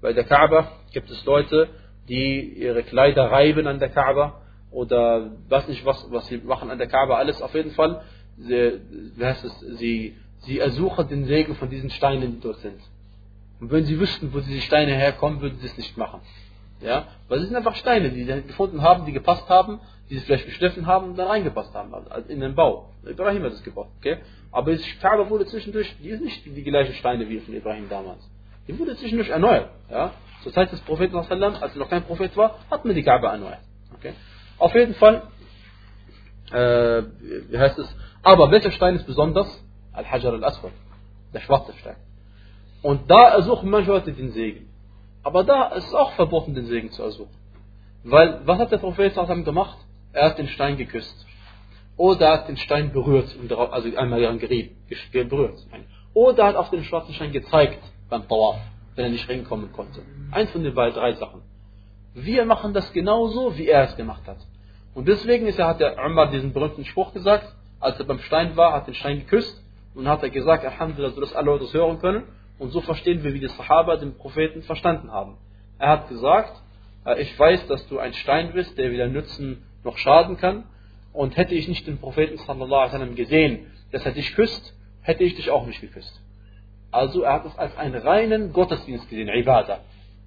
Bei 0.00 0.14
der 0.14 0.24
Kaaba 0.24 0.72
gibt 0.92 1.10
es 1.10 1.24
Leute, 1.26 1.68
die 2.08 2.40
ihre 2.40 2.82
Kleider 2.82 3.30
reiben 3.30 3.66
an 3.66 3.78
der 3.78 3.90
Kaaba 3.90 4.40
oder 4.70 5.32
weiß 5.48 5.68
nicht 5.68 5.84
was, 5.84 6.06
was 6.10 6.26
sie 6.28 6.38
machen 6.38 6.70
an 6.70 6.78
der 6.78 6.86
Kaaba, 6.86 7.16
alles 7.16 7.42
auf 7.42 7.54
jeden 7.54 7.72
Fall 7.72 8.02
sie, 8.38 8.80
es, 9.18 9.60
sie, 9.78 10.16
sie 10.38 10.58
ersuchen 10.58 11.08
den 11.08 11.24
Segen 11.26 11.54
von 11.56 11.68
diesen 11.68 11.90
Steinen, 11.90 12.32
die 12.32 12.40
dort 12.40 12.58
sind. 12.58 12.80
Und 13.60 13.70
wenn 13.70 13.84
sie 13.84 14.00
wüssten, 14.00 14.32
wo 14.32 14.40
diese 14.40 14.62
Steine 14.62 14.94
herkommen, 14.94 15.42
würden 15.42 15.58
sie 15.58 15.66
es 15.66 15.76
nicht 15.76 15.96
machen. 15.98 16.20
Ja? 16.80 17.08
Weil 17.28 17.40
es 17.40 17.46
sind 17.46 17.56
einfach 17.56 17.76
Steine, 17.76 18.10
die 18.10 18.24
sie 18.24 18.42
gefunden 18.42 18.80
haben, 18.80 19.04
die 19.04 19.12
gepasst 19.12 19.48
haben, 19.48 19.80
die 20.10 20.18
sie 20.18 20.24
vielleicht 20.24 20.46
geschliffen 20.46 20.86
haben 20.86 21.10
und 21.10 21.16
dann 21.18 21.28
reingepasst 21.28 21.72
haben, 21.72 21.94
also 21.94 22.28
in 22.28 22.40
den 22.40 22.54
Bau. 22.54 22.90
Ibrahim 23.08 23.44
hat 23.44 23.52
es 23.52 23.62
gebaut, 23.62 23.88
okay? 23.98 24.18
Aber 24.50 24.74
die 24.74 24.82
Kaaba 25.00 25.30
wurde 25.30 25.46
zwischendurch, 25.46 25.96
die 26.02 26.08
ist 26.08 26.20
nicht 26.20 26.44
die 26.44 26.64
gleichen 26.64 26.94
Steine 26.94 27.28
wie 27.28 27.38
von 27.38 27.54
Ibrahim 27.54 27.88
damals. 27.88 28.28
Die 28.66 28.76
wurde 28.76 28.96
zwischendurch 28.96 29.28
erneuert, 29.28 29.70
ja? 29.88 30.12
Zur 30.42 30.52
Zeit 30.52 30.72
des 30.72 30.80
Propheten, 30.80 31.14
als 31.16 31.30
er 31.30 31.36
noch 31.36 31.88
kein 31.88 32.02
Prophet 32.02 32.36
war, 32.36 32.58
hat 32.70 32.84
man 32.84 32.94
die 32.94 33.04
Kaaba 33.04 33.32
erneuert, 33.32 33.60
okay? 33.94 34.14
Auf 34.58 34.74
jeden 34.74 34.94
Fall, 34.94 35.22
äh, 36.50 37.02
wie 37.48 37.58
heißt 37.58 37.78
es, 37.78 37.96
aber 38.22 38.50
welcher 38.50 38.72
Stein 38.72 38.96
ist 38.96 39.06
besonders? 39.06 39.64
Al-Hajar 39.92 40.32
al-Aswad, 40.32 40.72
der 41.32 41.40
schwarze 41.40 41.72
Stein. 41.78 41.96
Und 42.82 43.10
da 43.10 43.28
ersuchen 43.34 43.70
manche 43.70 43.90
Leute 43.90 44.12
den 44.12 44.30
Segen. 44.30 44.68
Aber 45.22 45.44
da 45.44 45.68
ist 45.68 45.86
es 45.86 45.94
auch 45.94 46.12
verboten, 46.12 46.54
den 46.54 46.66
Segen 46.66 46.90
zu 46.90 47.02
ersuchen. 47.02 47.34
Weil, 48.02 48.40
was 48.46 48.58
hat 48.58 48.72
der 48.72 48.78
Prophet 48.78 49.14
gemacht? 49.44 49.78
Er 50.12 50.26
hat 50.26 50.38
den 50.38 50.48
Stein 50.48 50.76
geküsst. 50.76 51.26
Oder 51.96 52.26
er 52.26 52.32
hat 52.32 52.48
den 52.48 52.56
Stein 52.56 52.92
berührt, 52.92 53.36
also 53.50 53.96
einmal 53.96 54.38
gerieben, 54.38 54.76
berührt. 55.12 55.58
Oder 56.14 56.42
er 56.42 56.48
hat 56.48 56.56
auf 56.56 56.70
den 56.70 56.84
schwarzen 56.84 57.14
Stein 57.14 57.32
gezeigt 57.32 57.78
beim 58.08 58.26
Tawaf, 58.26 58.58
wenn 58.96 59.04
er 59.04 59.10
nicht 59.10 59.28
reinkommen 59.28 59.72
konnte. 59.72 60.02
Eins 60.30 60.50
von 60.50 60.62
den 60.64 60.74
beiden 60.74 60.94
drei 60.94 61.12
Sachen. 61.12 61.42
Wir 62.14 62.44
machen 62.44 62.72
das 62.72 62.92
genauso, 62.92 63.56
wie 63.56 63.68
er 63.68 63.84
es 63.84 63.96
gemacht 63.96 64.26
hat. 64.26 64.38
Und 64.94 65.06
deswegen 65.06 65.46
ist 65.46 65.58
er, 65.58 65.68
hat 65.68 65.80
der 65.80 66.04
Umar 66.04 66.30
diesen 66.30 66.52
berühmten 66.52 66.84
Spruch 66.84 67.12
gesagt, 67.12 67.54
als 67.78 67.98
er 67.98 68.06
beim 68.06 68.18
Stein 68.20 68.56
war, 68.56 68.72
hat 68.72 68.88
den 68.88 68.94
Stein 68.94 69.20
geküsst 69.20 69.62
und 69.94 70.08
hat 70.08 70.22
er 70.22 70.30
gesagt, 70.30 70.64
Alhamdulillah, 70.64 71.20
dass 71.20 71.34
alle 71.34 71.46
Leute 71.46 71.64
das 71.64 71.74
hören 71.74 71.98
können. 72.00 72.24
Und 72.58 72.70
so 72.72 72.80
verstehen 72.80 73.22
wir, 73.22 73.32
wie 73.32 73.40
die 73.40 73.48
Sahaba 73.48 73.96
den 73.96 74.16
Propheten 74.16 74.62
verstanden 74.62 75.10
haben. 75.12 75.36
Er 75.78 75.90
hat 75.90 76.08
gesagt, 76.08 76.60
äh, 77.06 77.22
ich 77.22 77.38
weiß, 77.38 77.66
dass 77.68 77.86
du 77.88 77.98
ein 77.98 78.12
Stein 78.12 78.52
bist, 78.52 78.76
der 78.76 78.90
weder 78.90 79.08
nützen 79.08 79.64
noch 79.84 79.98
schaden 79.98 80.36
kann. 80.36 80.64
Und 81.12 81.36
hätte 81.36 81.54
ich 81.54 81.66
nicht 81.66 81.86
den 81.86 81.98
Propheten 81.98 82.38
sallallahu 82.38 83.14
gesehen, 83.14 83.66
dass 83.90 84.06
er 84.06 84.12
dich 84.12 84.34
küsst, 84.36 84.74
hätte 85.02 85.24
ich 85.24 85.34
dich 85.34 85.50
auch 85.50 85.66
nicht 85.66 85.80
geküsst. 85.80 86.20
Also 86.92 87.22
er 87.22 87.34
hat 87.34 87.46
es 87.46 87.56
als 87.58 87.76
einen 87.76 88.00
reinen 88.00 88.52
Gottesdienst 88.52 89.08
gesehen, 89.08 89.28
Ibadah. 89.28 89.80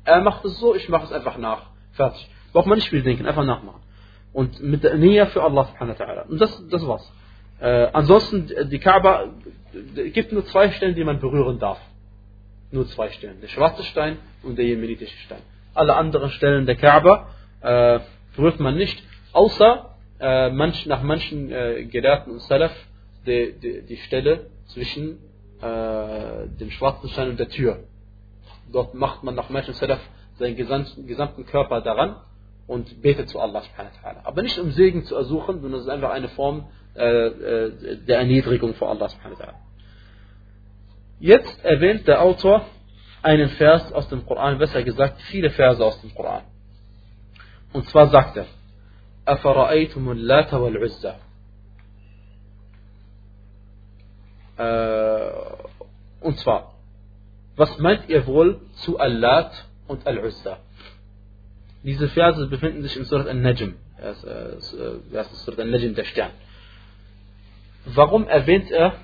Er 0.06 0.22
macht 0.22 0.44
es 0.46 0.60
so, 0.60 0.76
ich 0.76 0.90
mache 0.90 1.06
es 1.06 1.12
einfach 1.12 1.38
nach. 1.38 1.68
Fertig. 1.94 2.30
Braucht 2.52 2.68
man 2.68 2.78
nicht 2.78 2.90
viel 2.90 3.04
denken, 3.04 3.26
einfach 3.26 3.46
nachmachen. 3.46 3.82
Und 4.34 4.62
mit 4.62 4.84
der 4.84 4.96
Nähe 4.96 5.28
für 5.28 5.44
Allah 5.44 5.66
subhanahu 5.66 5.98
wa 5.98 6.04
ta'ala. 6.04 6.28
Und 6.28 6.42
das, 6.42 6.68
das 6.70 6.86
war's. 6.88 7.12
Äh, 7.60 7.88
ansonsten, 7.94 8.50
die 8.70 8.80
Kaaba, 8.80 9.30
es 9.96 10.14
gibt 10.14 10.32
nur 10.32 10.46
zwei 10.46 10.72
Stellen, 10.72 10.96
die 10.96 11.04
man 11.04 11.20
berühren 11.20 11.60
darf. 11.60 11.80
Nur 12.72 12.88
zwei 12.88 13.10
Stellen. 13.12 13.40
Der 13.42 13.48
schwarze 13.48 13.84
Stein 13.84 14.18
und 14.42 14.58
der 14.58 14.66
jemenitische 14.66 15.16
Stein. 15.20 15.42
Alle 15.74 15.96
anderen 15.96 16.30
Stellen 16.32 16.66
der 16.66 16.76
Kaaba 16.76 17.28
äh, 17.62 18.00
berührt 18.36 18.60
man 18.60 18.76
nicht, 18.76 19.02
außer 19.34 19.90
äh, 20.20 20.50
manch, 20.52 20.86
nach 20.86 21.02
manchen 21.02 21.52
äh, 21.52 21.86
Gelehrten 21.86 22.34
und 22.34 22.42
Salaf 22.44 22.72
die, 23.26 23.54
die, 23.62 23.82
die 23.86 23.98
Stelle 23.98 24.48
zwischen 24.68 25.18
äh, 25.62 26.48
dem 26.60 26.72
schwarzen 26.72 27.10
Stein 27.10 27.30
und 27.30 27.40
der 27.40 27.50
Tür. 27.50 27.80
Dort 28.72 28.94
macht 28.94 29.24
man 29.24 29.36
nach 29.36 29.50
manchen 29.50 29.74
Salaf 29.74 30.00
seinen 30.40 30.56
gesamten, 30.56 31.08
gesamten 31.08 31.46
Körper 31.46 31.82
daran 31.82 32.16
und 32.68 33.02
betet 33.02 33.30
zu 33.30 33.40
Allah 33.40 33.62
subhanahu 33.62 33.92
wa. 34.02 34.22
Aber 34.24 34.42
nicht 34.42 34.58
um 34.58 34.72
Segen 34.72 35.04
zu 35.04 35.16
ersuchen, 35.16 35.62
sondern 35.62 35.80
es 35.80 35.86
ist 35.86 35.92
einfach 35.92 36.12
eine 36.12 36.30
Form 36.30 36.68
äh, 36.96 37.28
äh, 37.28 37.98
der 38.06 38.20
Erniedrigung 38.20 38.74
vor 38.76 38.90
Allah 38.90 39.10
subhanahu 39.10 39.40
wa. 39.40 39.54
Jetzt 41.20 41.64
erwähnt 41.64 42.08
der 42.08 42.22
Autor 42.22 42.66
einen 43.22 43.50
Vers 43.50 43.94
aus 43.94 44.10
dem 44.10 44.26
Koran, 44.26 44.58
besser 44.58 44.84
gesagt 44.84 45.22
viele 45.24 45.50
Verse 45.50 45.84
aus 45.84 46.00
dem 46.02 46.14
Koran. 46.14 46.44
Und 47.72 47.88
zwar 47.90 48.08
sagt 48.08 48.38
er, 48.38 48.46
أفرأيتم 49.29 50.11
اللات 50.11 50.55
والعزى 50.55 51.15
Und 56.21 56.37
zwar, 56.39 56.75
was 57.57 57.79
meint 57.79 58.09
ihr 58.09 58.27
wohl 58.27 58.61
zu 58.83 58.99
Allat 58.99 59.67
und 59.87 60.05
Al-Uzza? 60.07 60.59
Diese 61.85 62.09
Verse 62.09 62.45
befinden 62.49 62.83
sich 62.83 62.97
in 62.97 63.05
Surat 63.05 63.29
Al-Najm. 63.29 63.77
Das 63.99 64.25
ist 64.25 65.45
Surat 65.45 65.61
Al-Najm, 65.61 65.95
der 65.95 66.05
Stern. 66.05 66.33
Warum 67.85 68.27
erwähnt 68.27 68.71
er 68.71 68.95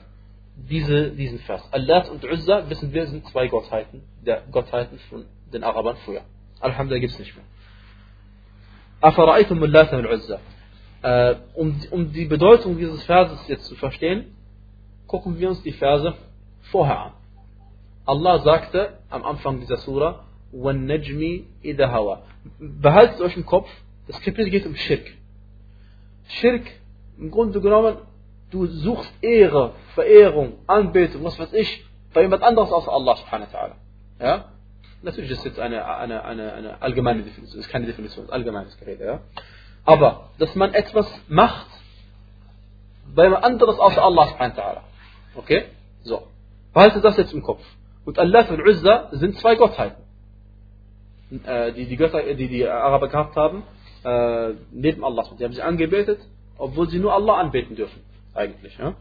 diese, 0.56 1.10
diesen 1.12 1.38
Vers? 1.38 1.62
Allah 1.72 2.08
und 2.08 2.24
Uzza, 2.24 2.68
wissen 2.68 2.92
wir, 2.92 3.06
sind 3.06 3.26
zwei 3.28 3.46
Gottheiten, 3.46 4.02
der 4.26 4.42
Gottheiten 4.50 4.98
von 5.08 5.24
den 5.52 5.62
Arabern 5.62 5.96
früher. 6.04 6.22
Alhamdulillah 6.60 7.00
gibt 7.00 7.12
es 7.12 7.18
nicht 7.20 7.36
mehr. 7.36 7.44
أفرأيتم 9.02 9.64
اللات 9.64 9.94
والعزى 9.94 10.38
äh, 11.04 11.36
um, 11.54 11.76
um 11.90 12.12
die 12.12 12.24
Bedeutung 12.24 12.78
dieses 12.78 13.04
Verses 13.04 13.38
jetzt 13.46 13.66
zu 13.66 13.74
verstehen, 13.74 14.34
gucken 15.06 15.38
wir 15.38 15.50
uns 15.50 15.62
die 15.62 15.72
Verse 15.72 16.14
vorher 16.72 16.98
an. 16.98 17.12
Allah 18.06 18.38
sagte 18.38 18.98
am 19.10 19.22
Anfang 19.22 19.60
dieser 19.60 19.76
Surah, 19.76 20.24
وَالنَّجْمِ 20.52 21.44
إِذَا 21.62 21.86
هَوَى 21.88 22.18
Behaltet 22.58 23.20
euch 23.20 23.36
im 23.36 23.44
Kopf, 23.44 23.68
das 24.06 24.20
Kapitel 24.20 24.50
geht 24.50 24.66
um 24.66 24.74
Schirk. 24.76 25.06
Schirk, 26.28 26.66
im 27.18 27.30
Grunde 27.30 27.60
genommen, 27.60 27.96
du 28.50 28.66
suchst 28.66 29.12
Ehre, 29.22 29.72
Verehrung, 29.94 30.54
Anbetung, 30.66 31.22
was 31.24 31.38
weiß 31.38 31.52
ich, 31.52 31.84
bei 32.14 32.22
jemand 32.22 32.42
anderes 32.42 32.72
außer 32.72 32.90
Allah 32.90 33.16
subhanahu 33.16 33.52
wa 33.52 33.58
ta'ala. 33.58 33.74
Ja? 34.20 34.44
Natürlich 35.01 35.31
ist 35.31 35.45
jetzt 35.45 35.59
eine, 35.59 35.85
eine, 35.85 36.25
eine, 36.25 36.53
eine 36.53 36.81
allgemeine 36.81 37.23
Definition, 37.23 37.59
ist 37.59 37.69
keine 37.69 37.85
Definition, 37.85 38.25
ist 38.25 38.31
allgemeines 38.31 38.77
Gerede, 38.77 39.05
ja? 39.05 39.21
Aber, 39.85 40.29
dass 40.37 40.53
man 40.55 40.73
etwas 40.73 41.07
macht, 41.27 41.67
bei 43.15 43.23
jemand 43.23 43.43
anderes 43.43 43.79
außer 43.79 44.03
Allah 44.03 44.27
subhanahu 44.27 44.57
wa 44.57 44.61
ta'ala. 44.61 44.81
Okay? 45.35 45.65
So. 46.03 46.27
Behalte 46.73 47.01
das 47.01 47.17
jetzt 47.17 47.33
im 47.33 47.41
Kopf. 47.41 47.63
Und 48.05 48.19
Allah 48.19 48.45
und 48.49 48.61
Uzza 48.61 49.09
sind 49.11 49.39
zwei 49.39 49.55
Gottheiten. 49.55 50.03
Äh, 51.45 51.73
die, 51.73 51.85
die 51.85 51.95
Götter, 51.95 52.21
die 52.33 52.47
die 52.47 52.67
Araber 52.67 53.07
gehabt 53.07 53.35
haben, 53.35 53.63
äh, 54.03 54.53
neben 54.71 55.03
Allah. 55.03 55.25
Die 55.39 55.43
haben 55.43 55.53
sie 55.53 55.61
angebetet, 55.61 56.19
obwohl 56.57 56.89
sie 56.89 56.99
nur 56.99 57.13
Allah 57.13 57.37
anbeten 57.37 57.75
dürfen 57.75 58.01
eigentlich. 58.33 58.77
Ja? 58.77 58.95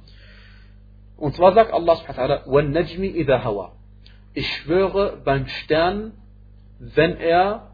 Und 1.16 1.34
zwar 1.34 1.52
sagt 1.54 1.72
Allah 1.72 1.96
subhanahu 1.96 2.46
wa 2.46 2.62
ta'ala, 2.64 3.44
hawa. 3.44 3.72
Ich 4.34 4.46
schwöre 4.56 5.20
beim 5.24 5.46
Stern, 5.48 6.12
wenn 6.78 7.16
er, 7.16 7.70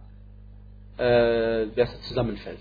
äh, 0.98 1.64
es 1.78 2.02
zusammenfällt. 2.02 2.58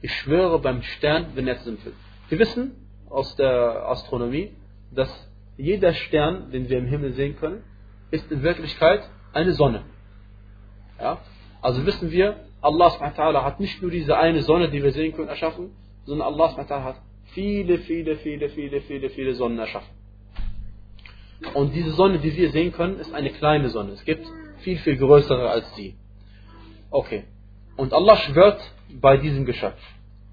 Ich 0.00 0.14
schwöre 0.14 0.58
beim 0.60 0.82
Stern, 0.82 1.28
wenn 1.34 1.48
er 1.48 1.58
zusammenfällt. 1.58 1.96
Wir 2.28 2.38
wissen 2.38 2.72
aus 3.10 3.34
der 3.36 3.88
Astronomie, 3.88 4.52
dass 4.92 5.10
jeder 5.56 5.92
Stern, 5.92 6.50
den 6.52 6.68
wir 6.68 6.78
im 6.78 6.86
Himmel 6.86 7.14
sehen 7.14 7.36
können, 7.36 7.62
ist 8.10 8.30
in 8.30 8.42
Wirklichkeit 8.42 9.02
eine 9.32 9.52
Sonne. 9.52 9.82
Ja? 11.00 11.18
Also 11.60 11.84
wissen 11.84 12.10
wir, 12.10 12.44
Allah 12.60 12.90
subhanahu 12.90 13.42
hat 13.42 13.60
nicht 13.60 13.82
nur 13.82 13.90
diese 13.90 14.16
eine 14.16 14.42
Sonne, 14.42 14.70
die 14.70 14.82
wir 14.82 14.92
sehen 14.92 15.14
können, 15.14 15.28
erschaffen, 15.28 15.70
sondern 16.04 16.28
Allah 16.28 16.56
hat 16.56 17.00
viele, 17.34 17.78
viele, 17.78 18.16
viele, 18.16 18.48
viele, 18.48 18.80
viele, 18.80 19.10
viele 19.10 19.34
Sonnen 19.34 19.58
erschaffen. 19.58 19.97
Und 21.54 21.74
diese 21.74 21.92
Sonne, 21.92 22.18
die 22.18 22.36
wir 22.36 22.50
sehen 22.50 22.72
können, 22.72 22.98
ist 22.98 23.14
eine 23.14 23.30
kleine 23.30 23.68
Sonne. 23.68 23.92
Es 23.92 24.04
gibt 24.04 24.26
viel, 24.58 24.78
viel 24.78 24.96
größere 24.96 25.48
als 25.48 25.74
sie. 25.76 25.96
Okay. 26.90 27.24
Und 27.76 27.92
Allah 27.92 28.16
schwört 28.16 28.60
bei 29.00 29.16
diesem 29.16 29.44
Geschöpf. 29.44 29.80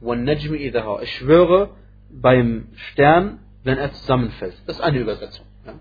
Ich 0.01 1.15
schwöre 1.15 1.69
beim 2.09 2.69
Stern, 2.75 3.39
wenn 3.63 3.77
er 3.77 3.91
zusammenfällt. 3.93 4.55
Das 4.65 4.77
ist 4.77 4.81
eine 4.81 4.99
Übersetzung. 4.99 5.45
Ja. 5.65 5.73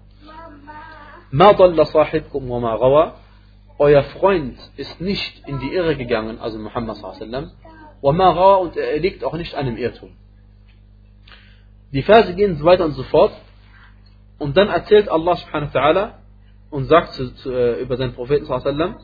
Euer 3.79 4.03
Freund 4.05 4.59
ist 4.77 5.01
nicht 5.01 5.49
in 5.49 5.59
die 5.59 5.75
Irre 5.75 5.97
gegangen, 5.97 6.39
also 6.39 6.59
Muhammad 6.59 6.97
sallam, 6.97 7.51
und 8.01 8.77
er 8.77 8.99
liegt 8.99 9.25
auch 9.25 9.35
nicht 9.35 9.55
einem 9.55 9.77
Irrtum. 9.77 10.11
Die 11.93 12.03
Verse 12.03 12.35
gehen 12.35 12.57
so 12.57 12.65
weiter 12.65 12.85
und 12.85 12.93
so 12.93 13.03
fort. 13.05 13.33
Und 14.44 14.56
dann 14.58 14.70
erzählt 14.70 15.10
Allah 15.10 15.36
subhanahu 15.36 15.74
wa 15.74 15.80
ta'ala 15.80 16.12
und 16.70 16.86
sagt 16.86 17.14
zu, 17.14 17.34
zu, 17.36 17.52
äh, 17.52 17.82
über 17.82 17.98
seinen 17.98 18.14
Propheten 18.14 18.46
sallam, 18.46 18.96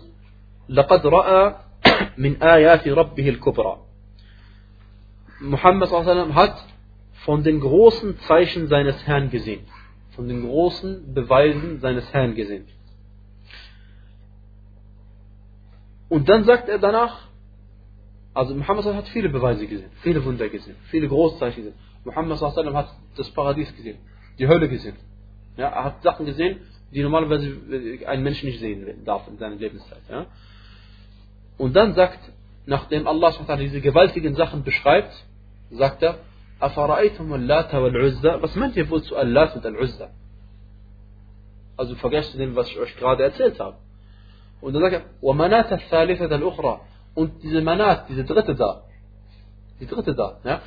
لقد 0.70 1.06
رأى 1.06 1.56
من 2.18 2.42
آيات 2.44 2.88
ربه 2.88 3.30
الكبرى. 3.30 3.78
Muhammad 5.42 5.90
sallam 5.90 6.34
hat 6.36 6.56
von 7.26 7.44
den 7.44 7.60
großen 7.60 8.18
Zeichen 8.20 8.68
seines 8.68 9.06
Herrn 9.06 9.30
gesehen. 9.30 9.66
Von 10.16 10.28
den 10.28 10.48
großen 10.48 11.14
Beweisen 11.14 11.80
seines 11.80 12.12
Herrn 12.14 12.36
gesehen. 12.36 12.66
Und 16.08 16.30
dann 16.30 16.46
sagt 16.46 16.70
er 16.70 16.80
danach, 16.80 17.28
also 18.34 18.54
Muhammad 18.54 18.86
hat 18.86 19.08
viele 19.10 19.30
Beweise 19.30 19.66
gesehen, 19.66 19.90
viele 20.02 20.24
Wunder 20.24 20.50
gesehen, 20.50 20.76
viele 20.92 21.08
Großzeichen 21.08 21.64
gesehen. 21.64 21.80
Muhammad 22.04 22.40
hat 22.42 22.96
das 23.18 23.30
Paradies 23.32 23.76
gesehen, 23.76 23.98
die 24.38 24.48
Hölle 24.48 24.70
gesehen. 24.70 24.96
Ja, 25.60 25.70
er 25.70 25.84
hat 25.86 26.04
Sachen 26.04 26.26
gesehen, 26.26 26.60
die 26.92 27.02
normalerweise 27.02 27.58
ein 28.08 28.24
Mensch 28.24 28.44
nicht 28.44 28.60
sehen 28.60 29.04
darf 29.06 29.28
in 29.28 29.38
seiner 29.38 29.56
Lebenszeit. 29.56 30.02
Ja. 30.10 30.26
Und 31.58 31.76
dann 31.76 31.94
sagt, 31.94 32.20
nachdem 32.66 33.08
Allah 33.08 33.34
diese 33.58 33.82
gewaltigen 33.82 34.36
Sachen 34.36 34.64
beschreibt, 34.64 35.14
sagt 35.72 36.04
er, 36.04 36.20
was 36.60 36.76
meint 38.56 38.76
ihr 38.76 38.90
wohl 38.90 39.04
zu 39.04 39.16
Allat 39.16 39.56
und 39.56 39.66
Al-Uzza? 39.66 40.10
Also 41.78 41.96
vergesst 41.96 42.38
dem, 42.38 42.56
was 42.56 42.70
ich 42.70 42.80
euch 42.80 42.96
gerade 42.96 43.24
erzählt 43.24 43.60
habe. 43.60 43.78
Und 44.62 44.74
dann 44.74 44.82
sagt 44.82 44.94
er, 44.94 45.02
وَمَنَاتَ 45.22 45.72
الثَّالِثَةَ 45.74 46.30
الْأُخْرَى 46.30 46.80
Und 47.14 47.44
diese 47.44 47.62
Manat, 47.62 48.08
diese 48.10 48.24
dritte 48.24 48.56
da, 48.56 48.84
die 49.82 49.86
dritte 49.86 50.16
da, 50.16 50.40
ja, 50.44 50.62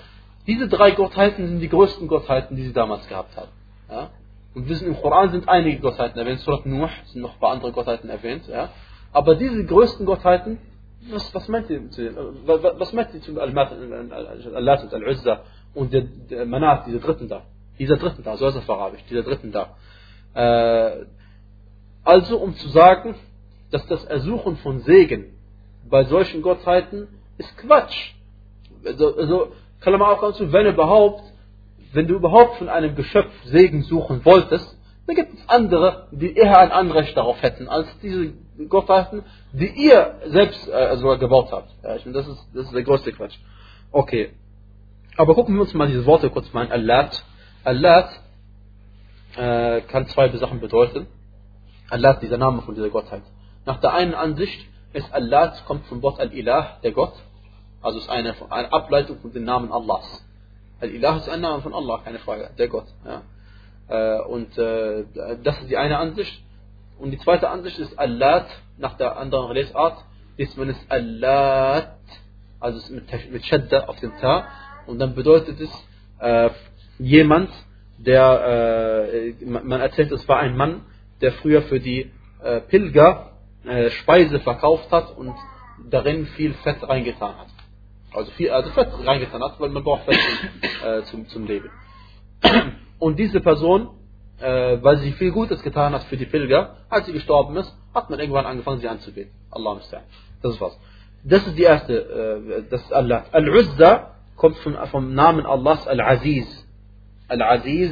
diese 0.47 0.69
drei 0.69 0.91
Gottheiten 0.93 1.47
sind 1.47 1.61
die 1.61 1.69
größten 1.69 2.07
Gottheiten, 2.09 2.57
die 2.57 2.65
sie 2.65 2.73
damals 2.73 3.09
gehabt 3.09 3.37
haben. 3.37 3.51
Ja? 3.91 4.11
Und 4.56 4.70
wissen, 4.70 4.88
im 4.88 4.96
Koran 4.96 5.32
sind 5.32 5.50
einige 5.50 5.80
Gottheiten 5.80 6.20
erwähnt, 6.20 6.40
Surat 6.42 6.66
Nuh 6.66 6.90
sind 7.06 7.22
noch 7.22 7.34
ein 7.34 7.40
paar 7.40 7.52
andere 7.52 7.72
Gottheiten 7.72 8.10
erwähnt. 8.10 8.48
Ja? 8.48 8.70
Aber 9.12 9.36
diese 9.36 9.66
größten 9.66 10.06
Gottheiten, 10.06 10.60
was, 11.12 11.34
was 11.34 11.48
meint 11.48 11.70
ihr 11.70 11.90
zu 11.90 12.16
was 12.46 12.94
meint 12.94 13.14
ihr 13.14 13.22
zu 13.22 13.40
Al-Lat 13.40 14.84
und 14.84 14.94
Al-Uzza 14.94 15.42
und 15.74 15.92
der, 15.92 16.02
der 16.02 16.46
Manat, 16.46 16.88
diese 16.88 17.00
dritten 17.00 17.28
da? 17.28 17.42
Dieser 17.80 17.98
dritten 17.98 18.24
da, 18.24 18.38
so 18.38 18.48
ist 18.48 18.56
es 18.56 18.70
auf 18.70 18.94
dieser 19.10 19.24
dritten 19.24 19.52
da. 19.52 19.76
Äh, 20.34 21.06
also 22.04 22.38
um 22.38 22.56
zu 22.56 22.70
sagen, 22.70 23.16
dass 23.72 23.86
das 23.88 24.06
Ersuchen 24.06 24.58
von 24.58 24.82
Segen 24.82 25.34
bei 25.90 26.04
solchen 26.06 26.42
Gottheiten 26.42 27.08
ist 27.38 27.58
Quatsch. 27.58 28.14
Also, 28.86 29.16
also 29.18 29.52
kann 29.80 29.94
man 29.94 30.04
auch 30.04 30.22
dazu, 30.22 30.52
wenn 30.52 30.68
überhaupt, 30.68 31.24
wenn 31.94 32.08
du 32.08 32.16
überhaupt 32.16 32.58
von 32.58 32.70
einem 32.70 32.96
Geschöpf 32.96 33.32
Segen 33.46 33.84
suchen 33.84 34.26
wolltest, 34.26 34.78
dann 35.06 35.16
gibt 35.16 35.34
es 35.34 35.50
andere, 35.50 36.08
die 36.12 36.36
eher 36.36 36.60
ein 36.60 36.72
Anrecht 36.72 37.16
darauf 37.18 37.42
hätten, 37.42 37.68
als 37.68 37.88
diese 38.02 38.34
Gottheiten, 38.70 39.24
die 39.52 39.68
ihr 39.68 40.16
selbst 40.28 40.68
äh, 40.70 40.96
sogar 40.98 41.18
gebaut 41.18 41.52
habt. 41.52 41.70
Ja, 41.84 41.96
ich 41.96 42.06
meine, 42.06 42.18
das 42.18 42.28
ist, 42.28 42.48
das 42.54 42.66
ist 42.66 42.74
der 42.74 42.84
größte 42.84 43.12
Quatsch. 43.12 43.38
Okay. 43.92 44.32
Aber 45.18 45.36
gucken 45.36 45.56
wir 45.56 45.62
uns 45.62 45.74
mal 45.74 45.88
diese 45.88 46.06
Worte 46.06 46.30
kurz 46.30 46.52
mal 46.54 46.66
an. 46.66 46.72
Allat. 46.72 47.24
Allat 47.64 48.10
äh, 49.36 49.82
kann 49.82 50.08
zwei 50.08 50.30
Sachen 50.38 50.60
bedeuten. 50.60 51.08
Allat, 51.90 52.22
dieser 52.22 52.38
Name 52.38 52.62
von 52.62 52.74
dieser 52.76 52.90
Gottheit. 52.90 53.24
Nach 53.66 53.80
der 53.80 53.94
einen 53.94 54.14
Ansicht 54.14 54.68
ist 54.94 55.14
Allat, 55.14 55.66
kommt 55.66 55.86
vom 55.88 56.02
Wort 56.02 56.20
Al-Ilah, 56.20 56.80
der 56.84 56.92
Gott. 56.92 57.14
Also 57.82 58.00
ist 58.00 58.10
eine, 58.10 58.34
eine 58.50 58.72
Ableitung 58.72 59.20
von 59.20 59.34
dem 59.34 59.44
Namen 59.44 59.72
Allahs. 59.72 60.24
Al-Ilah 60.80 61.18
ist 61.18 61.30
ein 61.30 61.42
Name 61.42 61.62
von 61.62 61.74
Allah, 61.74 62.02
keine 62.04 62.20
Frage, 62.20 62.50
der 62.58 62.68
Gott. 62.68 62.88
Ja. 63.06 63.22
Äh, 63.88 64.22
und 64.24 64.58
äh, 64.58 65.06
das 65.44 65.60
ist 65.62 65.70
die 65.70 65.78
eine 65.78 65.98
Ansicht. 65.98 66.44
Und 67.00 67.12
die 67.12 67.18
zweite 67.20 67.50
Ansicht 67.50 67.80
ist 67.80 67.98
Allat, 67.98 68.48
nach 68.78 68.98
der 68.98 69.18
anderen 69.18 69.54
Lesart, 69.54 70.04
ist 70.38 70.58
man 70.58 70.70
es 70.70 70.78
Allat, 70.90 71.98
also 72.60 72.94
mit, 72.94 73.32
mit 73.32 73.46
Shadda 73.46 73.86
auf 73.86 74.00
dem 74.00 74.14
Ta, 74.20 74.48
und 74.88 75.00
dann 75.00 75.16
bedeutet 75.16 75.60
es 75.60 75.70
äh, 76.20 76.50
jemand, 77.00 77.50
der, 77.98 79.34
äh, 79.42 79.46
man 79.46 79.82
erzählt, 79.82 80.12
es 80.12 80.28
war 80.28 80.40
ein 80.40 80.58
Mann, 80.58 80.82
der 81.22 81.34
früher 81.34 81.62
für 81.64 81.80
die 81.80 82.12
äh, 82.42 82.60
Pilger 82.62 83.32
äh, 83.66 83.90
Speise 83.92 84.40
verkauft 84.40 84.92
hat 84.92 85.16
und 85.18 85.34
darin 85.90 86.26
viel 86.28 86.54
Fett 86.56 86.88
reingetan 86.88 87.38
hat. 87.38 87.48
Also 88.14 88.32
viel, 88.32 88.50
also 88.52 88.70
Fett 88.72 88.90
reingetan 89.06 89.42
hat, 89.44 89.60
weil 89.60 89.70
man 89.70 89.84
braucht 89.84 90.04
Fett 90.04 90.18
äh, 90.86 91.04
zum, 91.04 91.28
zum 91.28 91.46
Leben. 91.46 91.70
Und 93.00 93.18
diese 93.20 93.40
Person, 93.42 93.90
äh, 94.40 94.78
weil 94.82 94.98
sie 94.98 95.12
viel 95.14 95.32
Gutes 95.32 95.62
getan 95.62 95.94
hat 95.94 96.04
für 96.04 96.18
die 96.18 96.26
Pilger, 96.26 96.78
als 96.90 97.06
sie 97.06 97.14
gestorben 97.14 97.56
ist, 97.58 97.76
hat 97.94 98.10
man 98.10 98.20
irgendwann 98.20 98.46
angefangen, 98.46 98.80
sie 98.80 98.88
anzubeten. 98.88 99.32
Allah 99.52 99.74
musta'an. 99.74 100.04
Das 100.42 100.54
ist 100.54 100.62
was. 100.62 100.78
Das 101.24 101.48
ist 101.48 101.58
die 101.58 101.64
erste, 101.64 101.94
äh, 101.94 102.64
das 102.70 102.82
ist 102.82 102.94
Allah. 102.94 103.26
Al-Uzza 103.32 104.16
kommt 104.36 104.58
vom, 104.58 104.76
vom 104.92 105.14
Namen 105.14 105.46
Allahs 105.46 105.88
Al-Aziz. 105.88 106.48
Al-Aziz, 107.28 107.92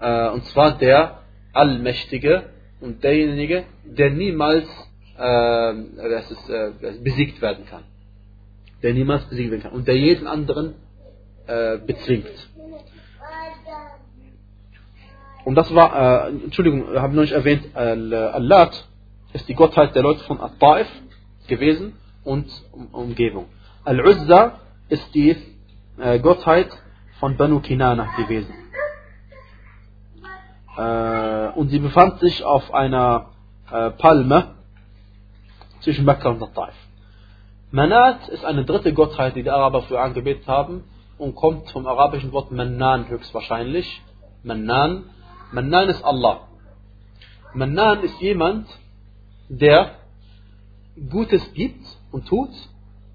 äh, 0.00 0.28
und 0.30 0.44
zwar 0.46 0.78
der 0.78 1.22
Allmächtige 1.52 2.50
und 2.80 3.02
derjenige, 3.02 3.64
der 3.84 4.10
niemals 4.10 4.66
äh, 5.16 5.74
das 6.08 6.30
ist, 6.30 6.50
äh, 6.50 6.72
besiegt 7.02 7.40
werden 7.40 7.64
kann. 7.66 7.84
Der 8.86 8.94
niemals 8.94 9.24
besiegt 9.24 9.50
werden 9.50 9.62
kann. 9.62 9.72
Und 9.72 9.88
der 9.88 9.96
jeden 9.96 10.28
anderen 10.28 10.74
äh, 11.48 11.78
bezwingt. 11.78 12.30
Und 15.44 15.56
das 15.56 15.74
war, 15.74 16.28
äh, 16.28 16.28
Entschuldigung, 16.28 16.94
habe 16.94 17.12
noch 17.12 17.22
nicht 17.22 17.32
erwähnt, 17.32 17.74
Al-Lat 17.74 18.86
ist 19.32 19.48
die 19.48 19.54
Gottheit 19.54 19.96
der 19.96 20.04
Leute 20.04 20.22
von 20.22 20.40
At-Taif 20.40 20.86
gewesen 21.48 21.94
und 22.22 22.46
um, 22.70 22.86
Umgebung. 22.92 23.46
Al-Uzza 23.84 24.60
ist 24.88 25.12
die 25.16 25.36
äh, 25.98 26.20
Gottheit 26.20 26.68
von 27.18 27.36
Banu 27.36 27.58
Kinana 27.58 28.08
gewesen. 28.16 28.54
Äh, 30.76 31.58
und 31.58 31.70
sie 31.70 31.80
befand 31.80 32.20
sich 32.20 32.44
auf 32.44 32.72
einer 32.72 33.30
äh, 33.68 33.90
Palme 33.90 34.54
zwischen 35.80 36.04
Mekka 36.04 36.28
und 36.28 36.54
Taif. 36.54 36.85
Manat 37.76 38.30
ist 38.30 38.42
eine 38.42 38.64
dritte 38.64 38.94
Gottheit, 38.94 39.36
die 39.36 39.42
die 39.42 39.50
Araber 39.50 39.82
früher 39.82 40.00
angebetet 40.00 40.48
haben 40.48 40.84
und 41.18 41.34
kommt 41.34 41.70
vom 41.72 41.86
arabischen 41.86 42.32
Wort 42.32 42.50
Mannan 42.50 43.06
höchstwahrscheinlich. 43.10 44.00
Mannan. 44.42 45.10
Mannan 45.52 45.90
ist 45.90 46.02
Allah. 46.02 46.48
Mannan 47.52 48.02
ist 48.02 48.18
jemand, 48.18 48.66
der 49.50 49.96
Gutes 51.10 51.52
gibt 51.52 51.84
und 52.12 52.26
tut 52.26 52.48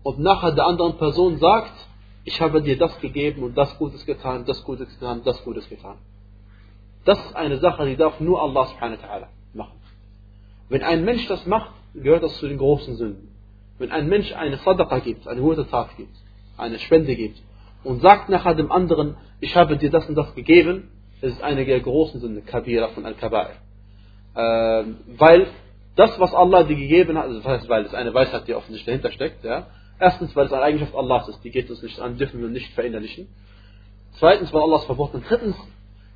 und 0.03 0.19
nachher 0.19 0.51
der 0.51 0.67
anderen 0.67 0.95
Person 0.99 1.39
sagt, 1.39 1.73
ich 2.23 2.39
habe 2.39 2.61
dir 2.61 2.77
das 2.77 2.99
gegeben 2.99 3.41
und 3.41 3.57
das 3.57 3.75
Gutes 3.79 4.05
getan, 4.05 4.45
das 4.45 4.63
Gutes 4.63 4.87
getan, 4.93 5.23
das 5.25 5.43
Gutes 5.43 5.67
getan. 5.69 5.97
Das 7.03 7.17
ist 7.17 7.35
eine 7.35 7.57
Sache, 7.57 7.87
die 7.87 7.95
darf 7.95 8.19
nur 8.19 8.39
Allah 8.39 8.67
subhanahu 8.67 9.01
wa 9.01 9.07
ta'ala 9.07 9.27
machen. 9.55 9.79
Wenn 10.69 10.83
ein 10.83 11.03
Mensch 11.03 11.27
das 11.27 11.47
macht, 11.47 11.71
gehört 11.95 12.21
das 12.21 12.37
zu 12.37 12.47
den 12.47 12.59
großen 12.59 12.95
Sünden. 12.95 13.30
Wenn 13.81 13.91
ein 13.91 14.07
Mensch 14.07 14.31
eine 14.33 14.57
Sadaqa 14.57 14.99
gibt, 14.99 15.27
eine 15.27 15.41
gute 15.41 15.67
Tat 15.67 15.97
gibt, 15.97 16.15
eine 16.55 16.77
Spende 16.77 17.15
gibt 17.15 17.41
und 17.83 18.01
sagt 18.01 18.29
nachher 18.29 18.53
dem 18.53 18.71
anderen, 18.71 19.17
ich 19.39 19.55
habe 19.55 19.75
dir 19.75 19.89
das 19.89 20.07
und 20.07 20.15
das 20.15 20.35
gegeben, 20.35 20.89
das 21.19 21.31
ist 21.31 21.41
eine 21.41 21.65
der 21.65 21.79
großen 21.79 22.19
Sünden, 22.21 22.45
Kabira 22.45 22.89
von 22.89 23.05
Al-Kabair. 23.07 23.55
Äh, 24.35 24.83
weil 25.17 25.47
das, 25.95 26.19
was 26.19 26.31
Allah 26.33 26.63
dir 26.63 26.75
gegeben 26.75 27.17
hat, 27.17 27.29
das 27.29 27.43
heißt, 27.43 27.69
weil 27.69 27.85
es 27.85 27.93
eine 27.95 28.13
Weisheit, 28.13 28.47
die 28.47 28.53
offensichtlich 28.53 28.85
dahinter 28.85 29.11
steckt, 29.11 29.43
ja, 29.43 29.65
erstens, 29.99 30.35
weil 30.35 30.45
es 30.45 30.53
eine 30.53 30.61
Eigenschaft 30.61 30.95
Allahs 30.95 31.27
ist, 31.29 31.43
die 31.43 31.49
geht 31.49 31.69
uns 31.69 31.81
nicht 31.81 31.99
an, 31.99 32.17
dürfen 32.17 32.39
wir 32.39 32.49
nicht 32.49 32.71
verinnerlichen. 32.73 33.27
Zweitens, 34.13 34.53
weil 34.53 34.61
Allah 34.61 34.77
es 34.77 34.85
verboten 34.85 35.17
Und 35.17 35.29
drittens, 35.29 35.55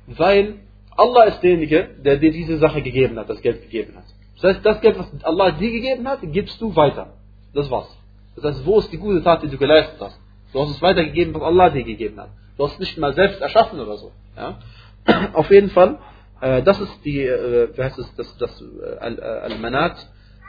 weil 0.06 0.60
Allah 0.96 1.24
ist 1.24 1.40
derjenige, 1.40 1.96
der 2.04 2.18
dir 2.18 2.30
diese 2.30 2.58
Sache 2.58 2.80
gegeben 2.80 3.18
hat, 3.18 3.28
das 3.28 3.42
Geld 3.42 3.62
gegeben 3.62 3.96
hat. 3.96 4.04
Das 4.36 4.54
heißt, 4.54 4.64
das 4.64 4.80
Geld, 4.80 4.98
was 4.98 5.24
Allah 5.24 5.50
dir 5.50 5.70
gegeben 5.70 6.06
hat, 6.06 6.20
gibst 6.22 6.60
du 6.60 6.74
weiter. 6.76 7.14
Das 7.56 7.70
war's. 7.70 7.88
Das 8.36 8.44
heißt, 8.44 8.66
wo 8.66 8.78
ist 8.78 8.92
die 8.92 8.98
gute 8.98 9.22
Tat, 9.22 9.42
die 9.42 9.48
du 9.48 9.56
geleistet 9.56 9.98
hast? 9.98 10.20
Du 10.52 10.60
hast 10.60 10.70
es 10.70 10.82
weitergegeben, 10.82 11.34
was 11.34 11.42
Allah 11.42 11.70
dir 11.70 11.84
gegeben 11.84 12.20
hat. 12.20 12.28
Du 12.56 12.64
hast 12.64 12.74
es 12.74 12.80
nicht 12.80 12.98
mal 12.98 13.14
selbst 13.14 13.40
erschaffen 13.40 13.80
oder 13.80 13.96
so. 13.96 14.12
Ja? 14.36 14.58
Auf 15.32 15.50
jeden 15.50 15.70
Fall, 15.70 15.98
äh, 16.42 16.62
das 16.62 16.78
ist 16.80 17.04
die, 17.04 17.22
äh, 17.22 17.74
wie 17.74 17.82
heißt 17.82 17.98
es, 17.98 18.14
das, 18.16 18.36
das 18.36 18.62
äh, 18.62 18.98
Al-Manat 18.98 20.06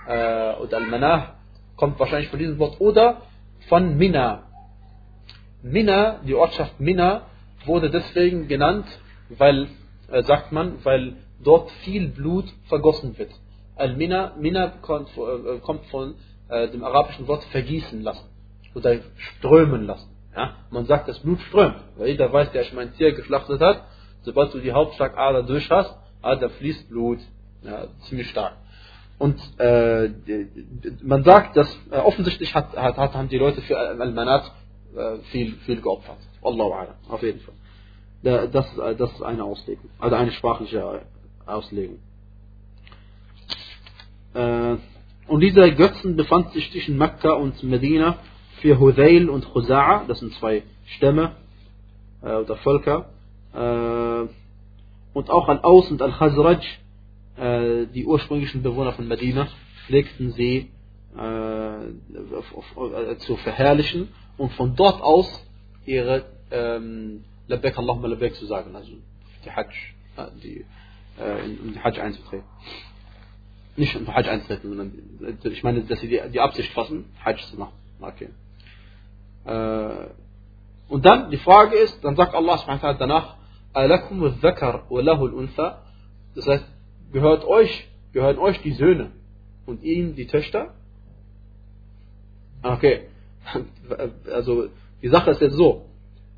äh, 0.07 0.55
oder 0.55 0.77
Al-Manah 0.77 1.35
kommt 1.77 1.97
wahrscheinlich 1.97 2.29
von 2.29 2.39
diesem 2.39 2.59
Wort 2.59 2.81
oder 2.81 3.21
von 3.69 3.97
Mina. 3.97 4.43
Mina, 5.63 6.19
die 6.25 6.35
Ortschaft 6.35 6.79
Mina, 6.79 7.21
wurde 7.65 7.89
deswegen 7.89 8.49
genannt, 8.49 8.85
weil, 9.29 9.69
äh, 10.11 10.23
sagt 10.23 10.51
man, 10.51 10.83
weil 10.83 11.15
dort 11.41 11.71
viel 11.83 12.09
Blut 12.09 12.45
vergossen 12.67 13.17
wird. 13.17 13.31
Al-Mina 13.75 14.33
Mina 14.37 14.73
kommt, 14.81 15.09
äh, 15.17 15.59
kommt 15.59 15.85
von 15.85 16.15
äh, 16.49 16.69
dem 16.69 16.83
arabischen 16.83 17.27
Wort 17.27 17.43
vergießen 17.45 18.01
lassen 18.01 18.27
oder 18.75 18.99
strömen 19.15 19.85
lassen. 19.85 20.09
Ja? 20.35 20.55
Man 20.69 20.85
sagt, 20.85 21.07
das 21.07 21.19
Blut 21.19 21.39
strömt, 21.41 21.77
weil 21.97 22.09
jeder 22.09 22.31
weiß, 22.31 22.51
der 22.51 22.63
schon 22.63 22.79
ein 22.79 22.93
Tier 22.93 23.13
geschlachtet 23.13 23.61
hat, 23.61 23.83
sobald 24.21 24.53
du 24.53 24.59
die 24.59 24.71
Hauptschlagader 24.71 25.43
durch 25.43 25.69
hast, 25.69 25.93
ah, 26.21 26.35
da 26.35 26.49
fließt 26.49 26.89
Blut 26.89 27.19
ja, 27.63 27.87
ziemlich 28.07 28.29
stark. 28.29 28.53
Und 29.17 29.39
äh, 29.59 30.09
man 31.01 31.23
sagt, 31.23 31.57
dass 31.57 31.67
äh, 31.89 31.97
offensichtlich 31.97 32.53
hat, 32.53 32.75
hat, 32.77 32.97
haben 32.97 33.29
die 33.29 33.39
Leute 33.39 33.61
für 33.61 33.77
Al-Manat 33.77 34.51
äh, 34.95 35.17
viel, 35.31 35.55
viel 35.65 35.81
geopfert. 35.81 36.19
Allahu 36.43 36.71
A'lam, 36.71 36.93
auf 37.09 37.23
jeden 37.23 37.39
Fall. 37.39 37.55
Das, 38.51 38.77
äh, 38.77 38.95
das 38.95 39.11
ist 39.11 39.21
eine 39.23 39.43
Auslegung, 39.43 39.89
also 39.99 40.15
eine 40.15 40.31
sprachliche 40.31 41.01
Auslegung. 41.45 41.99
Äh, 44.35 44.75
und 45.27 45.41
dieser 45.41 45.69
Götzen 45.71 46.15
befand 46.15 46.53
sich 46.53 46.71
zwischen 46.71 46.97
Mekka 46.97 47.33
und 47.33 47.61
Medina 47.63 48.17
für 48.61 48.79
Hudayl 48.79 49.29
und 49.29 49.45
Khuza'a, 49.45 50.07
das 50.07 50.19
sind 50.19 50.33
zwei 50.35 50.63
Stämme 50.85 51.35
äh, 52.21 52.33
oder 52.33 52.55
Völker. 52.57 53.09
Äh, 53.53 54.27
und 55.13 55.29
auch 55.29 55.47
Al-Aus 55.47 55.89
und 55.91 56.01
Al-Khazraj, 56.01 56.65
äh, 57.37 57.85
die 57.87 58.05
ursprünglichen 58.05 58.63
Bewohner 58.63 58.93
von 58.93 59.07
Medina, 59.07 59.47
pflegten 59.85 60.31
sie 60.31 60.69
äh, 61.15 63.17
zu 63.19 63.37
verherrlichen 63.37 64.09
und 64.37 64.51
von 64.53 64.75
dort 64.75 65.01
aus 65.01 65.45
ihre 65.85 66.25
ähm, 66.51 67.23
Labbaik 67.47 67.77
Allahumma 67.77 68.07
Labbaik 68.07 68.35
zu 68.35 68.45
sagen, 68.45 68.75
also 68.75 68.91
die 69.43 69.51
Hajj, 69.51 69.73
die, 70.43 70.65
äh, 71.19 71.45
in, 71.45 71.73
die 71.73 71.79
Hajj 71.79 71.99
einzutreten. 71.99 72.45
Nicht 73.77 73.95
in 73.95 74.07
Hajj 74.07 74.27
einzutreten, 74.27 74.69
sondern 74.69 75.37
ich 75.43 75.63
meine, 75.63 75.81
dass 75.83 75.99
sie 75.99 76.07
die, 76.07 76.19
die 76.33 76.39
Absicht 76.39 76.73
fassen, 76.73 77.05
Hajj 77.23 77.37
zu 77.49 77.57
machen. 77.57 77.73
Okay. 78.01 78.29
Äh, 79.45 80.07
und 80.89 81.05
dann, 81.05 81.29
die 81.31 81.37
Frage 81.37 81.75
ist, 81.77 82.03
dann 82.03 82.15
sagt 82.15 82.33
Allah 82.33 82.57
subhanahu 82.57 82.97
danach, 82.97 83.35
Alakum 83.73 84.23
al-Dhakar 84.23 84.89
wa 84.89 85.01
lahu 85.01 85.27
al-Untha. 85.27 85.83
Das 86.35 86.47
heißt, 86.47 86.65
gehört 87.11 87.45
euch, 87.45 87.87
gehören 88.13 88.39
euch 88.39 88.61
die 88.61 88.73
Söhne 88.73 89.11
und 89.65 89.83
ihnen 89.83 90.15
die 90.15 90.27
Töchter? 90.27 90.73
Okay. 92.63 93.07
Also, 94.33 94.67
die 95.01 95.07
Sache 95.07 95.31
ist 95.31 95.41
jetzt 95.41 95.55
so. 95.55 95.85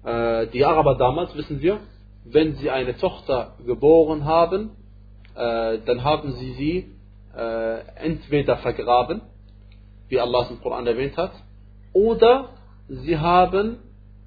Äh, 0.04 0.48
die 0.48 0.64
Araber 0.64 0.96
damals, 0.96 1.36
wissen 1.36 1.60
wir, 1.62 1.80
wenn 2.24 2.56
sie 2.56 2.70
eine 2.70 2.96
Tochter 2.98 3.56
geboren 3.66 4.26
haben, 4.26 4.72
äh, 5.36 5.80
dann 5.86 6.04
haben 6.04 6.34
sie 6.34 6.54
sie 6.54 6.92
äh, 7.36 7.80
entweder 7.96 8.58
vergraben, 8.58 9.22
wie 10.08 10.20
Allah 10.20 10.44
es 10.44 10.52
im 10.52 10.62
Koran 10.62 10.88
erwähnt 10.88 11.18
hat, 11.18 11.32
oder 11.94 12.50
sie 12.88 13.18
haben, 13.18 13.78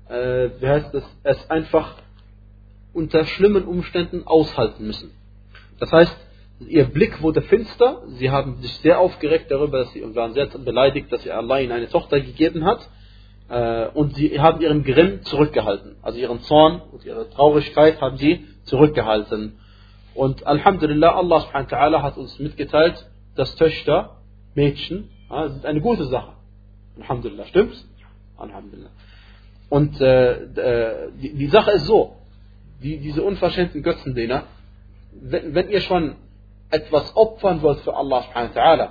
wie 0.08 0.68
heißt 0.68 0.94
es, 0.94 1.04
es 1.22 1.50
einfach 1.50 1.96
unter 2.92 3.24
schlimmen 3.24 3.64
Umständen 3.64 4.26
aushalten 4.26 4.86
müssen. 4.86 5.12
Das 5.78 5.90
heißt, 5.92 6.16
ihr 6.68 6.84
Blick 6.84 7.22
wurde 7.22 7.42
finster, 7.42 8.02
sie 8.06 8.30
haben 8.30 8.60
sich 8.62 8.72
sehr 8.78 8.98
aufgeregt 9.00 9.50
darüber, 9.50 9.78
dass 9.78 9.92
sie 9.92 10.02
und 10.02 10.14
waren 10.14 10.32
sehr 10.34 10.46
beleidigt, 10.46 11.12
dass 11.12 11.24
ihr 11.26 11.36
Allah 11.36 11.58
ihnen 11.58 11.72
eine 11.72 11.88
Tochter 11.88 12.20
gegeben 12.20 12.64
hat 12.64 12.88
äh, 13.48 13.88
und 13.88 14.14
sie 14.14 14.38
haben 14.40 14.60
ihren 14.60 14.84
Grimm 14.84 15.22
zurückgehalten. 15.22 15.96
Also 16.02 16.18
ihren 16.18 16.40
Zorn 16.40 16.80
und 16.92 17.04
ihre 17.04 17.28
Traurigkeit 17.30 18.00
haben 18.00 18.16
sie 18.16 18.46
zurückgehalten. 18.64 19.58
Und 20.14 20.46
Alhamdulillah, 20.46 21.16
Allah 21.16 21.40
subhanahu 21.40 21.70
wa 21.70 21.76
ta'ala 21.76 22.02
hat 22.02 22.16
uns 22.16 22.38
mitgeteilt, 22.38 23.08
dass 23.34 23.54
Töchter, 23.56 24.18
Mädchen, 24.54 25.08
ja, 25.30 25.48
sind 25.48 25.64
eine 25.64 25.80
gute 25.80 26.04
Sache. 26.04 26.32
Alhamdulillah, 27.00 27.46
stimmt's? 27.46 27.86
Alhamdulillah. 28.36 28.90
Und 29.70 30.00
äh, 30.00 30.32
äh, 30.32 31.12
die, 31.20 31.34
die, 31.34 31.46
Sache 31.46 31.70
ist 31.72 31.86
so, 31.86 32.16
die, 32.82 32.98
diese 32.98 33.22
unverschämten 33.22 33.82
Götzendiener, 33.82 34.44
wenn, 35.12 35.54
wenn 35.54 35.70
ihr 35.70 35.80
schon 35.80 36.16
etwas 36.70 37.16
opfern 37.16 37.62
wollt 37.62 37.80
für 37.80 37.96
Allah 37.96 38.22
subhanahu 38.22 38.54
wa 38.54 38.60
ta'ala 38.60 38.90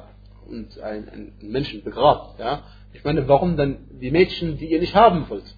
und 0.50 0.80
einen, 0.80 1.10
einen 1.10 1.34
Menschen 1.42 1.84
begrabt, 1.84 2.40
ja, 2.40 2.64
ich 2.94 3.04
meine, 3.04 3.28
warum 3.28 3.58
dann 3.58 3.78
die 4.02 4.12
Mädchen, 4.12 4.58
die 4.58 4.72
ihr 4.72 4.80
nicht 4.80 4.96
haben 4.96 5.30
wollt? 5.30 5.56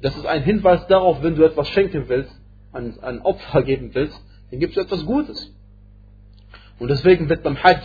Das 0.00 0.16
ist 0.16 0.26
ein 0.26 0.42
Hinweis 0.44 0.86
darauf, 0.86 1.22
wenn 1.22 1.34
du 1.34 1.42
etwas 1.42 1.68
schenken 1.68 2.08
willst, 2.08 2.32
ein, 2.72 2.98
ein 3.00 3.20
Opfer 3.22 3.62
geben 3.62 3.90
willst, 3.94 4.20
dann 4.50 4.60
gibst 4.60 4.76
du 4.76 4.80
etwas 4.80 5.04
Gutes. 5.04 5.52
Und 6.78 6.88
deswegen 6.88 7.28
wird 7.28 7.42
beim 7.42 7.62
Hajj 7.62 7.82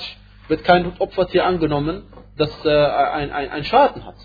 wird 0.47 0.63
kein 0.63 0.97
Opfertier 0.99 1.45
angenommen, 1.45 2.03
das 2.37 2.49
äh, 2.65 2.69
ein, 2.69 3.31
ein, 3.31 3.49
ein 3.49 3.63
Schaden 3.63 4.05
hat. 4.05 4.15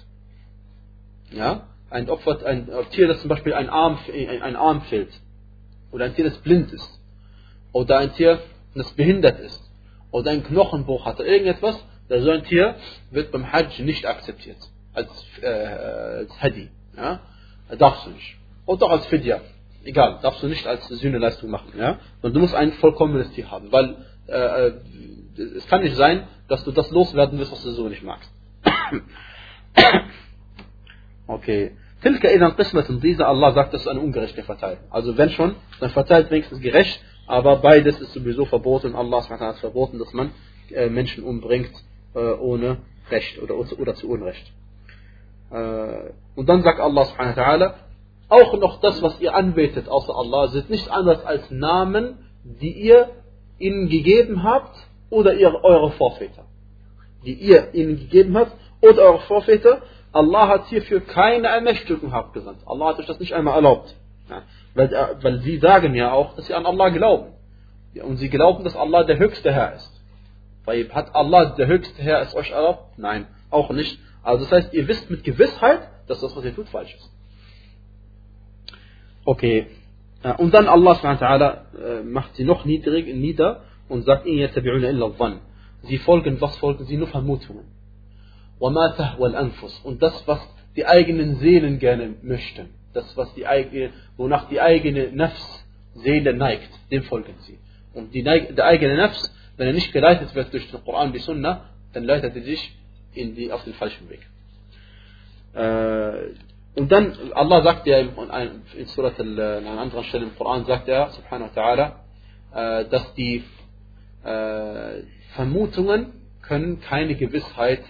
Ja? 1.30 1.68
Ein, 1.90 2.10
Opfer, 2.10 2.44
ein 2.44 2.68
Tier, 2.90 3.08
das 3.08 3.20
zum 3.20 3.28
Beispiel 3.28 3.54
ein 3.54 3.70
Arm, 3.70 3.98
ein, 4.12 4.42
ein 4.42 4.56
Arm 4.56 4.82
fehlt. 4.82 5.10
Oder 5.90 6.06
ein 6.06 6.14
Tier, 6.14 6.24
das 6.24 6.38
blind 6.38 6.72
ist. 6.72 7.00
Oder 7.72 7.98
ein 7.98 8.14
Tier, 8.14 8.40
das 8.74 8.90
behindert 8.92 9.40
ist. 9.40 9.62
Oder 10.10 10.32
ein 10.32 10.44
Knochenbruch 10.44 11.06
hat. 11.06 11.18
Oder 11.18 11.28
irgendetwas, 11.28 11.82
so 12.08 12.30
ein 12.30 12.44
Tier 12.44 12.76
wird 13.10 13.32
beim 13.32 13.52
Hajj 13.52 13.82
nicht 13.82 14.06
akzeptiert. 14.06 14.58
Als, 14.92 15.08
äh, 15.40 15.46
als 15.46 16.42
Hadi. 16.42 16.68
Ja? 16.96 17.20
Darfst 17.78 18.06
du 18.06 18.10
nicht. 18.10 18.36
Und 18.66 18.82
auch 18.82 18.90
als 18.90 19.06
Fidya. 19.06 19.40
Egal, 19.84 20.18
darfst 20.22 20.42
du 20.42 20.48
nicht 20.48 20.66
als 20.66 20.86
Sühneleistung 20.88 21.50
machen. 21.50 21.72
Ja? 21.76 21.98
Und 22.22 22.34
du 22.34 22.40
musst 22.40 22.54
ein 22.54 22.72
vollkommenes 22.72 23.30
Tier 23.30 23.50
haben. 23.50 23.72
Weil 23.72 23.96
äh, 24.26 24.68
äh, 24.68 24.72
es 25.56 25.66
kann 25.68 25.82
nicht 25.82 25.96
sein, 25.96 26.26
dass 26.48 26.64
du 26.64 26.72
das 26.72 26.90
loswerden 26.90 27.38
wirst, 27.38 27.52
was 27.52 27.62
du 27.62 27.70
so 27.70 27.88
nicht 27.88 28.02
magst. 28.02 28.30
okay. 31.26 31.72
Tilka 32.02 32.30
idan 32.30 32.54
qismatun, 32.56 33.00
dieser 33.00 33.26
Allah 33.26 33.52
sagt, 33.52 33.74
das 33.74 33.82
ist 33.82 33.88
eine 33.88 34.00
ungerechte 34.00 34.42
Verteilung. 34.42 34.84
Also 34.90 35.16
wenn 35.18 35.30
schon, 35.30 35.56
dann 35.80 35.90
verteilt 35.90 36.30
wenigstens 36.30 36.60
gerecht, 36.60 37.02
aber 37.26 37.56
beides 37.56 38.00
ist 38.00 38.12
sowieso 38.12 38.44
verboten. 38.44 38.94
Allah 38.94 39.28
hat 39.28 39.58
verboten, 39.58 39.98
dass 39.98 40.12
man 40.12 40.30
äh, 40.70 40.88
Menschen 40.88 41.24
umbringt 41.24 41.72
äh, 42.14 42.18
ohne 42.18 42.78
Recht 43.10 43.40
oder, 43.42 43.56
oder 43.56 43.94
zu 43.94 44.08
Unrecht. 44.08 44.52
Äh, 45.50 46.12
und 46.36 46.48
dann 46.48 46.62
sagt 46.62 46.78
Allah 46.80 47.04
subhanahu 47.04 47.36
wa 47.36 47.42
ta'ala, 47.42 47.74
auch 48.28 48.52
noch 48.58 48.80
das, 48.80 49.02
was 49.02 49.20
ihr 49.20 49.34
anbetet 49.34 49.88
außer 49.88 50.14
Allah, 50.14 50.48
sind 50.48 50.70
nichts 50.70 50.88
anderes 50.88 51.24
als 51.24 51.50
Namen, 51.50 52.18
die 52.44 52.72
ihr 52.72 53.10
ihnen 53.58 53.88
gegeben 53.88 54.42
habt 54.42 54.76
oder 55.10 55.34
ihr, 55.34 55.52
eure 55.64 55.90
Vorväter. 55.92 56.44
Die 57.24 57.34
ihr 57.34 57.74
ihnen 57.74 57.96
gegeben 57.96 58.36
habt 58.36 58.52
oder 58.80 59.02
eure 59.02 59.20
Vorväter. 59.20 59.82
Allah 60.12 60.48
hat 60.48 60.66
hierfür 60.66 61.00
keine 61.00 61.48
Ermächtigung 61.48 62.12
abgesandt. 62.12 62.60
Allah 62.66 62.88
hat 62.88 62.98
euch 62.98 63.06
das 63.06 63.20
nicht 63.20 63.34
einmal 63.34 63.54
erlaubt. 63.54 63.94
Ja, 64.28 64.42
weil, 64.74 64.92
äh, 64.92 65.06
weil 65.22 65.40
sie 65.40 65.58
sagen 65.58 65.94
ja 65.94 66.12
auch, 66.12 66.34
dass 66.34 66.46
sie 66.46 66.54
an 66.54 66.66
Allah 66.66 66.90
glauben. 66.90 67.32
Ja, 67.94 68.04
und 68.04 68.16
sie 68.18 68.28
glauben, 68.28 68.64
dass 68.64 68.76
Allah 68.76 69.04
der 69.04 69.18
höchste 69.18 69.52
Herr 69.52 69.74
ist. 69.74 69.92
Weil 70.64 70.88
hat 70.92 71.14
Allah 71.14 71.56
der 71.56 71.66
höchste 71.66 72.02
Herr 72.02 72.20
es 72.20 72.34
euch 72.34 72.50
erlaubt? 72.50 72.98
Nein, 72.98 73.26
auch 73.50 73.70
nicht. 73.70 73.98
Also 74.22 74.44
das 74.44 74.52
heißt, 74.52 74.74
ihr 74.74 74.86
wisst 74.86 75.10
mit 75.10 75.24
Gewissheit, 75.24 75.88
dass 76.06 76.20
das, 76.20 76.36
was 76.36 76.44
ihr 76.44 76.54
tut, 76.54 76.68
falsch 76.68 76.94
ist. 76.94 77.10
Okay. 79.32 79.66
Und 80.38 80.54
dann 80.54 80.66
Allah 80.68 80.94
äh, 81.02 82.02
macht 82.02 82.34
sie 82.36 82.44
noch 82.44 82.64
niedrig, 82.64 83.06
nieder 83.14 83.62
und 83.88 84.04
sagt, 84.04 84.24
Sie 84.24 85.98
folgen, 85.98 86.40
was 86.40 86.56
folgen 86.56 86.84
sie? 86.86 86.96
Nur 86.96 87.08
Vermutungen. 87.08 87.66
Und 88.58 88.74
das, 90.02 90.26
was 90.26 90.40
die 90.76 90.86
eigenen 90.86 91.36
Seelen 91.36 91.78
gerne 91.78 92.14
möchten, 92.22 92.70
das, 92.94 93.16
was 93.16 93.32
die 93.34 93.46
eigene, 93.46 93.90
wonach 94.16 94.48
die 94.48 94.60
eigene 94.60 95.12
Nafs, 95.12 95.64
Seele 95.94 96.32
neigt, 96.34 96.70
dem 96.90 97.02
folgen 97.02 97.34
sie. 97.40 97.58
Und 97.92 98.14
die, 98.14 98.22
der 98.22 98.64
eigene 98.64 98.96
Nafs 98.96 99.32
wenn 99.58 99.66
er 99.66 99.72
nicht 99.74 99.92
geleitet 99.92 100.34
wird 100.34 100.52
durch 100.52 100.70
den 100.70 100.82
Koran, 100.84 101.12
die 101.12 101.18
Sunna, 101.18 101.68
dann 101.92 102.04
leitet 102.04 102.34
er 102.36 102.42
sich 102.42 102.76
in 103.12 103.34
die, 103.34 103.52
auf 103.52 103.64
den 103.64 103.74
falschen 103.74 104.08
Weg. 104.08 104.20
Äh, 105.52 106.34
und 106.77 106.91
dann, 106.91 107.15
Allah 107.33 107.61
sagt 107.61 107.85
ja 107.85 107.99
in, 107.99 108.09
in 108.75 108.85
Surat 108.87 109.19
in 109.19 109.39
einer 109.39 109.79
anderen 109.79 110.03
Stelle 110.05 110.25
im 110.25 110.35
Koran, 110.35 110.65
sagt 110.65 110.87
er, 110.87 111.09
subhanahu 111.09 111.49
wa 111.53 111.61
ta'ala, 111.61 112.81
äh, 112.81 112.89
dass 112.89 113.13
die 113.13 113.43
äh, 114.23 115.03
Vermutungen 115.35 116.13
können 116.41 116.81
keine 116.81 117.15
Gewissheit 117.15 117.83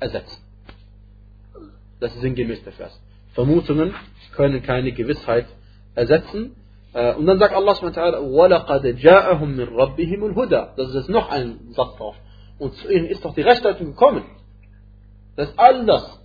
ersetzen. 0.00 0.42
Das 2.00 2.14
ist 2.14 2.22
sinngemäß 2.22 2.64
der 2.64 2.72
Vers. 2.72 3.00
Vermutungen 3.34 3.94
können 4.34 4.62
keine 4.62 4.92
Gewissheit 4.92 5.46
ersetzen. 5.94 6.56
Äh, 6.94 7.14
und 7.14 7.26
dann 7.26 7.38
sagt 7.38 7.54
Allah 7.54 7.72
وَلَقَدْ 7.74 8.96
جَاءَهُمْ 8.96 9.56
مِنْ 9.56 9.68
رَبِّهِمُ 9.68 10.32
الْهُدَى 10.32 10.76
Das 10.76 10.88
ist 10.88 10.94
jetzt 10.94 11.10
noch 11.10 11.30
ein 11.30 11.58
Satz 11.72 11.96
drauf. 11.96 12.16
Und 12.58 12.74
zu 12.74 12.90
ihnen 12.90 13.06
ist 13.06 13.24
doch 13.24 13.34
die 13.34 13.42
Rechtleitung 13.42 13.88
gekommen. 13.88 14.24
Das 15.36 15.50
ist 15.50 15.58
all 15.58 15.84
das. 15.86 16.18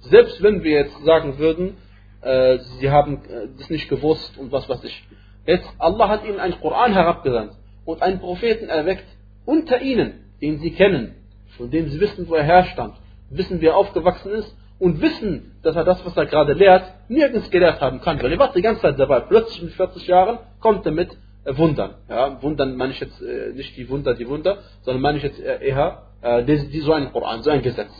selbst 0.00 0.42
wenn 0.42 0.62
wir 0.62 0.72
jetzt 0.72 1.04
sagen 1.04 1.38
würden, 1.38 1.76
äh, 2.20 2.58
sie 2.80 2.90
haben 2.90 3.22
äh, 3.24 3.48
das 3.58 3.70
nicht 3.70 3.88
gewusst 3.88 4.36
und 4.38 4.52
was 4.52 4.68
weiß 4.68 4.84
ich. 4.84 5.04
Jetzt, 5.46 5.68
Allah 5.78 6.08
hat 6.08 6.24
ihnen 6.24 6.40
einen 6.40 6.60
Koran 6.60 6.92
herabgesandt 6.92 7.52
und 7.84 8.02
einen 8.02 8.18
Propheten 8.18 8.68
erweckt 8.68 9.06
unter 9.44 9.80
ihnen, 9.80 10.24
den 10.40 10.58
sie 10.58 10.72
kennen, 10.72 11.14
von 11.56 11.70
dem 11.70 11.88
sie 11.88 12.00
wissen, 12.00 12.28
wo 12.28 12.34
er 12.34 12.42
herstammt, 12.42 12.96
wissen, 13.30 13.60
wie 13.60 13.66
er 13.66 13.76
aufgewachsen 13.76 14.32
ist 14.32 14.56
und 14.78 15.00
wissen, 15.00 15.56
dass 15.62 15.76
er 15.76 15.84
das, 15.84 16.04
was 16.04 16.16
er 16.16 16.26
gerade 16.26 16.52
lehrt, 16.52 16.84
nirgends 17.08 17.50
gelehrt 17.50 17.80
haben 17.80 18.00
kann. 18.00 18.22
Weil 18.22 18.32
er 18.32 18.38
war 18.38 18.52
die 18.52 18.62
ganze 18.62 18.82
Zeit 18.82 18.98
dabei. 18.98 19.20
Plötzlich 19.20 19.62
mit 19.62 19.72
40 19.72 20.06
Jahren 20.06 20.38
kommt 20.60 20.84
er 20.84 20.92
mit 20.92 21.16
äh, 21.44 21.56
Wundern. 21.56 21.94
Ja, 22.08 22.42
Wundern 22.42 22.76
meine 22.76 22.92
ich 22.92 23.00
jetzt 23.00 23.22
äh, 23.22 23.52
nicht 23.54 23.76
die 23.76 23.88
Wunder, 23.88 24.14
die 24.14 24.28
Wunder, 24.28 24.58
sondern 24.82 25.00
meine 25.00 25.18
ich 25.18 25.24
jetzt 25.24 25.40
eher 25.40 26.02
die, 26.46 26.68
die, 26.68 26.80
so 26.80 26.92
ein 26.92 27.12
Koran, 27.12 27.42
so 27.42 27.50
ein 27.50 27.62
Gesetz. 27.62 27.90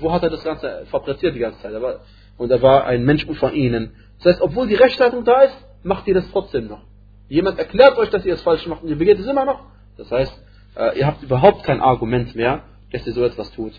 Wo 0.00 0.12
hat 0.12 0.22
er 0.22 0.30
das 0.30 0.42
Ganze 0.42 0.86
fabriziert 0.86 1.34
die 1.34 1.40
ganze 1.40 1.60
Zeit? 1.60 1.72
Er 1.72 1.82
war, 1.82 2.00
und 2.38 2.50
er 2.50 2.60
war 2.62 2.84
ein 2.86 3.04
Mensch 3.04 3.26
von 3.26 3.54
ihnen. 3.54 3.94
Das 4.18 4.32
heißt, 4.32 4.42
obwohl 4.42 4.66
die 4.66 4.74
Rechtsleitung 4.74 5.24
da 5.24 5.42
ist, 5.42 5.56
macht 5.82 6.06
ihr 6.06 6.14
das 6.14 6.30
trotzdem 6.30 6.68
noch. 6.68 6.82
Jemand 7.28 7.58
erklärt 7.58 7.98
euch, 7.98 8.10
dass 8.10 8.24
ihr 8.24 8.34
es 8.34 8.42
falsch 8.42 8.66
macht 8.66 8.82
und 8.82 8.88
ihr 8.88 8.98
begeht 8.98 9.18
es 9.18 9.26
immer 9.26 9.44
noch. 9.44 9.60
Das 9.96 10.10
heißt, 10.10 10.42
äh, 10.76 10.98
ihr 10.98 11.06
habt 11.06 11.22
überhaupt 11.22 11.64
kein 11.64 11.80
Argument 11.80 12.34
mehr, 12.34 12.64
dass 12.92 13.06
ihr 13.06 13.12
so 13.12 13.24
etwas 13.24 13.50
tut. 13.52 13.72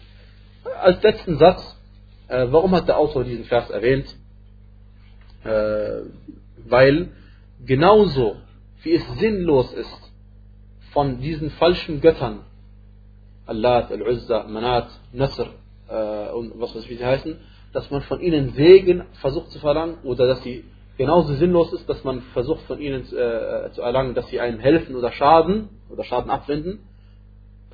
Als 0.82 1.02
letzten 1.02 1.38
Satz, 1.38 1.78
äh, 2.28 2.48
warum 2.50 2.76
hat 2.76 2.88
der 2.88 2.98
Autor 2.98 3.24
diesen 3.24 3.46
Vers 3.46 3.70
erwähnt? 3.70 4.16
Äh, 5.44 6.02
weil 6.66 7.10
genauso 7.66 8.38
wie 8.84 8.94
es 8.94 9.08
sinnlos 9.20 9.74
ist, 9.74 10.12
von 10.92 11.20
diesen 11.20 11.52
falschen 11.52 12.02
Göttern, 12.02 12.40
Allat, 13.48 13.92
Al-Uzza, 13.92 14.44
Manat, 14.48 14.90
Nasr 15.14 15.48
und 16.34 16.60
was 16.60 16.76
weiß 16.76 16.84
ich, 16.84 16.90
wie 16.90 16.96
sie 16.96 17.06
heißen, 17.06 17.40
dass 17.74 17.90
man 17.92 18.02
von 18.02 18.20
ihnen 18.22 18.54
Segen 18.54 19.04
versucht 19.22 19.52
zu 19.52 19.60
verlangen 19.60 20.00
oder 20.04 20.28
dass 20.28 20.44
sie 20.44 20.66
genauso 20.98 21.34
sinnlos 21.36 21.72
ist, 21.74 21.88
dass 21.88 22.04
man 22.04 22.22
versucht 22.34 22.62
von 22.64 22.80
ihnen 22.80 23.04
äh, 23.04 23.72
zu 23.72 23.82
erlangen, 23.82 24.16
dass 24.16 24.28
sie 24.30 24.40
einem 24.40 24.60
helfen 24.60 24.96
oder 24.96 25.12
schaden 25.12 25.70
oder 25.90 26.04
Schaden 26.04 26.32
abwenden. 26.32 26.80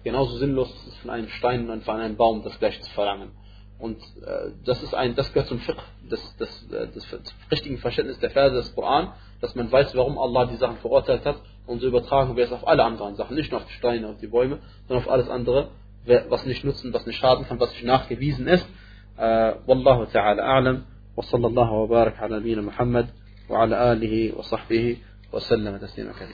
Genauso 0.03 0.37
sinnlos 0.37 0.69
ist 0.69 0.87
es 0.87 0.97
von 0.97 1.09
einem 1.09 1.29
Stein 1.29 1.69
und 1.69 1.83
von 1.83 1.99
einem 1.99 2.17
Baum 2.17 2.43
das 2.43 2.59
gleiche 2.59 2.81
zu 2.81 2.91
verlangen. 2.91 3.31
Und 3.79 3.97
äh, 4.25 4.51
das 4.65 4.83
ist 4.83 4.93
ein, 4.93 5.15
das 5.15 5.31
gehört 5.33 5.47
zum 5.47 5.59
Fiqh, 5.59 5.81
das, 6.09 6.35
das, 6.37 6.69
äh, 6.71 6.87
das, 6.93 7.09
das 7.09 7.33
richtigen 7.51 7.77
Verständnis 7.77 8.19
der 8.19 8.29
Verse 8.29 8.55
des 8.55 8.75
Koran, 8.75 9.13
dass 9.41 9.55
man 9.55 9.71
weiß, 9.71 9.95
warum 9.95 10.17
Allah 10.17 10.45
die 10.45 10.57
Sachen 10.57 10.77
verurteilt 10.77 11.25
hat 11.25 11.37
und 11.66 11.80
so 11.80 11.86
übertragen 11.86 12.36
wir 12.36 12.44
es 12.44 12.52
auf 12.52 12.66
alle 12.66 12.84
anderen 12.84 13.16
Sachen, 13.16 13.36
nicht 13.36 13.50
nur 13.50 13.60
auf 13.60 13.66
die 13.66 13.72
Steine 13.74 14.08
und 14.08 14.22
die 14.22 14.26
Bäume, 14.26 14.58
sondern 14.86 15.04
auf 15.04 15.10
alles 15.10 15.28
andere, 15.28 15.68
was 16.28 16.46
nicht 16.46 16.64
nutzen, 16.64 16.92
was 16.94 17.06
nicht 17.06 17.18
schaden 17.18 17.46
kann, 17.46 17.60
was 17.60 17.70
nicht 17.72 17.84
nachgewiesen 17.84 18.46
ist. 18.46 18.66
Äh, 19.16 19.54
Wallahu 19.66 20.04
ta'ala 20.04 20.42
a'lam. 20.42 20.82
وصلى 21.18 21.46
الله 21.46 21.72
وبارك 21.72 22.18
على 22.18 22.38
نبينا 22.38 22.62
محمد 22.62 23.06
وعلى 23.48 23.92
آله 23.92 24.38
وصحبه 24.38 24.96
وسلم 25.32 25.76
تسليما 25.76 26.12
كثيرا 26.12 26.26